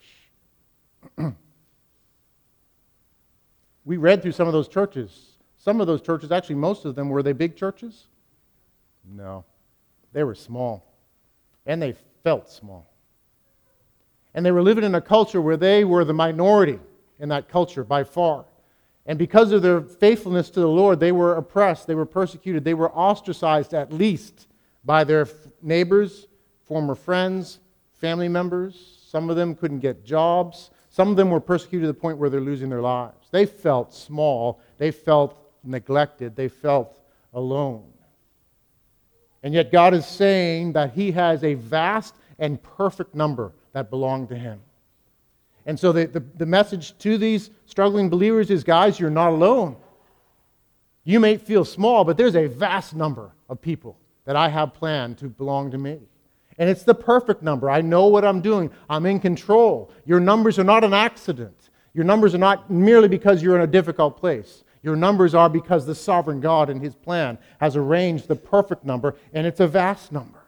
We 3.85 3.97
read 3.97 4.21
through 4.21 4.33
some 4.33 4.47
of 4.47 4.53
those 4.53 4.67
churches. 4.67 5.37
Some 5.57 5.81
of 5.81 5.87
those 5.87 6.01
churches, 6.01 6.31
actually, 6.31 6.55
most 6.55 6.85
of 6.85 6.95
them, 6.95 7.09
were 7.09 7.23
they 7.23 7.33
big 7.33 7.55
churches? 7.55 8.07
No. 9.05 9.45
They 10.13 10.23
were 10.23 10.35
small. 10.35 10.85
And 11.65 11.81
they 11.81 11.95
felt 12.23 12.49
small. 12.49 12.91
And 14.33 14.45
they 14.45 14.51
were 14.51 14.61
living 14.61 14.83
in 14.83 14.95
a 14.95 15.01
culture 15.01 15.41
where 15.41 15.57
they 15.57 15.83
were 15.83 16.05
the 16.05 16.13
minority 16.13 16.79
in 17.19 17.29
that 17.29 17.49
culture 17.49 17.83
by 17.83 18.03
far. 18.03 18.45
And 19.05 19.17
because 19.17 19.51
of 19.51 19.61
their 19.61 19.81
faithfulness 19.81 20.49
to 20.51 20.59
the 20.59 20.67
Lord, 20.67 20.99
they 20.99 21.13
were 21.13 21.35
oppressed, 21.35 21.87
they 21.87 21.95
were 21.95 22.05
persecuted, 22.05 22.63
they 22.63 22.73
were 22.73 22.91
ostracized 22.91 23.73
at 23.73 23.91
least 23.91 24.47
by 24.83 25.03
their 25.03 25.27
neighbors, 25.61 26.27
former 26.65 26.93
friends, 26.93 27.59
family 27.93 28.27
members. 28.27 28.99
Some 29.09 29.29
of 29.29 29.37
them 29.37 29.55
couldn't 29.55 29.79
get 29.79 30.05
jobs. 30.05 30.69
Some 30.97 31.09
of 31.11 31.15
them 31.15 31.29
were 31.29 31.39
persecuted 31.39 31.83
to 31.83 31.87
the 31.89 31.93
point 31.93 32.17
where 32.17 32.27
they're 32.27 32.41
losing 32.41 32.69
their 32.69 32.81
lives. 32.81 33.27
They 33.29 33.45
felt 33.45 33.93
small, 33.93 34.59
they 34.79 34.89
felt 34.89 35.37
neglected, 35.63 36.35
they 36.35 36.47
felt 36.47 36.99
alone. 37.35 37.83
And 39.43 39.53
yet, 39.53 39.71
God 39.71 39.93
is 39.93 40.07
saying 40.07 40.73
that 40.73 40.93
He 40.93 41.11
has 41.11 41.43
a 41.43 41.53
vast 41.53 42.15
and 42.39 42.59
perfect 42.63 43.13
number 43.13 43.53
that 43.73 43.91
belong 43.91 44.25
to 44.29 44.35
Him. 44.35 44.59
And 45.67 45.79
so, 45.79 45.91
the, 45.91 46.07
the, 46.07 46.19
the, 46.19 46.47
message 46.47 46.97
to 46.97 47.19
these 47.19 47.51
struggling 47.67 48.09
believers 48.09 48.49
is 48.49 48.63
guys, 48.63 48.99
you're 48.99 49.11
not 49.11 49.29
alone. 49.29 49.75
You 51.03 51.19
may 51.19 51.37
feel 51.37 51.63
small, 51.63 52.05
but 52.05 52.17
there's 52.17 52.35
a 52.35 52.47
vast 52.47 52.95
number 52.95 53.29
of 53.49 53.61
people 53.61 53.99
that 54.25 54.35
I 54.35 54.49
have 54.49 54.73
planned 54.73 55.19
to 55.19 55.29
belong 55.29 55.69
to 55.69 55.77
me. 55.77 55.99
And 56.57 56.69
it's 56.69 56.83
the 56.83 56.95
perfect 56.95 57.43
number. 57.43 57.69
I 57.69 57.81
know 57.81 58.07
what 58.07 58.25
I'm 58.25 58.41
doing. 58.41 58.71
I'm 58.89 59.05
in 59.05 59.19
control. 59.19 59.91
Your 60.05 60.19
numbers 60.19 60.57
are 60.57 60.63
not 60.63 60.83
an 60.83 60.93
accident. 60.93 61.69
Your 61.93 62.03
numbers 62.03 62.33
are 62.33 62.39
not 62.39 62.69
merely 62.69 63.07
because 63.07 63.41
you're 63.41 63.55
in 63.55 63.61
a 63.61 63.67
difficult 63.67 64.17
place. 64.17 64.63
Your 64.83 64.95
numbers 64.95 65.35
are 65.35 65.49
because 65.49 65.85
the 65.85 65.95
sovereign 65.95 66.39
God 66.39 66.69
in 66.69 66.79
his 66.79 66.95
plan 66.95 67.37
has 67.59 67.75
arranged 67.75 68.27
the 68.27 68.35
perfect 68.35 68.85
number, 68.85 69.15
and 69.33 69.45
it's 69.45 69.59
a 69.59 69.67
vast 69.67 70.11
number. 70.11 70.39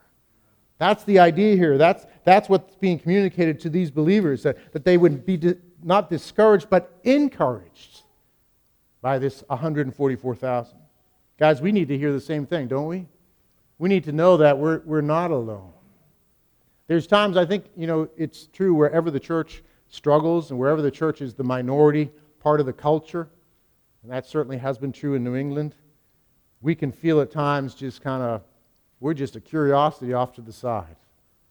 That's 0.77 1.03
the 1.03 1.19
idea 1.19 1.55
here. 1.55 1.77
That's, 1.77 2.05
that's 2.23 2.47
what's 2.47 2.75
being 2.75 2.99
communicated 2.99 3.59
to 3.61 3.69
these 3.69 3.91
believers 3.91 4.43
that, 4.43 4.71
that 4.71 4.85
they 4.85 4.97
would 4.97 5.25
be 5.25 5.37
di- 5.37 5.55
not 5.83 6.09
discouraged, 6.09 6.69
but 6.69 6.99
encouraged 7.03 8.03
by 9.01 9.19
this 9.19 9.43
144,000. 9.47 10.77
Guys, 11.37 11.61
we 11.61 11.71
need 11.71 11.87
to 11.89 11.97
hear 11.97 12.13
the 12.13 12.21
same 12.21 12.45
thing, 12.45 12.67
don't 12.67 12.87
we? 12.87 13.07
We 13.77 13.89
need 13.89 14.03
to 14.05 14.11
know 14.11 14.37
that 14.37 14.57
we're, 14.57 14.79
we're 14.85 15.01
not 15.01 15.31
alone. 15.31 15.73
There's 16.89 17.05
times 17.05 17.37
I 17.37 17.45
think, 17.45 17.65
you 17.77 17.85
know, 17.85 18.09
it's 18.17 18.47
true 18.47 18.73
wherever 18.73 19.11
the 19.11 19.19
church 19.19 19.61
struggles 19.89 20.49
and 20.49 20.59
wherever 20.59 20.81
the 20.81 20.89
church 20.89 21.21
is 21.21 21.35
the 21.35 21.43
minority 21.43 22.09
part 22.39 22.59
of 22.59 22.65
the 22.65 22.73
culture, 22.73 23.29
and 24.01 24.11
that 24.11 24.25
certainly 24.25 24.57
has 24.57 24.79
been 24.79 24.91
true 24.91 25.13
in 25.13 25.23
New 25.23 25.35
England, 25.35 25.75
we 26.61 26.73
can 26.73 26.91
feel 26.91 27.21
at 27.21 27.29
times 27.29 27.75
just 27.75 28.01
kind 28.01 28.23
of, 28.23 28.41
we're 28.99 29.13
just 29.13 29.35
a 29.35 29.39
curiosity 29.39 30.13
off 30.13 30.33
to 30.33 30.41
the 30.41 30.51
side. 30.51 30.95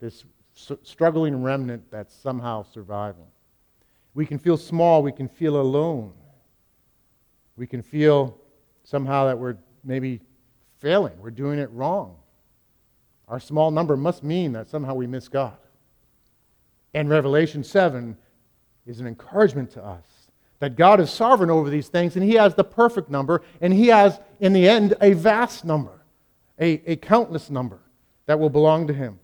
This 0.01 0.25
struggling 0.83 1.41
remnant 1.41 1.89
that's 1.89 2.13
somehow 2.13 2.65
surviving. 2.65 3.29
We 4.15 4.27
can 4.27 4.41
feel 4.41 4.57
small. 4.57 5.05
We 5.05 5.13
can 5.13 5.29
feel 5.29 5.61
alone. 5.61 6.15
We 7.57 7.69
can 7.69 7.81
feel 7.81 8.37
somehow 8.83 9.27
that 9.27 9.39
we're 9.39 9.57
maybe 9.85 10.21
failing. 10.79 11.17
We're 11.21 11.31
doing 11.31 11.61
it 11.61 11.71
wrong. 11.71 12.17
Our 13.29 13.41
small 13.41 13.71
number 13.71 13.97
must 13.97 14.23
mean 14.23 14.53
that 14.53 14.69
somehow 14.69 14.95
we 14.95 15.07
miss 15.07 15.29
God. 15.29 15.57
And 16.95 17.09
Revelation 17.09 17.63
7 17.63 18.17
is 18.87 19.01
an 19.01 19.07
encouragement 19.07 19.71
to 19.73 19.85
us 19.85 20.03
that 20.61 20.77
God 20.77 20.99
is 20.99 21.11
sovereign 21.11 21.51
over 21.51 21.71
these 21.71 21.89
things 21.89 22.17
and 22.17 22.25
He 22.25 22.35
has 22.35 22.55
the 22.55 22.65
perfect 22.65 23.11
number, 23.11 23.43
and 23.61 23.73
He 23.73 23.89
has, 23.89 24.19
in 24.41 24.53
the 24.53 24.69
end, 24.69 24.95
a 25.01 25.13
vast 25.13 25.65
number, 25.65 26.03
a, 26.59 26.83
a 26.91 26.97
countless 26.97 27.51
number 27.51 27.79
that 28.27 28.39
will 28.39 28.51
belong 28.51 28.87
to 28.87 28.93
Him. 28.93 29.19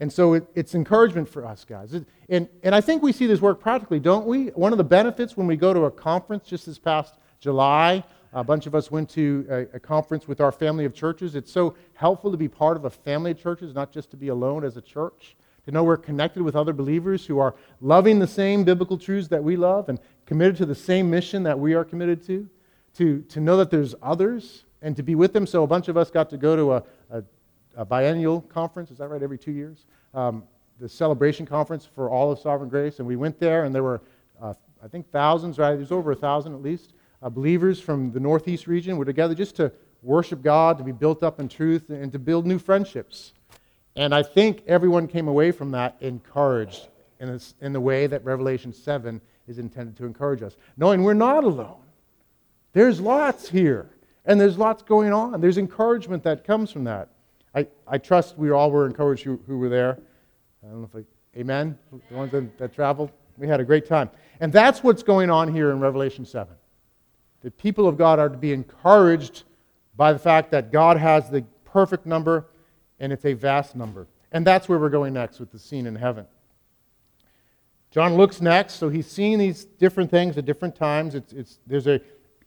And 0.00 0.10
so 0.10 0.34
it, 0.34 0.46
it's 0.54 0.74
encouragement 0.74 1.28
for 1.28 1.44
us, 1.44 1.64
guys. 1.64 1.92
It, 1.94 2.06
and, 2.28 2.48
and 2.62 2.74
I 2.74 2.80
think 2.80 3.02
we 3.02 3.12
see 3.12 3.26
this 3.26 3.40
work 3.40 3.60
practically, 3.60 4.00
don't 4.00 4.26
we? 4.26 4.46
One 4.48 4.72
of 4.72 4.78
the 4.78 4.84
benefits 4.84 5.36
when 5.36 5.46
we 5.46 5.56
go 5.56 5.74
to 5.74 5.84
a 5.84 5.90
conference 5.90 6.48
just 6.48 6.66
this 6.66 6.78
past 6.78 7.16
July, 7.38 8.02
a 8.32 8.44
bunch 8.44 8.66
of 8.66 8.74
us 8.74 8.90
went 8.90 9.08
to 9.10 9.46
a, 9.50 9.76
a, 9.76 9.80
conference 9.80 10.28
with 10.28 10.40
our 10.40 10.52
family 10.52 10.84
of 10.84 10.94
churches. 10.94 11.34
It's 11.34 11.50
so 11.50 11.74
helpful 11.94 12.30
to 12.30 12.36
be 12.36 12.48
part 12.48 12.76
of 12.76 12.84
a 12.84 12.90
family 12.90 13.32
of 13.32 13.40
churches, 13.40 13.74
not 13.74 13.90
just 13.92 14.10
to 14.12 14.16
be 14.16 14.28
alone 14.28 14.64
as 14.64 14.76
a 14.76 14.80
church, 14.80 15.36
to 15.64 15.72
know 15.72 15.82
we're 15.82 15.96
connected 15.96 16.42
with 16.42 16.54
other 16.54 16.72
believers 16.72 17.26
who 17.26 17.38
are 17.38 17.54
loving 17.80 18.18
the 18.18 18.26
same 18.26 18.62
biblical 18.62 18.96
truths 18.96 19.28
that 19.28 19.42
we 19.42 19.56
love 19.56 19.88
and 19.88 19.98
committed 20.26 20.56
to 20.56 20.66
the 20.66 20.74
same 20.74 21.10
mission 21.10 21.42
that 21.42 21.58
we 21.58 21.74
are 21.74 21.84
committed 21.84 22.24
to, 22.26 22.48
to, 22.94 23.22
to 23.22 23.40
know 23.40 23.56
that 23.56 23.70
there's 23.70 23.94
others 24.02 24.64
and 24.80 24.96
to 24.96 25.02
be 25.02 25.14
with 25.14 25.32
them. 25.32 25.46
So 25.46 25.62
a 25.62 25.66
bunch 25.66 25.88
of 25.88 25.96
us 25.96 26.10
got 26.10 26.30
to 26.30 26.36
go 26.36 26.56
to 26.56 26.72
a, 26.74 26.84
a 27.10 27.22
a 27.76 27.84
biennial 27.84 28.40
conference. 28.42 28.90
Is 28.90 28.98
that 28.98 29.08
right? 29.08 29.22
Every 29.22 29.38
two 29.38 29.52
years, 29.52 29.86
um, 30.14 30.44
the 30.78 30.88
celebration 30.88 31.46
conference 31.46 31.88
for 31.94 32.10
all 32.10 32.32
of 32.32 32.38
Sovereign 32.38 32.68
Grace, 32.68 32.98
and 32.98 33.06
we 33.06 33.16
went 33.16 33.38
there, 33.38 33.64
and 33.64 33.74
there 33.74 33.82
were, 33.82 34.00
uh, 34.40 34.54
I 34.82 34.88
think, 34.88 35.10
thousands. 35.10 35.58
Right? 35.58 35.74
There's 35.74 35.92
over 35.92 36.12
a 36.12 36.16
thousand 36.16 36.54
at 36.54 36.62
least 36.62 36.94
uh, 37.22 37.28
believers 37.28 37.80
from 37.80 38.12
the 38.12 38.20
Northeast 38.20 38.66
region 38.66 38.96
were 38.96 39.04
together 39.04 39.34
just 39.34 39.56
to 39.56 39.72
worship 40.02 40.42
God, 40.42 40.78
to 40.78 40.84
be 40.84 40.92
built 40.92 41.22
up 41.22 41.40
in 41.40 41.48
truth, 41.48 41.90
and 41.90 42.10
to 42.12 42.18
build 42.18 42.46
new 42.46 42.58
friendships. 42.58 43.32
And 43.96 44.14
I 44.14 44.22
think 44.22 44.62
everyone 44.66 45.08
came 45.08 45.28
away 45.28 45.52
from 45.52 45.72
that 45.72 45.96
encouraged 46.00 46.88
in, 47.18 47.28
this, 47.28 47.54
in 47.60 47.72
the 47.72 47.80
way 47.80 48.06
that 48.06 48.24
Revelation 48.24 48.72
7 48.72 49.20
is 49.46 49.58
intended 49.58 49.96
to 49.96 50.06
encourage 50.06 50.42
us, 50.42 50.56
knowing 50.76 51.02
we're 51.02 51.14
not 51.14 51.44
alone. 51.44 51.82
There's 52.72 53.00
lots 53.00 53.48
here, 53.48 53.90
and 54.24 54.40
there's 54.40 54.56
lots 54.56 54.82
going 54.82 55.12
on. 55.12 55.40
There's 55.40 55.58
encouragement 55.58 56.22
that 56.22 56.44
comes 56.44 56.70
from 56.70 56.84
that. 56.84 57.08
I, 57.54 57.66
I 57.86 57.98
trust 57.98 58.38
we 58.38 58.50
all 58.50 58.70
were 58.70 58.86
encouraged 58.86 59.24
who, 59.24 59.40
who 59.46 59.58
were 59.58 59.68
there. 59.68 59.98
I 60.64 60.68
don't 60.68 60.80
know 60.80 60.88
if 60.94 61.04
I, 61.04 61.40
amen? 61.40 61.76
The 62.10 62.16
ones 62.16 62.30
that, 62.30 62.56
that 62.58 62.74
traveled. 62.74 63.10
We 63.36 63.48
had 63.48 63.60
a 63.60 63.64
great 63.64 63.86
time. 63.86 64.08
And 64.38 64.52
that's 64.52 64.84
what's 64.84 65.02
going 65.02 65.30
on 65.30 65.52
here 65.52 65.72
in 65.72 65.80
Revelation 65.80 66.24
7. 66.24 66.54
The 67.42 67.50
people 67.50 67.88
of 67.88 67.96
God 67.96 68.18
are 68.18 68.28
to 68.28 68.36
be 68.36 68.52
encouraged 68.52 69.44
by 69.96 70.12
the 70.12 70.18
fact 70.18 70.50
that 70.50 70.72
God 70.72 70.96
has 70.96 71.30
the 71.30 71.42
perfect 71.64 72.06
number 72.06 72.46
and 72.98 73.12
it's 73.12 73.24
a 73.24 73.32
vast 73.32 73.74
number. 73.74 74.06
And 74.32 74.46
that's 74.46 74.68
where 74.68 74.78
we're 74.78 74.90
going 74.90 75.14
next 75.14 75.40
with 75.40 75.50
the 75.50 75.58
scene 75.58 75.86
in 75.86 75.96
heaven. 75.96 76.26
John 77.90 78.14
looks 78.14 78.40
next, 78.40 78.74
so 78.74 78.88
he's 78.88 79.06
seeing 79.06 79.38
these 79.38 79.64
different 79.64 80.10
things 80.10 80.38
at 80.38 80.44
different 80.44 80.76
times. 80.76 81.14
It's, 81.14 81.32
it's, 81.32 81.58
there's 81.66 81.88
a, 81.88 82.00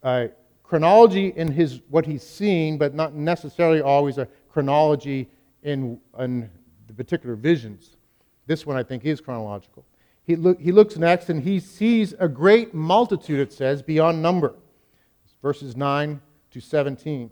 a 0.03 0.29
chronology 0.61 1.33
in 1.35 1.51
his, 1.51 1.81
what 1.89 2.05
he's 2.05 2.23
seeing, 2.23 2.77
but 2.77 2.93
not 2.93 3.13
necessarily 3.13 3.81
always 3.81 4.17
a 4.17 4.27
chronology 4.49 5.29
in, 5.63 5.99
in 6.17 6.49
the 6.87 6.93
particular 6.93 7.35
visions. 7.35 7.97
This 8.45 8.65
one, 8.65 8.77
I 8.77 8.83
think, 8.83 9.03
is 9.03 9.19
chronological. 9.19 9.85
He, 10.23 10.35
he 10.59 10.71
looks 10.71 10.95
next 10.95 11.29
and 11.29 11.43
he 11.43 11.59
sees 11.59 12.13
a 12.19 12.29
great 12.29 12.73
multitude, 12.73 13.41
it 13.41 13.51
says, 13.51 13.81
beyond 13.81 14.21
number. 14.21 14.55
Verses 15.43 15.75
9 15.75 16.19
to 16.51 16.59
17. 16.59 17.25
It 17.25 17.31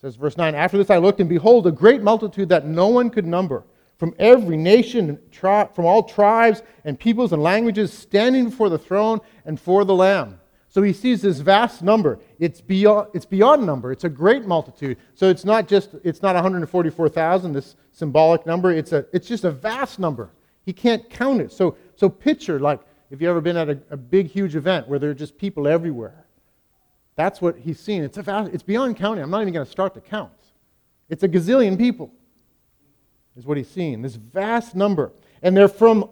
says, 0.00 0.16
verse 0.16 0.36
9 0.36 0.54
After 0.54 0.78
this 0.78 0.88
I 0.88 0.96
looked, 0.96 1.20
and 1.20 1.28
behold, 1.28 1.66
a 1.66 1.72
great 1.72 2.02
multitude 2.02 2.48
that 2.48 2.64
no 2.64 2.86
one 2.86 3.10
could 3.10 3.26
number, 3.26 3.64
from 3.98 4.14
every 4.18 4.56
nation, 4.56 5.18
tri- 5.32 5.68
from 5.74 5.84
all 5.84 6.04
tribes 6.04 6.62
and 6.84 6.98
peoples 6.98 7.32
and 7.32 7.42
languages, 7.42 7.92
standing 7.92 8.46
before 8.48 8.70
the 8.70 8.78
throne 8.78 9.20
and 9.44 9.60
for 9.60 9.84
the 9.84 9.94
Lamb. 9.94 10.40
So 10.68 10.82
he 10.82 10.92
sees 10.92 11.22
this 11.22 11.40
vast 11.40 11.82
number. 11.82 12.20
It's 12.38 12.60
beyond, 12.60 13.08
it's 13.12 13.24
beyond 13.24 13.66
number. 13.66 13.90
It's 13.90 14.04
a 14.04 14.08
great 14.08 14.46
multitude. 14.46 14.98
So 15.14 15.28
it's 15.28 15.44
not 15.44 15.66
just, 15.66 15.96
it's 16.04 16.22
not 16.22 16.36
144,000, 16.36 17.52
this 17.52 17.74
symbolic 17.90 18.46
number. 18.46 18.70
It's, 18.70 18.92
a, 18.92 19.04
it's 19.12 19.26
just 19.26 19.42
a 19.42 19.50
vast 19.50 19.98
number. 19.98 20.30
He 20.64 20.72
can't 20.72 21.10
count 21.10 21.40
it. 21.40 21.50
So, 21.50 21.76
so 21.96 22.08
picture, 22.08 22.60
like, 22.60 22.80
if 23.10 23.20
you've 23.20 23.30
ever 23.30 23.40
been 23.40 23.56
at 23.56 23.68
a, 23.68 23.80
a 23.90 23.96
big, 23.96 24.28
huge 24.28 24.54
event 24.54 24.86
where 24.86 25.00
there 25.00 25.10
are 25.10 25.14
just 25.14 25.38
people 25.38 25.66
everywhere. 25.66 26.27
That's 27.18 27.42
what 27.42 27.58
he's 27.58 27.80
seeing. 27.80 28.04
It's, 28.04 28.16
a 28.16 28.50
it's 28.52 28.62
beyond 28.62 28.96
counting. 28.96 29.24
I'm 29.24 29.30
not 29.30 29.42
even 29.42 29.52
going 29.52 29.66
to 29.66 29.72
start 29.72 29.92
to 29.94 30.00
count. 30.00 30.30
It's 31.08 31.24
a 31.24 31.28
gazillion 31.28 31.76
people, 31.76 32.12
is 33.36 33.44
what 33.44 33.56
he's 33.56 33.68
seeing. 33.68 34.02
This 34.02 34.14
vast 34.14 34.76
number. 34.76 35.10
And 35.42 35.56
they're 35.56 35.66
from 35.66 36.10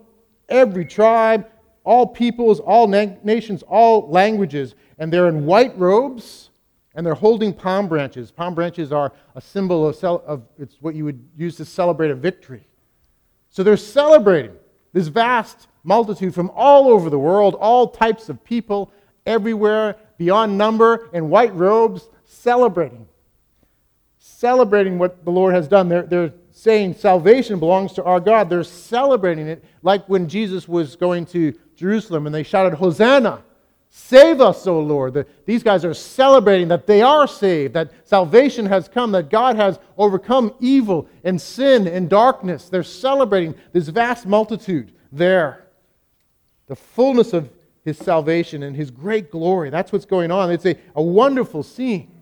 every 0.48 0.84
tribe, 0.84 1.48
all 1.84 2.08
peoples, 2.08 2.58
all 2.58 2.88
na- 2.88 3.14
nations, 3.22 3.62
all 3.68 4.10
languages, 4.10 4.74
and 4.98 5.12
they're 5.12 5.28
in 5.28 5.46
white 5.46 5.78
robes 5.78 6.50
and 6.96 7.06
they're 7.06 7.14
holding 7.14 7.52
palm 7.52 7.86
branches. 7.86 8.32
Palm 8.32 8.56
branches 8.56 8.90
are 8.90 9.12
a 9.36 9.40
symbol 9.40 9.86
of, 9.86 9.94
cel- 9.94 10.24
of 10.26 10.42
it's 10.58 10.78
what 10.80 10.96
you 10.96 11.04
would 11.04 11.24
use 11.36 11.54
to 11.58 11.64
celebrate 11.64 12.10
a 12.10 12.16
victory. 12.16 12.66
So 13.50 13.62
they're 13.62 13.76
celebrating 13.76 14.56
this 14.92 15.06
vast 15.06 15.68
multitude 15.84 16.34
from 16.34 16.50
all 16.52 16.88
over 16.88 17.10
the 17.10 17.18
world, 17.18 17.54
all 17.54 17.86
types 17.86 18.28
of 18.28 18.42
people, 18.42 18.90
everywhere, 19.24 19.94
beyond 20.18 20.56
number, 20.56 21.08
in 21.12 21.28
white 21.28 21.54
robes, 21.54 22.08
celebrating. 22.24 23.06
Celebrating 24.18 24.98
what 24.98 25.24
the 25.24 25.30
Lord 25.30 25.54
has 25.54 25.68
done. 25.68 25.88
They're, 25.88 26.02
they're 26.02 26.32
saying 26.52 26.94
salvation 26.94 27.58
belongs 27.58 27.92
to 27.94 28.04
our 28.04 28.20
God. 28.20 28.48
They're 28.48 28.64
celebrating 28.64 29.46
it 29.46 29.64
like 29.82 30.08
when 30.08 30.28
Jesus 30.28 30.66
was 30.66 30.96
going 30.96 31.26
to 31.26 31.54
Jerusalem 31.76 32.26
and 32.26 32.34
they 32.34 32.42
shouted, 32.42 32.74
Hosanna! 32.74 33.42
Save 33.98 34.42
us, 34.42 34.66
O 34.66 34.78
Lord. 34.78 35.14
The, 35.14 35.26
these 35.46 35.62
guys 35.62 35.82
are 35.82 35.94
celebrating 35.94 36.68
that 36.68 36.86
they 36.86 37.00
are 37.00 37.26
saved, 37.26 37.72
that 37.72 37.92
salvation 38.04 38.66
has 38.66 38.88
come, 38.88 39.10
that 39.12 39.30
God 39.30 39.56
has 39.56 39.78
overcome 39.96 40.54
evil 40.60 41.08
and 41.24 41.40
sin 41.40 41.86
and 41.86 42.08
darkness. 42.10 42.68
They're 42.68 42.82
celebrating 42.82 43.54
this 43.72 43.88
vast 43.88 44.26
multitude 44.26 44.92
there. 45.10 45.68
The 46.66 46.76
fullness 46.76 47.32
of 47.32 47.48
his 47.86 47.96
salvation 47.96 48.64
and 48.64 48.74
his 48.74 48.90
great 48.90 49.30
glory. 49.30 49.70
That's 49.70 49.92
what's 49.92 50.04
going 50.04 50.32
on. 50.32 50.50
It's 50.50 50.66
a, 50.66 50.76
a 50.96 51.02
wonderful 51.02 51.62
scene. 51.62 52.12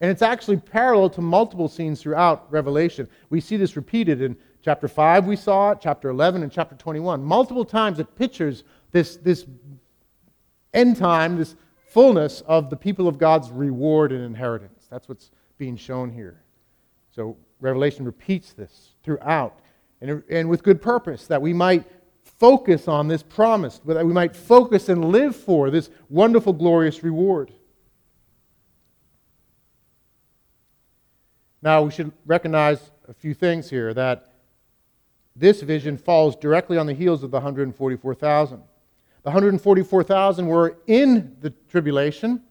And 0.00 0.10
it's 0.10 0.22
actually 0.22 0.56
parallel 0.56 1.10
to 1.10 1.20
multiple 1.20 1.68
scenes 1.68 2.00
throughout 2.00 2.50
Revelation. 2.50 3.06
We 3.28 3.42
see 3.42 3.58
this 3.58 3.76
repeated 3.76 4.22
in 4.22 4.38
chapter 4.62 4.88
5, 4.88 5.26
we 5.26 5.36
saw 5.36 5.72
it, 5.72 5.80
chapter 5.82 6.08
11, 6.08 6.42
and 6.42 6.50
chapter 6.50 6.74
21. 6.76 7.22
Multiple 7.22 7.66
times 7.66 7.98
it 7.98 8.16
pictures 8.16 8.64
this, 8.92 9.18
this 9.18 9.44
end 10.72 10.96
time, 10.96 11.36
this 11.36 11.56
fullness 11.88 12.40
of 12.46 12.70
the 12.70 12.76
people 12.76 13.06
of 13.06 13.18
God's 13.18 13.50
reward 13.50 14.12
and 14.12 14.24
inheritance. 14.24 14.86
That's 14.90 15.10
what's 15.10 15.30
being 15.58 15.76
shown 15.76 16.10
here. 16.10 16.42
So 17.14 17.36
Revelation 17.60 18.06
repeats 18.06 18.54
this 18.54 18.92
throughout, 19.02 19.60
and, 20.00 20.22
and 20.30 20.48
with 20.48 20.62
good 20.62 20.80
purpose, 20.80 21.26
that 21.26 21.42
we 21.42 21.52
might 21.52 21.84
focus 22.38 22.88
on 22.88 23.08
this 23.08 23.22
promise, 23.22 23.78
that 23.86 24.06
we 24.06 24.12
might 24.12 24.36
focus 24.36 24.88
and 24.88 25.06
live 25.06 25.34
for 25.34 25.70
this 25.70 25.90
wonderful, 26.08 26.52
glorious 26.52 27.02
reward. 27.02 27.52
Now, 31.62 31.82
we 31.82 31.90
should 31.90 32.12
recognize 32.26 32.90
a 33.08 33.14
few 33.14 33.34
things 33.34 33.70
here 33.70 33.92
that 33.94 34.32
this 35.34 35.62
vision 35.62 35.96
falls 35.96 36.36
directly 36.36 36.78
on 36.78 36.86
the 36.86 36.94
heels 36.94 37.22
of 37.22 37.30
the 37.30 37.38
144,000. 37.38 38.62
The 39.22 39.30
144,000 39.30 40.46
were 40.46 40.78
in 40.86 41.36
the 41.40 41.50
tribulation. 41.68 42.42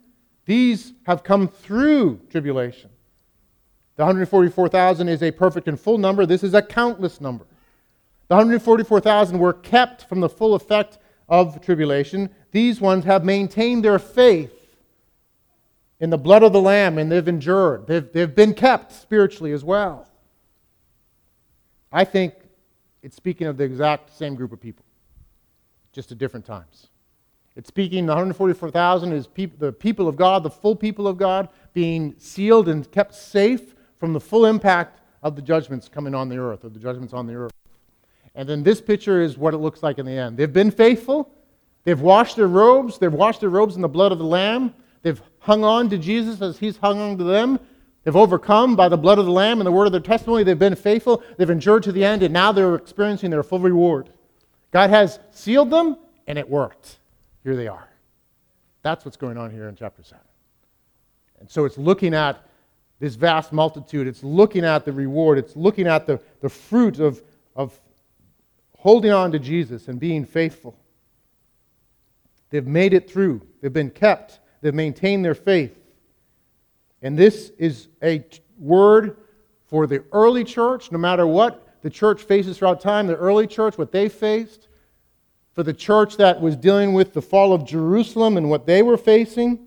These 0.46 0.94
have 1.06 1.24
come 1.24 1.48
through 1.48 2.20
tribulation. 2.30 2.90
The 3.96 4.04
144,000 4.04 5.08
is 5.08 5.24
a 5.24 5.32
perfect 5.32 5.68
and 5.68 5.80
full 5.80 5.98
number. 5.98 6.26
This 6.26 6.44
is 6.44 6.54
a 6.54 6.62
countless 6.62 7.22
number. 7.22 7.46
The 8.28 8.36
144,000 8.36 9.38
were 9.38 9.54
kept 9.54 10.10
from 10.10 10.20
the 10.20 10.30
full 10.30 10.56
effect 10.56 10.98
of 11.30 11.62
tribulation. 11.62 12.30
These 12.52 12.82
ones 12.82 13.06
have 13.06 13.24
maintained 13.24 13.84
their 13.84 14.00
faith 14.00 14.54
in 16.00 16.10
the 16.10 16.18
blood 16.18 16.44
of 16.44 16.54
the 16.54 16.62
Lamb 16.62 16.98
and 16.98 17.12
they've 17.12 17.28
endured. 17.28 17.88
They've, 17.88 18.12
they've 18.12 18.34
been 18.34 18.54
kept 18.54 18.92
spiritually 18.92 19.52
as 19.52 19.64
well. 19.64 20.08
I 21.92 22.04
think 22.04 22.34
it's 23.02 23.16
speaking 23.16 23.48
of 23.48 23.58
the 23.58 23.64
exact 23.64 24.16
same 24.16 24.36
group 24.36 24.52
of 24.52 24.60
people 24.60 24.84
just 25.94 26.12
at 26.12 26.18
different 26.18 26.46
times. 26.46 26.88
It's 27.56 27.70
speaking, 27.70 28.06
the 28.06 28.12
144,000 28.12 29.14
is 29.14 29.28
peop- 29.28 29.60
the 29.60 29.72
people 29.72 30.10
of 30.10 30.18
God, 30.18 30.44
the 30.44 30.50
full 30.50 30.76
people 30.76 31.08
of 31.08 31.18
God, 31.18 31.48
being 31.74 32.16
sealed 32.18 32.68
and 32.68 32.90
kept 32.92 33.16
safe 33.16 33.76
from 33.96 34.12
the 34.12 34.20
full 34.20 34.46
impact 34.46 35.00
of 35.24 35.38
the 35.38 35.42
judgments 35.42 35.88
coming 35.88 36.14
on 36.14 36.28
the 36.28 36.38
earth, 36.38 36.66
or 36.66 36.70
the 36.70 36.80
judgments 36.80 37.14
on 37.14 37.28
the 37.28 37.34
earth. 37.34 37.52
And 38.36 38.48
then 38.48 38.64
this 38.64 38.82
picture 38.82 39.22
is 39.22 39.38
what 39.38 39.54
it 39.54 39.58
looks 39.58 39.82
like 39.82 39.98
in 39.98 40.06
the 40.06 40.12
end. 40.12 40.38
They've 40.38 40.52
been 40.52 40.72
faithful, 40.72 41.32
they've 41.84 42.00
washed 42.00 42.36
their 42.36 42.48
robes, 42.48 42.98
they've 42.98 43.12
washed 43.12 43.42
their 43.42 43.50
robes 43.50 43.76
in 43.76 43.82
the 43.82 43.90
blood 43.90 44.12
of 44.12 44.18
the 44.18 44.26
Lamb, 44.26 44.74
they've 45.02 45.22
hung 45.40 45.64
on 45.64 45.90
to 45.90 45.98
Jesus 45.98 46.42
as 46.42 46.58
he's 46.58 46.78
hung 46.78 47.00
on 47.00 47.18
to 47.18 47.24
them. 47.24 47.60
They've 48.04 48.16
overcome 48.16 48.76
by 48.76 48.88
the 48.88 48.98
blood 48.98 49.18
of 49.18 49.26
the 49.26 49.32
Lamb 49.32 49.60
and 49.60 49.66
the 49.66 49.72
word 49.72 49.88
of 49.88 49.92
their 49.92 50.00
testimony. 50.00 50.44
They've 50.44 50.58
been 50.58 50.76
faithful. 50.76 51.24
They've 51.38 51.50
endured 51.50 51.82
to 51.84 51.92
the 51.92 52.06
end, 52.06 52.22
and 52.22 52.32
now 52.32 52.52
they're 52.52 52.76
experiencing 52.76 53.32
their 53.32 53.42
full 53.42 53.60
reward. 53.60 54.12
God 54.70 54.92
has 54.92 55.20
sealed 55.32 55.72
them, 55.72 55.98
and 56.28 56.38
it 56.38 56.48
worked. 56.48 57.00
Here 57.44 57.56
they 57.56 57.68
are. 57.68 57.90
That's 58.84 59.06
what's 59.06 59.18
going 59.18 59.38
on 59.38 59.50
here 59.50 59.68
in 59.68 59.76
chapter 59.76 60.04
7. 60.04 60.22
And 61.40 61.50
so 61.50 61.66
it's 61.66 61.80
looking 61.80 62.14
at 62.14 62.48
this 63.00 63.16
vast 63.16 63.52
multitude. 63.52 64.06
It's 64.06 64.24
looking 64.24 64.64
at 64.64 64.86
the 64.86 64.92
reward. 64.92 65.40
It's 65.40 65.56
looking 65.56 65.88
at 65.88 66.06
the, 66.06 66.20
the 66.42 66.50
fruit 66.50 67.00
of, 67.00 67.24
of 67.56 67.80
holding 68.86 69.12
on 69.12 69.32
to 69.32 69.40
Jesus 69.40 69.88
and 69.88 70.00
being 70.00 70.24
faithful. 70.24 70.78
They've 72.52 72.68
made 72.68 72.94
it 72.94 73.10
through, 73.10 73.42
they've 73.60 73.74
been 73.74 73.90
kept, 73.90 74.40
they've 74.62 74.76
maintained 74.76 75.26
their 75.26 75.34
faith. 75.34 75.76
And 77.02 77.18
this 77.18 77.52
is 77.58 77.88
a 78.04 78.24
word 78.60 79.18
for 79.66 79.88
the 79.88 80.04
early 80.12 80.44
church, 80.44 80.92
no 80.92 81.00
matter 81.00 81.26
what 81.26 81.68
the 81.82 81.90
church 81.90 82.22
faces 82.22 82.60
throughout 82.60 82.80
time, 82.80 83.08
the 83.08 83.16
early 83.16 83.48
church, 83.48 83.76
what 83.76 83.92
they 83.92 84.08
faced, 84.08 84.68
for 85.54 85.64
the 85.64 85.74
church 85.74 86.18
that 86.18 86.40
was 86.40 86.56
dealing 86.56 86.94
with 86.94 87.12
the 87.12 87.24
fall 87.24 87.54
of 87.54 87.66
Jerusalem 87.66 88.38
and 88.38 88.52
what 88.52 88.68
they 88.68 88.84
were 88.84 88.98
facing, 88.98 89.66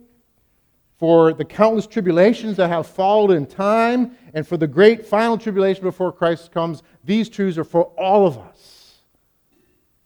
for 0.96 1.32
the 1.32 1.44
countless 1.44 1.88
tribulations 1.88 2.56
that 2.58 2.68
have 2.68 2.86
followed 2.86 3.32
in 3.32 3.46
time, 3.46 4.16
and 4.32 4.46
for 4.46 4.56
the 4.56 4.68
great 4.68 5.04
final 5.04 5.36
tribulation 5.36 5.82
before 5.82 6.12
Christ 6.12 6.52
comes, 6.52 6.84
these 7.02 7.28
truths 7.28 7.58
are 7.58 7.64
for 7.64 7.86
all 7.98 8.24
of 8.24 8.38
us. 8.38 8.77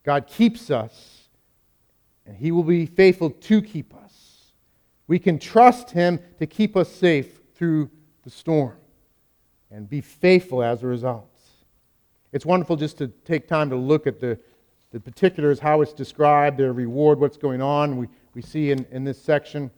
God 0.05 0.27
keeps 0.27 0.71
us, 0.71 1.29
and 2.27 2.37
He 2.37 2.51
will 2.51 2.65
be 2.65 2.87
faithful 2.87 3.31
to 3.31 3.63
keep 3.63 3.95
us. 3.95 4.53
We 5.07 5.19
can 5.19 5.39
trust 5.39 5.91
Him 5.91 6.21
to 6.39 6.47
keep 6.47 6.77
us 6.77 6.89
safe 6.91 7.41
through 7.55 7.91
the 8.25 8.31
storm 8.31 8.77
and 9.71 9.89
be 9.89 10.01
faithful 10.01 10.63
as 10.63 10.83
a 10.83 10.87
result. 10.87 11.29
It's 12.33 12.47
wonderful 12.47 12.77
just 12.77 12.99
to 12.99 13.09
take 13.09 13.47
time 13.47 13.71
to 13.71 13.77
look 13.77 14.07
at 14.07 14.21
the, 14.21 14.39
the 14.91 15.01
particulars, 15.01 15.59
how 15.59 15.83
it's 15.83 15.93
described, 15.93 16.59
their 16.59 16.73
reward, 16.73 17.21
what's 17.21 17.37
going 17.37 17.61
on. 17.61 17.97
We, 17.97 18.09
we 18.35 18.43
see 18.43 18.71
in, 18.71 18.87
in 18.91 19.05
this 19.05 19.21
section 19.21 19.71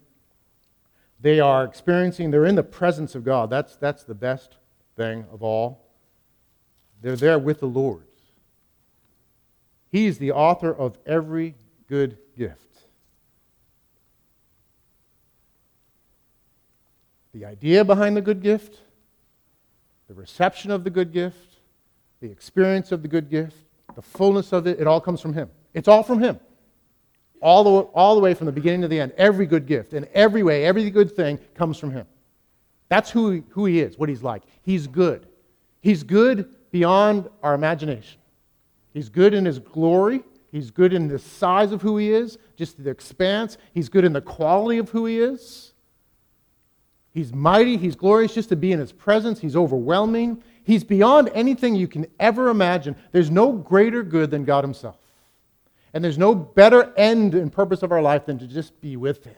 they 1.20 1.40
are 1.40 1.64
experiencing, 1.64 2.30
they're 2.30 2.44
in 2.44 2.54
the 2.54 2.62
presence 2.62 3.14
of 3.14 3.24
God. 3.24 3.48
That's, 3.48 3.76
that's 3.76 4.04
the 4.04 4.14
best 4.14 4.56
thing 4.94 5.24
of 5.32 5.42
all. 5.42 5.80
They're 7.00 7.16
there 7.16 7.38
with 7.38 7.60
the 7.60 7.66
Lord. 7.66 8.04
He's 9.94 10.18
the 10.18 10.32
author 10.32 10.74
of 10.74 10.98
every 11.06 11.54
good 11.86 12.18
gift. 12.36 12.58
The 17.32 17.44
idea 17.44 17.84
behind 17.84 18.16
the 18.16 18.20
good 18.20 18.42
gift, 18.42 18.80
the 20.08 20.14
reception 20.14 20.72
of 20.72 20.82
the 20.82 20.90
good 20.90 21.12
gift, 21.12 21.58
the 22.20 22.28
experience 22.28 22.90
of 22.90 23.02
the 23.02 23.08
good 23.08 23.30
gift, 23.30 23.56
the 23.94 24.02
fullness 24.02 24.52
of 24.52 24.66
it, 24.66 24.80
it 24.80 24.88
all 24.88 25.00
comes 25.00 25.20
from 25.20 25.32
Him. 25.32 25.48
It's 25.74 25.86
all 25.86 26.02
from 26.02 26.20
Him 26.20 26.40
all 27.40 27.62
the, 27.62 27.70
all 27.90 28.16
the 28.16 28.20
way 28.20 28.34
from 28.34 28.46
the 28.46 28.52
beginning 28.52 28.80
to 28.80 28.88
the 28.88 28.98
end. 28.98 29.12
Every 29.16 29.46
good 29.46 29.64
gift, 29.64 29.92
in 29.92 30.08
every 30.12 30.42
way, 30.42 30.64
every 30.64 30.90
good 30.90 31.14
thing 31.14 31.38
comes 31.54 31.78
from 31.78 31.92
Him. 31.92 32.06
That's 32.88 33.10
who 33.10 33.44
who 33.50 33.66
he 33.66 33.78
is, 33.78 33.96
what 33.96 34.08
He's 34.08 34.24
like. 34.24 34.42
He's 34.62 34.88
good. 34.88 35.28
He's 35.82 36.02
good 36.02 36.52
beyond 36.72 37.28
our 37.44 37.54
imagination. 37.54 38.18
He's 38.94 39.08
good 39.08 39.34
in 39.34 39.44
His 39.44 39.58
glory. 39.58 40.22
He's 40.50 40.70
good 40.70 40.92
in 40.92 41.08
the 41.08 41.18
size 41.18 41.72
of 41.72 41.82
who 41.82 41.96
He 41.98 42.12
is, 42.12 42.38
just 42.56 42.82
the 42.82 42.88
expanse. 42.88 43.58
He's 43.74 43.88
good 43.88 44.04
in 44.04 44.12
the 44.12 44.20
quality 44.20 44.78
of 44.78 44.88
who 44.90 45.04
He 45.04 45.18
is. 45.18 45.72
He's 47.10 47.32
mighty. 47.32 47.76
He's 47.76 47.96
glorious 47.96 48.34
just 48.34 48.48
to 48.50 48.56
be 48.56 48.72
in 48.72 48.78
His 48.78 48.92
presence. 48.92 49.40
He's 49.40 49.56
overwhelming. 49.56 50.42
He's 50.62 50.84
beyond 50.84 51.30
anything 51.34 51.74
you 51.74 51.88
can 51.88 52.06
ever 52.18 52.48
imagine. 52.48 52.94
There's 53.10 53.30
no 53.30 53.52
greater 53.52 54.04
good 54.04 54.30
than 54.30 54.44
God 54.44 54.62
Himself. 54.62 54.96
And 55.92 56.02
there's 56.02 56.18
no 56.18 56.34
better 56.34 56.92
end 56.96 57.34
and 57.34 57.52
purpose 57.52 57.82
of 57.82 57.92
our 57.92 58.02
life 58.02 58.24
than 58.26 58.38
to 58.38 58.46
just 58.46 58.80
be 58.80 58.96
with 58.96 59.24
Him 59.24 59.36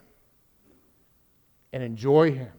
and 1.73 1.83
enjoy 1.83 2.33
Him 2.33 2.53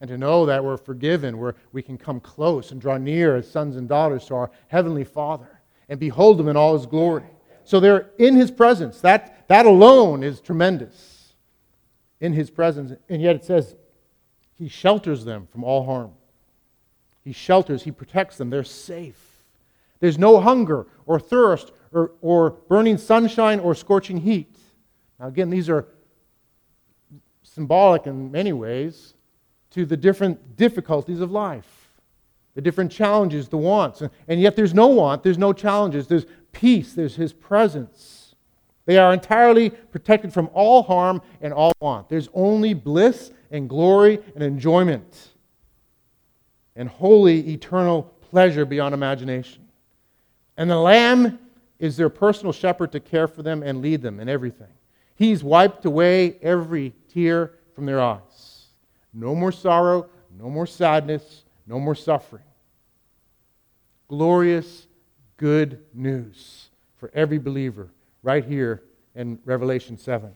and 0.00 0.08
to 0.08 0.16
know 0.16 0.46
that 0.46 0.64
we're 0.64 0.76
forgiven, 0.76 1.38
where 1.38 1.56
we 1.72 1.82
can 1.82 1.98
come 1.98 2.20
close 2.20 2.70
and 2.70 2.80
draw 2.80 2.96
near 2.96 3.36
as 3.36 3.50
sons 3.50 3.76
and 3.76 3.88
daughters 3.88 4.24
to 4.26 4.34
our 4.34 4.50
Heavenly 4.68 5.04
Father 5.04 5.57
and 5.88 5.98
behold 5.98 6.40
Him 6.40 6.48
in 6.48 6.56
all 6.56 6.76
His 6.76 6.86
glory. 6.86 7.24
So 7.64 7.80
they're 7.80 8.10
in 8.18 8.36
His 8.36 8.50
presence. 8.50 9.00
That, 9.00 9.46
that 9.48 9.66
alone 9.66 10.22
is 10.22 10.40
tremendous 10.40 11.34
in 12.20 12.32
His 12.32 12.50
presence. 12.50 12.92
And 13.08 13.22
yet 13.22 13.36
it 13.36 13.44
says 13.44 13.76
He 14.54 14.68
shelters 14.68 15.24
them 15.24 15.48
from 15.50 15.64
all 15.64 15.84
harm. 15.84 16.12
He 17.24 17.32
shelters, 17.32 17.82
He 17.82 17.90
protects 17.90 18.36
them. 18.36 18.50
They're 18.50 18.64
safe. 18.64 19.44
There's 20.00 20.18
no 20.18 20.40
hunger 20.40 20.86
or 21.06 21.18
thirst 21.18 21.72
or, 21.92 22.12
or 22.20 22.50
burning 22.50 22.98
sunshine 22.98 23.60
or 23.60 23.74
scorching 23.74 24.18
heat. 24.18 24.54
Now, 25.18 25.26
again, 25.26 25.50
these 25.50 25.68
are 25.68 25.88
symbolic 27.42 28.06
in 28.06 28.30
many 28.30 28.52
ways 28.52 29.14
to 29.70 29.84
the 29.84 29.96
different 29.96 30.56
difficulties 30.56 31.20
of 31.20 31.30
life, 31.30 31.77
the 32.58 32.62
different 32.62 32.90
challenges, 32.90 33.48
the 33.48 33.56
wants. 33.56 34.02
And 34.26 34.40
yet, 34.40 34.56
there's 34.56 34.74
no 34.74 34.88
want, 34.88 35.22
there's 35.22 35.38
no 35.38 35.52
challenges, 35.52 36.08
there's 36.08 36.26
peace, 36.50 36.92
there's 36.92 37.14
His 37.14 37.32
presence. 37.32 38.34
They 38.84 38.98
are 38.98 39.12
entirely 39.12 39.70
protected 39.70 40.32
from 40.32 40.50
all 40.52 40.82
harm 40.82 41.22
and 41.40 41.52
all 41.52 41.70
want. 41.80 42.08
There's 42.08 42.28
only 42.34 42.74
bliss 42.74 43.30
and 43.52 43.68
glory 43.68 44.18
and 44.34 44.42
enjoyment 44.42 45.28
and 46.74 46.88
holy, 46.88 47.48
eternal 47.52 48.12
pleasure 48.28 48.64
beyond 48.64 48.92
imagination. 48.92 49.68
And 50.56 50.68
the 50.68 50.78
Lamb 50.78 51.38
is 51.78 51.96
their 51.96 52.10
personal 52.10 52.52
shepherd 52.52 52.90
to 52.90 52.98
care 52.98 53.28
for 53.28 53.44
them 53.44 53.62
and 53.62 53.80
lead 53.80 54.02
them 54.02 54.18
in 54.18 54.28
everything. 54.28 54.72
He's 55.14 55.44
wiped 55.44 55.84
away 55.84 56.40
every 56.42 56.92
tear 57.14 57.52
from 57.76 57.86
their 57.86 58.00
eyes. 58.00 58.64
No 59.14 59.36
more 59.36 59.52
sorrow, 59.52 60.10
no 60.36 60.50
more 60.50 60.66
sadness, 60.66 61.44
no 61.68 61.78
more 61.78 61.94
suffering. 61.94 62.42
Glorious, 64.08 64.86
good 65.36 65.84
news 65.92 66.70
for 66.96 67.10
every 67.12 67.38
believer 67.38 67.90
right 68.22 68.44
here 68.44 68.82
in 69.14 69.38
Revelation 69.44 69.98
7. 69.98 70.32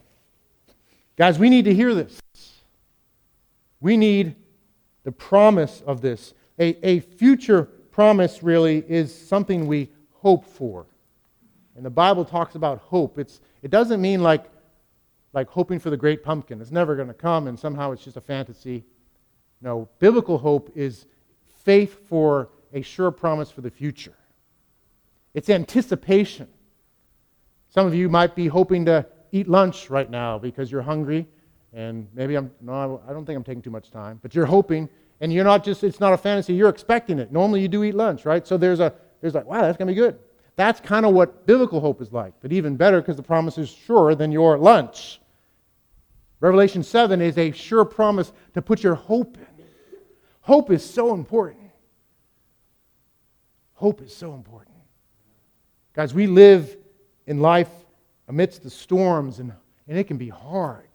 Guys, 1.16 1.38
we 1.38 1.48
need 1.48 1.64
to 1.64 1.74
hear 1.74 1.94
this. 1.94 2.20
We 3.80 3.96
need 3.96 4.36
the 5.04 5.12
promise 5.12 5.82
of 5.86 6.02
this. 6.02 6.34
A, 6.58 6.86
a 6.86 7.00
future 7.00 7.64
promise, 7.90 8.42
really, 8.42 8.84
is 8.88 9.14
something 9.14 9.66
we 9.66 9.88
hope 10.20 10.44
for. 10.44 10.86
And 11.74 11.84
the 11.84 11.90
Bible 11.90 12.26
talks 12.26 12.54
about 12.54 12.78
hope. 12.78 13.18
It's, 13.18 13.40
it 13.62 13.70
doesn't 13.70 14.00
mean 14.00 14.22
like, 14.22 14.44
like 15.32 15.48
hoping 15.48 15.78
for 15.78 15.88
the 15.88 15.96
great 15.96 16.22
pumpkin. 16.22 16.60
It's 16.60 16.70
never 16.70 16.94
going 16.94 17.08
to 17.08 17.14
come 17.14 17.46
and 17.48 17.58
somehow 17.58 17.92
it's 17.92 18.04
just 18.04 18.18
a 18.18 18.20
fantasy. 18.20 18.84
No, 19.62 19.88
biblical 19.98 20.36
hope 20.36 20.70
is 20.74 21.06
faith 21.64 22.06
for 22.06 22.50
a 22.72 22.82
sure 22.82 23.10
promise 23.10 23.50
for 23.50 23.60
the 23.60 23.70
future. 23.70 24.14
It's 25.34 25.48
anticipation. 25.48 26.48
Some 27.70 27.86
of 27.86 27.94
you 27.94 28.08
might 28.08 28.34
be 28.34 28.48
hoping 28.48 28.84
to 28.86 29.06
eat 29.32 29.48
lunch 29.48 29.88
right 29.88 30.10
now 30.10 30.38
because 30.38 30.70
you're 30.70 30.82
hungry, 30.82 31.26
and 31.72 32.06
maybe 32.14 32.34
I'm, 32.34 32.50
no, 32.60 33.00
I 33.08 33.12
don't 33.12 33.24
think 33.24 33.36
I'm 33.36 33.44
taking 33.44 33.62
too 33.62 33.70
much 33.70 33.90
time, 33.90 34.18
but 34.22 34.34
you're 34.34 34.46
hoping, 34.46 34.88
and 35.20 35.32
you're 35.32 35.44
not 35.44 35.64
just, 35.64 35.82
it's 35.84 36.00
not 36.00 36.12
a 36.12 36.18
fantasy, 36.18 36.52
you're 36.52 36.68
expecting 36.68 37.18
it. 37.18 37.32
Normally 37.32 37.62
you 37.62 37.68
do 37.68 37.82
eat 37.82 37.94
lunch, 37.94 38.26
right? 38.26 38.46
So 38.46 38.58
there's 38.58 38.80
a, 38.80 38.92
there's 39.20 39.34
like, 39.34 39.46
wow, 39.46 39.62
that's 39.62 39.78
going 39.78 39.88
to 39.88 39.94
be 39.94 39.98
good. 39.98 40.18
That's 40.56 40.80
kind 40.80 41.06
of 41.06 41.14
what 41.14 41.46
biblical 41.46 41.80
hope 41.80 42.02
is 42.02 42.12
like, 42.12 42.34
but 42.40 42.52
even 42.52 42.76
better 42.76 43.00
because 43.00 43.16
the 43.16 43.22
promise 43.22 43.56
is 43.56 43.70
surer 43.70 44.14
than 44.14 44.32
your 44.32 44.58
lunch. 44.58 45.20
Revelation 46.40 46.82
7 46.82 47.22
is 47.22 47.38
a 47.38 47.52
sure 47.52 47.84
promise 47.84 48.32
to 48.52 48.60
put 48.60 48.82
your 48.82 48.96
hope 48.96 49.38
in. 49.38 49.46
Hope 50.42 50.70
is 50.70 50.84
so 50.84 51.14
important. 51.14 51.61
Hope 53.82 54.00
is 54.00 54.14
so 54.14 54.34
important. 54.34 54.76
Guys, 55.92 56.14
we 56.14 56.28
live 56.28 56.76
in 57.26 57.40
life 57.40 57.68
amidst 58.28 58.62
the 58.62 58.70
storms, 58.70 59.40
and, 59.40 59.52
and 59.88 59.98
it 59.98 60.04
can 60.04 60.18
be 60.18 60.28
hard, 60.28 60.86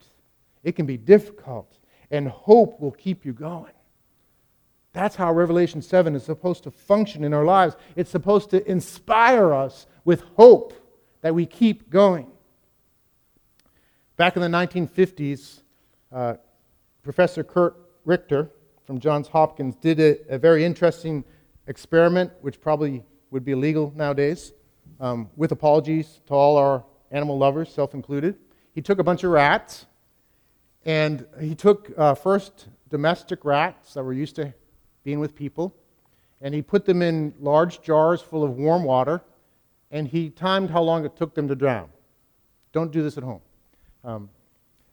it 0.64 0.78
can 0.78 0.86
be 0.86 0.96
difficult, 0.96 1.80
and 2.12 2.30
hope 2.30 2.80
will 2.80 2.94
keep 2.94 3.26
you 3.26 3.34
going. 3.34 3.74
That's 4.94 5.18
how 5.18 5.34
Revelation 5.34 5.82
7 5.82 6.16
is 6.16 6.24
supposed 6.24 6.64
to 6.64 6.72
function 6.72 7.26
in 7.26 7.34
our 7.34 7.44
lives. 7.44 7.76
It's 7.98 8.10
supposed 8.10 8.52
to 8.52 8.66
inspire 8.72 9.54
us 9.54 9.86
with 10.06 10.22
hope 10.38 10.72
that 11.20 11.36
we 11.36 11.46
keep 11.46 11.90
going. 11.90 12.32
Back 14.16 14.38
in 14.38 14.42
the 14.42 14.48
1950s, 14.48 15.60
uh, 16.14 16.36
Professor 17.04 17.44
Curt 17.44 17.76
Richter 18.06 18.50
from 18.86 19.02
Johns 19.02 19.28
Hopkins 19.28 19.76
did 19.76 20.00
a, 20.00 20.36
a, 20.36 20.38
very 20.38 20.64
interesting 20.64 21.26
experiment, 21.68 22.32
which 22.42 22.60
probably 22.60 23.04
would 23.32 23.46
be 23.46 23.52
illegal 23.52 23.94
nowadays, 23.96 24.54
um, 25.00 25.30
with 25.36 25.52
apologies 25.52 26.22
to 26.28 26.34
all 26.34 26.58
our 26.58 26.84
animal 27.12 27.38
lovers, 27.38 27.72
self 27.72 27.94
included. 27.94 28.38
He 28.74 28.82
took 28.82 29.00
a 29.00 29.04
bunch 29.04 29.24
of 29.24 29.32
rats, 29.32 29.86
and 30.86 31.26
he 31.40 31.56
took 31.56 31.92
uh, 31.98 32.16
first 32.16 32.68
domestic 32.90 33.44
rats 33.44 33.94
that 33.94 34.04
were 34.04 34.14
used 34.14 34.36
to 34.38 34.54
being 35.04 35.20
with 35.20 35.36
people, 35.36 35.76
and 36.42 36.54
he 36.54 36.62
put 36.62 36.86
them 36.86 37.02
in 37.02 37.34
large 37.40 37.82
jars 37.82 38.22
full 38.22 38.44
of 38.44 38.58
warm 38.58 38.84
water, 38.84 39.22
and 39.92 40.08
he 40.08 40.30
timed 40.30 40.70
how 40.70 40.82
long 40.82 41.06
it 41.06 41.16
took 41.16 41.34
them 41.34 41.48
to 41.48 41.56
drown. 41.56 41.90
Don't 42.72 42.92
do 42.92 43.02
this 43.02 43.18
at 43.18 43.24
home. 43.24 43.42
Um, 44.04 44.30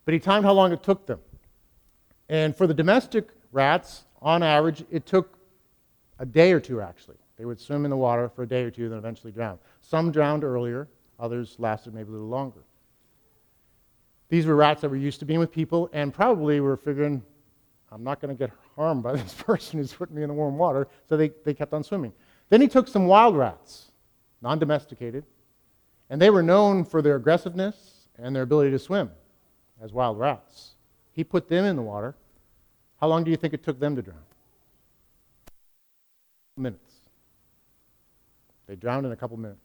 but 0.04 0.14
he 0.14 0.20
timed 0.20 0.44
how 0.44 0.52
long 0.52 0.72
it 0.72 0.82
took 0.82 1.06
them. 1.06 1.20
And 2.28 2.56
for 2.56 2.66
the 2.66 2.74
domestic 2.74 3.28
rats, 3.52 4.04
on 4.22 4.42
average, 4.42 4.84
it 4.90 5.06
took 5.06 5.33
a 6.18 6.26
day 6.26 6.52
or 6.52 6.60
two, 6.60 6.80
actually. 6.80 7.16
They 7.36 7.44
would 7.44 7.60
swim 7.60 7.84
in 7.84 7.90
the 7.90 7.96
water 7.96 8.28
for 8.28 8.42
a 8.42 8.46
day 8.46 8.62
or 8.62 8.70
two, 8.70 8.88
then 8.88 8.98
eventually 8.98 9.32
drown. 9.32 9.58
Some 9.80 10.12
drowned 10.12 10.44
earlier, 10.44 10.88
others 11.18 11.56
lasted 11.58 11.94
maybe 11.94 12.10
a 12.10 12.12
little 12.12 12.28
longer. 12.28 12.60
These 14.28 14.46
were 14.46 14.56
rats 14.56 14.80
that 14.82 14.88
were 14.88 14.96
used 14.96 15.18
to 15.20 15.24
being 15.24 15.40
with 15.40 15.52
people 15.52 15.90
and 15.92 16.12
probably 16.12 16.60
were 16.60 16.76
figuring, 16.76 17.22
I'm 17.90 18.02
not 18.02 18.20
going 18.20 18.34
to 18.34 18.38
get 18.38 18.50
harmed 18.76 19.02
by 19.02 19.12
this 19.16 19.34
person 19.34 19.78
who's 19.78 19.92
putting 19.92 20.16
me 20.16 20.22
in 20.22 20.28
the 20.28 20.34
warm 20.34 20.56
water, 20.56 20.88
so 21.08 21.16
they, 21.16 21.30
they 21.44 21.54
kept 21.54 21.72
on 21.72 21.82
swimming. 21.82 22.12
Then 22.48 22.60
he 22.60 22.68
took 22.68 22.88
some 22.88 23.06
wild 23.06 23.36
rats, 23.36 23.90
non 24.42 24.58
domesticated, 24.58 25.24
and 26.10 26.20
they 26.20 26.30
were 26.30 26.42
known 26.42 26.84
for 26.84 27.02
their 27.02 27.16
aggressiveness 27.16 28.08
and 28.18 28.34
their 28.34 28.42
ability 28.42 28.70
to 28.70 28.78
swim 28.78 29.10
as 29.82 29.92
wild 29.92 30.18
rats. 30.18 30.72
He 31.12 31.24
put 31.24 31.48
them 31.48 31.64
in 31.64 31.76
the 31.76 31.82
water. 31.82 32.14
How 33.00 33.08
long 33.08 33.24
do 33.24 33.30
you 33.30 33.36
think 33.36 33.54
it 33.54 33.62
took 33.62 33.78
them 33.78 33.96
to 33.96 34.02
drown? 34.02 34.18
Minutes. 36.56 36.94
They 38.66 38.76
drowned 38.76 39.06
in 39.06 39.12
a 39.12 39.16
couple 39.16 39.36
minutes. 39.36 39.60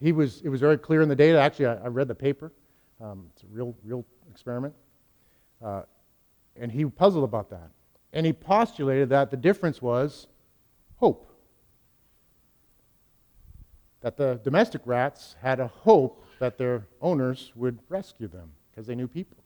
He 0.00 0.12
was, 0.12 0.40
it 0.42 0.48
was 0.48 0.60
very 0.60 0.78
clear 0.78 1.02
in 1.02 1.08
the 1.08 1.16
data. 1.16 1.38
Actually, 1.38 1.66
I, 1.66 1.74
I 1.74 1.86
read 1.88 2.08
the 2.08 2.14
paper. 2.14 2.52
Um, 3.00 3.26
it's 3.32 3.42
a 3.42 3.46
real, 3.50 3.74
real 3.84 4.04
experiment. 4.30 4.74
Uh, 5.62 5.82
and 6.56 6.70
he 6.70 6.84
puzzled 6.84 7.24
about 7.24 7.50
that. 7.50 7.70
And 8.12 8.24
he 8.24 8.32
postulated 8.32 9.08
that 9.08 9.30
the 9.30 9.36
difference 9.36 9.82
was 9.82 10.26
hope. 10.96 11.32
That 14.00 14.16
the 14.16 14.40
domestic 14.44 14.82
rats 14.84 15.36
had 15.40 15.60
a 15.60 15.66
hope 15.66 16.24
that 16.38 16.58
their 16.58 16.86
owners 17.00 17.52
would 17.54 17.78
rescue 17.88 18.28
them 18.28 18.50
because 18.70 18.86
they 18.86 18.94
knew 18.94 19.08
people. 19.08 19.38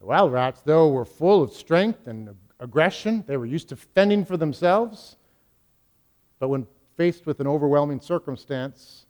The 0.00 0.06
wild 0.06 0.32
rats, 0.32 0.62
though, 0.64 0.88
were 0.88 1.04
full 1.04 1.42
of 1.42 1.52
strength 1.52 2.06
and 2.06 2.34
aggression. 2.58 3.24
They 3.26 3.36
were 3.36 3.46
used 3.46 3.68
to 3.70 3.76
fending 3.76 4.24
for 4.24 4.36
themselves. 4.36 5.16
But 6.42 6.48
when 6.48 6.66
faced 6.96 7.24
with 7.24 7.38
an 7.38 7.46
overwhelming 7.46 8.00
circumstance 8.00 9.06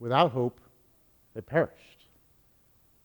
without 0.00 0.32
hope, 0.32 0.60
they 1.32 1.40
perished. 1.40 2.08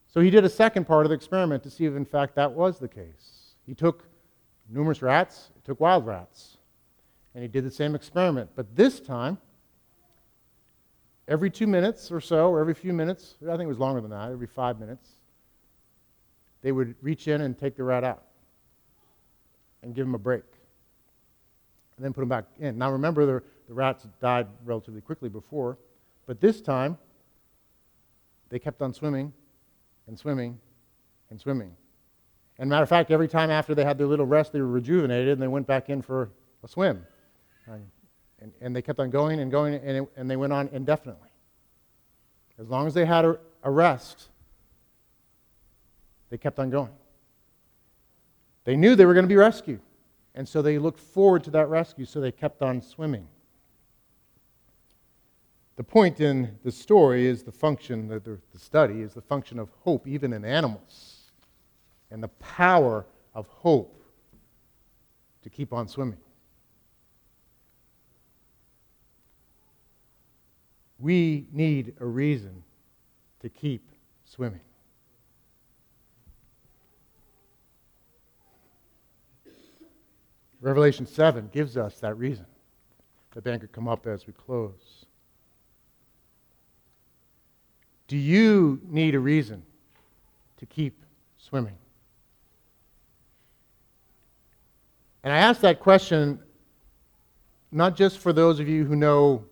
So 0.07 0.19
he 0.19 0.31
did 0.31 0.43
a 0.43 0.49
second 0.49 0.85
part 0.85 1.05
of 1.05 1.11
the 1.11 1.15
experiment 1.15 1.61
to 1.61 1.69
see 1.69 1.85
if, 1.85 1.95
in 1.95 2.03
fact, 2.03 2.33
that 2.37 2.51
was 2.51 2.79
the 2.79 2.87
case. 2.87 3.53
He 3.67 3.75
took 3.75 4.05
numerous 4.67 5.03
rats, 5.03 5.51
he 5.53 5.61
took 5.61 5.79
wild 5.79 6.07
rats, 6.07 6.57
and 7.35 7.43
he 7.43 7.47
did 7.47 7.63
the 7.65 7.69
same 7.69 7.93
experiment. 7.93 8.49
But 8.55 8.75
this 8.75 8.99
time, 8.99 9.37
every 11.27 11.51
two 11.51 11.67
minutes 11.67 12.11
or 12.11 12.19
so, 12.19 12.49
or 12.49 12.59
every 12.59 12.73
few 12.73 12.93
minutes, 12.93 13.35
I 13.43 13.51
think 13.51 13.65
it 13.65 13.67
was 13.67 13.77
longer 13.77 14.01
than 14.01 14.09
that, 14.09 14.31
every 14.31 14.47
five 14.47 14.79
minutes, 14.79 15.07
they 16.63 16.71
would 16.71 16.95
reach 17.03 17.27
in 17.27 17.41
and 17.41 17.55
take 17.55 17.75
the 17.75 17.83
rat 17.83 18.03
out 18.03 18.23
and 19.83 19.93
give 19.93 20.07
him 20.07 20.15
a 20.15 20.19
break. 20.19 20.45
And 21.95 22.03
then 22.03 22.11
put 22.11 22.23
him 22.23 22.29
back 22.29 22.45
in. 22.59 22.79
Now 22.79 22.91
remember, 22.91 23.25
the, 23.27 23.43
the 23.67 23.73
rats 23.73 24.07
died 24.21 24.47
relatively 24.63 25.01
quickly 25.01 25.29
before, 25.29 25.77
but 26.25 26.39
this 26.39 26.61
time, 26.61 26.97
they 28.49 28.59
kept 28.59 28.81
on 28.81 28.93
swimming 28.93 29.33
and 30.07 30.17
swimming 30.17 30.59
and 31.29 31.39
swimming. 31.39 31.75
And 32.59 32.69
matter 32.69 32.83
of 32.83 32.89
fact, 32.89 33.11
every 33.11 33.27
time 33.27 33.51
after 33.51 33.75
they 33.75 33.83
had 33.83 33.97
their 33.97 34.07
little 34.07 34.25
rest, 34.25 34.53
they 34.53 34.61
were 34.61 34.67
rejuvenated 34.67 35.29
and 35.29 35.41
they 35.41 35.47
went 35.47 35.67
back 35.67 35.89
in 35.89 36.01
for 36.01 36.31
a 36.63 36.67
swim. 36.67 37.05
And, 38.39 38.51
and 38.61 38.75
they 38.75 38.81
kept 38.81 38.99
on 38.99 39.09
going 39.09 39.39
and 39.39 39.51
going, 39.51 39.75
and, 39.75 39.97
it, 39.97 40.11
and 40.15 40.29
they 40.29 40.37
went 40.37 40.53
on 40.53 40.69
indefinitely. 40.71 41.29
As 42.59 42.67
long 42.69 42.87
as 42.87 42.93
they 42.93 43.05
had 43.05 43.25
a, 43.25 43.37
a 43.63 43.69
rest, 43.69 44.29
they 46.29 46.37
kept 46.37 46.59
on 46.59 46.69
going. 46.69 46.91
They 48.63 48.75
knew 48.75 48.95
they 48.95 49.05
were 49.05 49.13
going 49.13 49.25
to 49.25 49.29
be 49.29 49.35
rescued. 49.35 49.81
And 50.35 50.47
so 50.47 50.61
they 50.61 50.77
looked 50.77 50.99
forward 50.99 51.43
to 51.45 51.51
that 51.51 51.67
rescue, 51.67 52.05
so 52.05 52.19
they 52.21 52.31
kept 52.31 52.61
on 52.61 52.81
swimming. 52.81 53.27
The 55.77 55.83
point 55.83 56.19
in 56.21 56.57
the 56.63 56.71
story 56.71 57.27
is 57.27 57.43
the 57.43 57.51
function, 57.51 58.07
the, 58.07 58.19
the, 58.19 58.59
study 58.59 59.01
is 59.01 59.13
the 59.13 59.21
function 59.21 59.59
of 59.59 59.69
hope, 59.83 60.07
even 60.07 60.33
in 60.33 60.43
animals, 60.43 61.29
and 62.09 62.21
the 62.21 62.29
power 62.29 63.05
of 63.35 63.47
hope 63.47 64.01
to 65.43 65.49
keep 65.51 65.71
on 65.71 65.87
swimming. 65.87 66.17
We 70.97 71.45
need 71.53 71.93
a 71.99 72.05
reason 72.07 72.63
to 73.41 73.49
keep 73.49 73.87
swimming. 74.25 74.61
Revelation 80.59 81.05
7 81.05 81.51
gives 81.53 81.77
us 81.77 81.99
that 81.99 82.17
reason. 82.17 82.47
The 83.35 83.43
band 83.43 83.61
could 83.61 83.71
come 83.71 83.87
up 83.87 84.07
as 84.07 84.25
we 84.25 84.33
close. 84.33 84.96
Do 88.07 88.17
you 88.17 88.79
need 88.87 89.15
a 89.15 89.19
reason 89.19 89.63
to 90.57 90.65
keep 90.65 91.03
swimming? 91.37 91.77
And 95.23 95.33
I 95.33 95.37
ask 95.37 95.61
that 95.61 95.79
question 95.79 96.39
not 97.71 97.95
just 97.97 98.19
for 98.19 98.31
those 98.31 98.59
of 98.59 98.67
you 98.67 98.85
who 98.85 98.95
know 98.95 99.43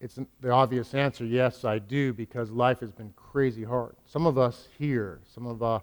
it's 0.00 0.18
the 0.40 0.50
obvious 0.50 0.94
answer 0.94 1.24
yes, 1.24 1.64
I 1.64 1.78
do, 1.78 2.12
because 2.12 2.50
life 2.50 2.80
has 2.80 2.90
been 2.90 3.12
crazy 3.16 3.64
hard. 3.64 3.94
Some 4.06 4.26
of 4.26 4.36
us 4.36 4.68
here, 4.78 5.20
some 5.34 5.46
of 5.46 5.62
our, 5.62 5.82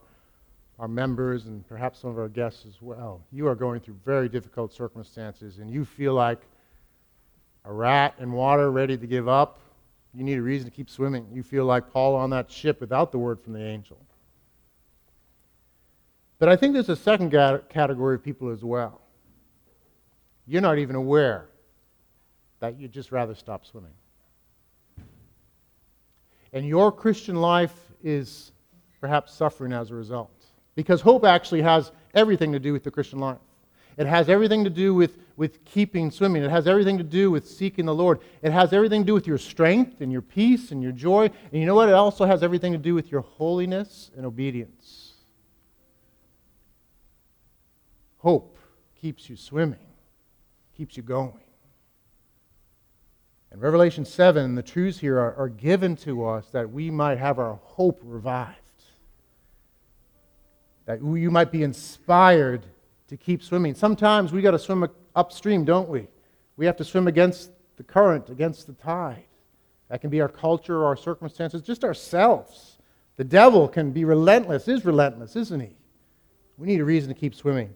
our 0.78 0.88
members, 0.88 1.47
and 1.47 1.68
perhaps 1.68 1.99
some 1.99 2.12
of 2.12 2.20
our 2.20 2.28
guests 2.28 2.66
as 2.68 2.82
well, 2.82 3.22
you 3.32 3.47
are 3.47 3.55
going 3.55 3.80
through 3.80 3.97
very 4.05 4.30
difficult 4.30 4.74
circumstances, 4.74 5.57
and 5.57 5.72
you 5.72 5.86
feel 5.86 6.14
like 6.14 6.39
a 7.66 7.74
rat 7.74 8.14
in 8.20 8.32
water 8.32 8.70
ready 8.72 8.95
to 8.95 9.07
give 9.07 9.28
up 9.28 9.59
you 10.14 10.24
need 10.24 10.38
a 10.38 10.41
reason 10.41 10.70
to 10.70 10.76
keep 10.76 10.89
swimming. 10.89 11.28
You 11.32 11.43
feel 11.43 11.66
like 11.66 11.91
Paul 11.91 12.16
on 12.16 12.30
that 12.32 12.51
ship 12.51 12.82
without 12.82 13.12
the 13.12 13.18
word 13.18 13.39
from 13.41 13.53
the 13.53 13.64
angel. 13.64 13.97
But 16.39 16.49
I 16.49 16.55
think 16.55 16.74
there's 16.74 16.89
a 16.89 16.95
second 16.95 17.30
category 17.70 18.16
of 18.16 18.24
people 18.24 18.49
as 18.49 18.64
well. 18.64 19.01
You're 20.47 20.62
not 20.62 20.80
even 20.80 20.95
aware 20.95 21.49
that 22.59 22.80
you'd 22.80 22.91
just 22.91 23.12
rather 23.12 23.36
stop 23.36 23.66
swimming. 23.66 23.93
And 26.51 26.66
your 26.68 26.91
Christian 26.91 27.36
life 27.36 27.74
is 28.03 28.51
perhaps 28.99 29.34
suffering 29.34 29.72
as 29.72 29.91
a 29.91 29.95
result. 29.95 30.32
Because 30.76 30.99
hope 31.01 31.24
actually 31.24 31.62
has 31.62 31.91
everything 32.14 32.51
to 32.53 32.59
do 32.59 32.74
with 32.74 32.84
the 32.84 32.91
Christian 32.91 33.20
life. 33.20 33.38
It 33.97 34.07
has 34.07 34.30
everything 34.30 34.64
to 34.64 34.70
do 34.70 34.93
with, 34.93 35.18
with 35.41 35.65
keeping 35.65 36.11
swimming. 36.11 36.43
It 36.43 36.51
has 36.51 36.67
everything 36.67 36.99
to 36.99 37.03
do 37.03 37.31
with 37.31 37.49
seeking 37.49 37.87
the 37.87 37.95
Lord. 37.95 38.19
It 38.43 38.51
has 38.51 38.73
everything 38.73 39.01
to 39.01 39.07
do 39.07 39.15
with 39.15 39.25
your 39.25 39.39
strength 39.39 39.99
and 39.99 40.11
your 40.11 40.21
peace 40.21 40.69
and 40.69 40.83
your 40.83 40.91
joy. 40.91 41.31
And 41.51 41.59
you 41.59 41.65
know 41.65 41.73
what? 41.73 41.89
It 41.89 41.95
also 41.95 42.25
has 42.25 42.43
everything 42.43 42.73
to 42.73 42.77
do 42.77 42.93
with 42.93 43.11
your 43.11 43.21
holiness 43.21 44.11
and 44.15 44.23
obedience. 44.23 45.13
Hope 48.19 48.55
keeps 49.01 49.31
you 49.31 49.35
swimming, 49.35 49.79
keeps 50.77 50.95
you 50.95 51.01
going. 51.01 51.39
In 53.51 53.59
Revelation 53.59 54.05
7, 54.05 54.53
the 54.53 54.61
truths 54.61 54.99
here 54.99 55.17
are, 55.17 55.33
are 55.33 55.49
given 55.49 55.95
to 55.95 56.23
us 56.23 56.49
that 56.49 56.71
we 56.71 56.91
might 56.91 57.17
have 57.17 57.39
our 57.39 57.55
hope 57.63 57.99
revived, 58.03 58.59
that 60.85 60.99
you 61.01 61.31
might 61.31 61.51
be 61.51 61.63
inspired 61.63 62.63
to 63.07 63.17
keep 63.17 63.41
swimming. 63.41 63.73
Sometimes 63.73 64.31
we 64.31 64.43
got 64.43 64.51
to 64.51 64.59
swim 64.59 64.83
upstream, 65.16 65.66
don't 65.66 65.89
we? 65.89 66.07
We 66.57 66.66
have 66.66 66.78
to 66.78 66.84
swim 66.84 67.07
against 67.07 67.51
the 67.78 67.84
current, 67.84 68.30
against 68.30 68.68
the 68.68 68.74
tide. 68.74 69.26
That 69.89 70.01
can 70.01 70.09
be 70.09 70.22
our 70.22 70.30
culture, 70.30 70.86
our 70.86 70.95
circumstances, 70.95 71.62
just 71.62 71.84
ourselves. 71.84 72.78
The 73.18 73.24
devil 73.24 73.68
can 73.68 73.91
be 73.91 74.05
relentless, 74.05 74.68
is 74.68 74.86
relentless, 74.86 75.36
isn't 75.36 75.59
he? 75.59 75.76
We 76.57 76.68
need 76.68 76.80
a 76.80 76.86
reason 76.86 77.14
to 77.14 77.20
keep 77.20 77.36
swimming. 77.36 77.74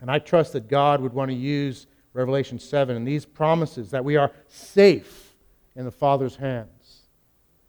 And 0.00 0.10
I 0.10 0.18
trust 0.18 0.52
that 0.54 0.68
God 0.68 1.00
would 1.00 1.12
want 1.12 1.30
to 1.30 1.36
use 1.36 1.86
Revelation 2.14 2.58
7 2.58 2.96
and 2.96 3.06
these 3.06 3.24
promises 3.24 3.90
that 3.90 4.04
we 4.04 4.16
are 4.16 4.32
safe 4.48 5.34
in 5.76 5.84
the 5.84 5.90
Father's 5.90 6.36
hands, 6.36 7.02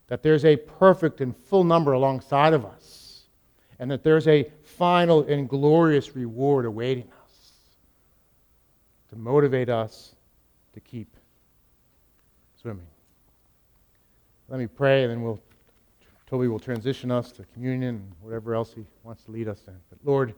that 0.08 0.24
there's 0.24 0.46
a 0.46 0.56
perfect 0.56 1.22
and 1.22 1.36
full 1.36 1.64
number 1.64 1.94
alongside 1.94 2.54
of 2.54 2.66
us, 2.66 3.24
and 3.80 3.90
that 3.92 4.04
there's 4.04 4.28
a 4.28 4.50
final 4.64 5.24
and 5.24 5.50
glorious 5.50 6.16
reward 6.16 6.66
awaiting 6.66 7.04
us 7.04 7.15
to 9.16 9.22
motivate 9.22 9.70
us 9.70 10.14
to 10.74 10.82
keep 10.82 11.16
swimming. 12.62 12.86
Let 14.50 14.60
me 14.60 14.68
pray, 14.68 15.04
and 15.04 15.12
then 15.12 15.22
we'll, 15.22 15.40
Toby 16.28 16.50
will 16.50 16.60
transition 16.60 17.12
us 17.12 17.32
to 17.32 17.46
communion 17.54 17.96
and 17.96 18.12
whatever 18.20 18.54
else 18.54 18.74
he 18.74 18.84
wants 19.04 19.24
to 19.24 19.32
lead 19.32 19.48
us 19.48 19.64
in. 19.68 19.76
But 19.90 20.00
Lord, 20.04 20.36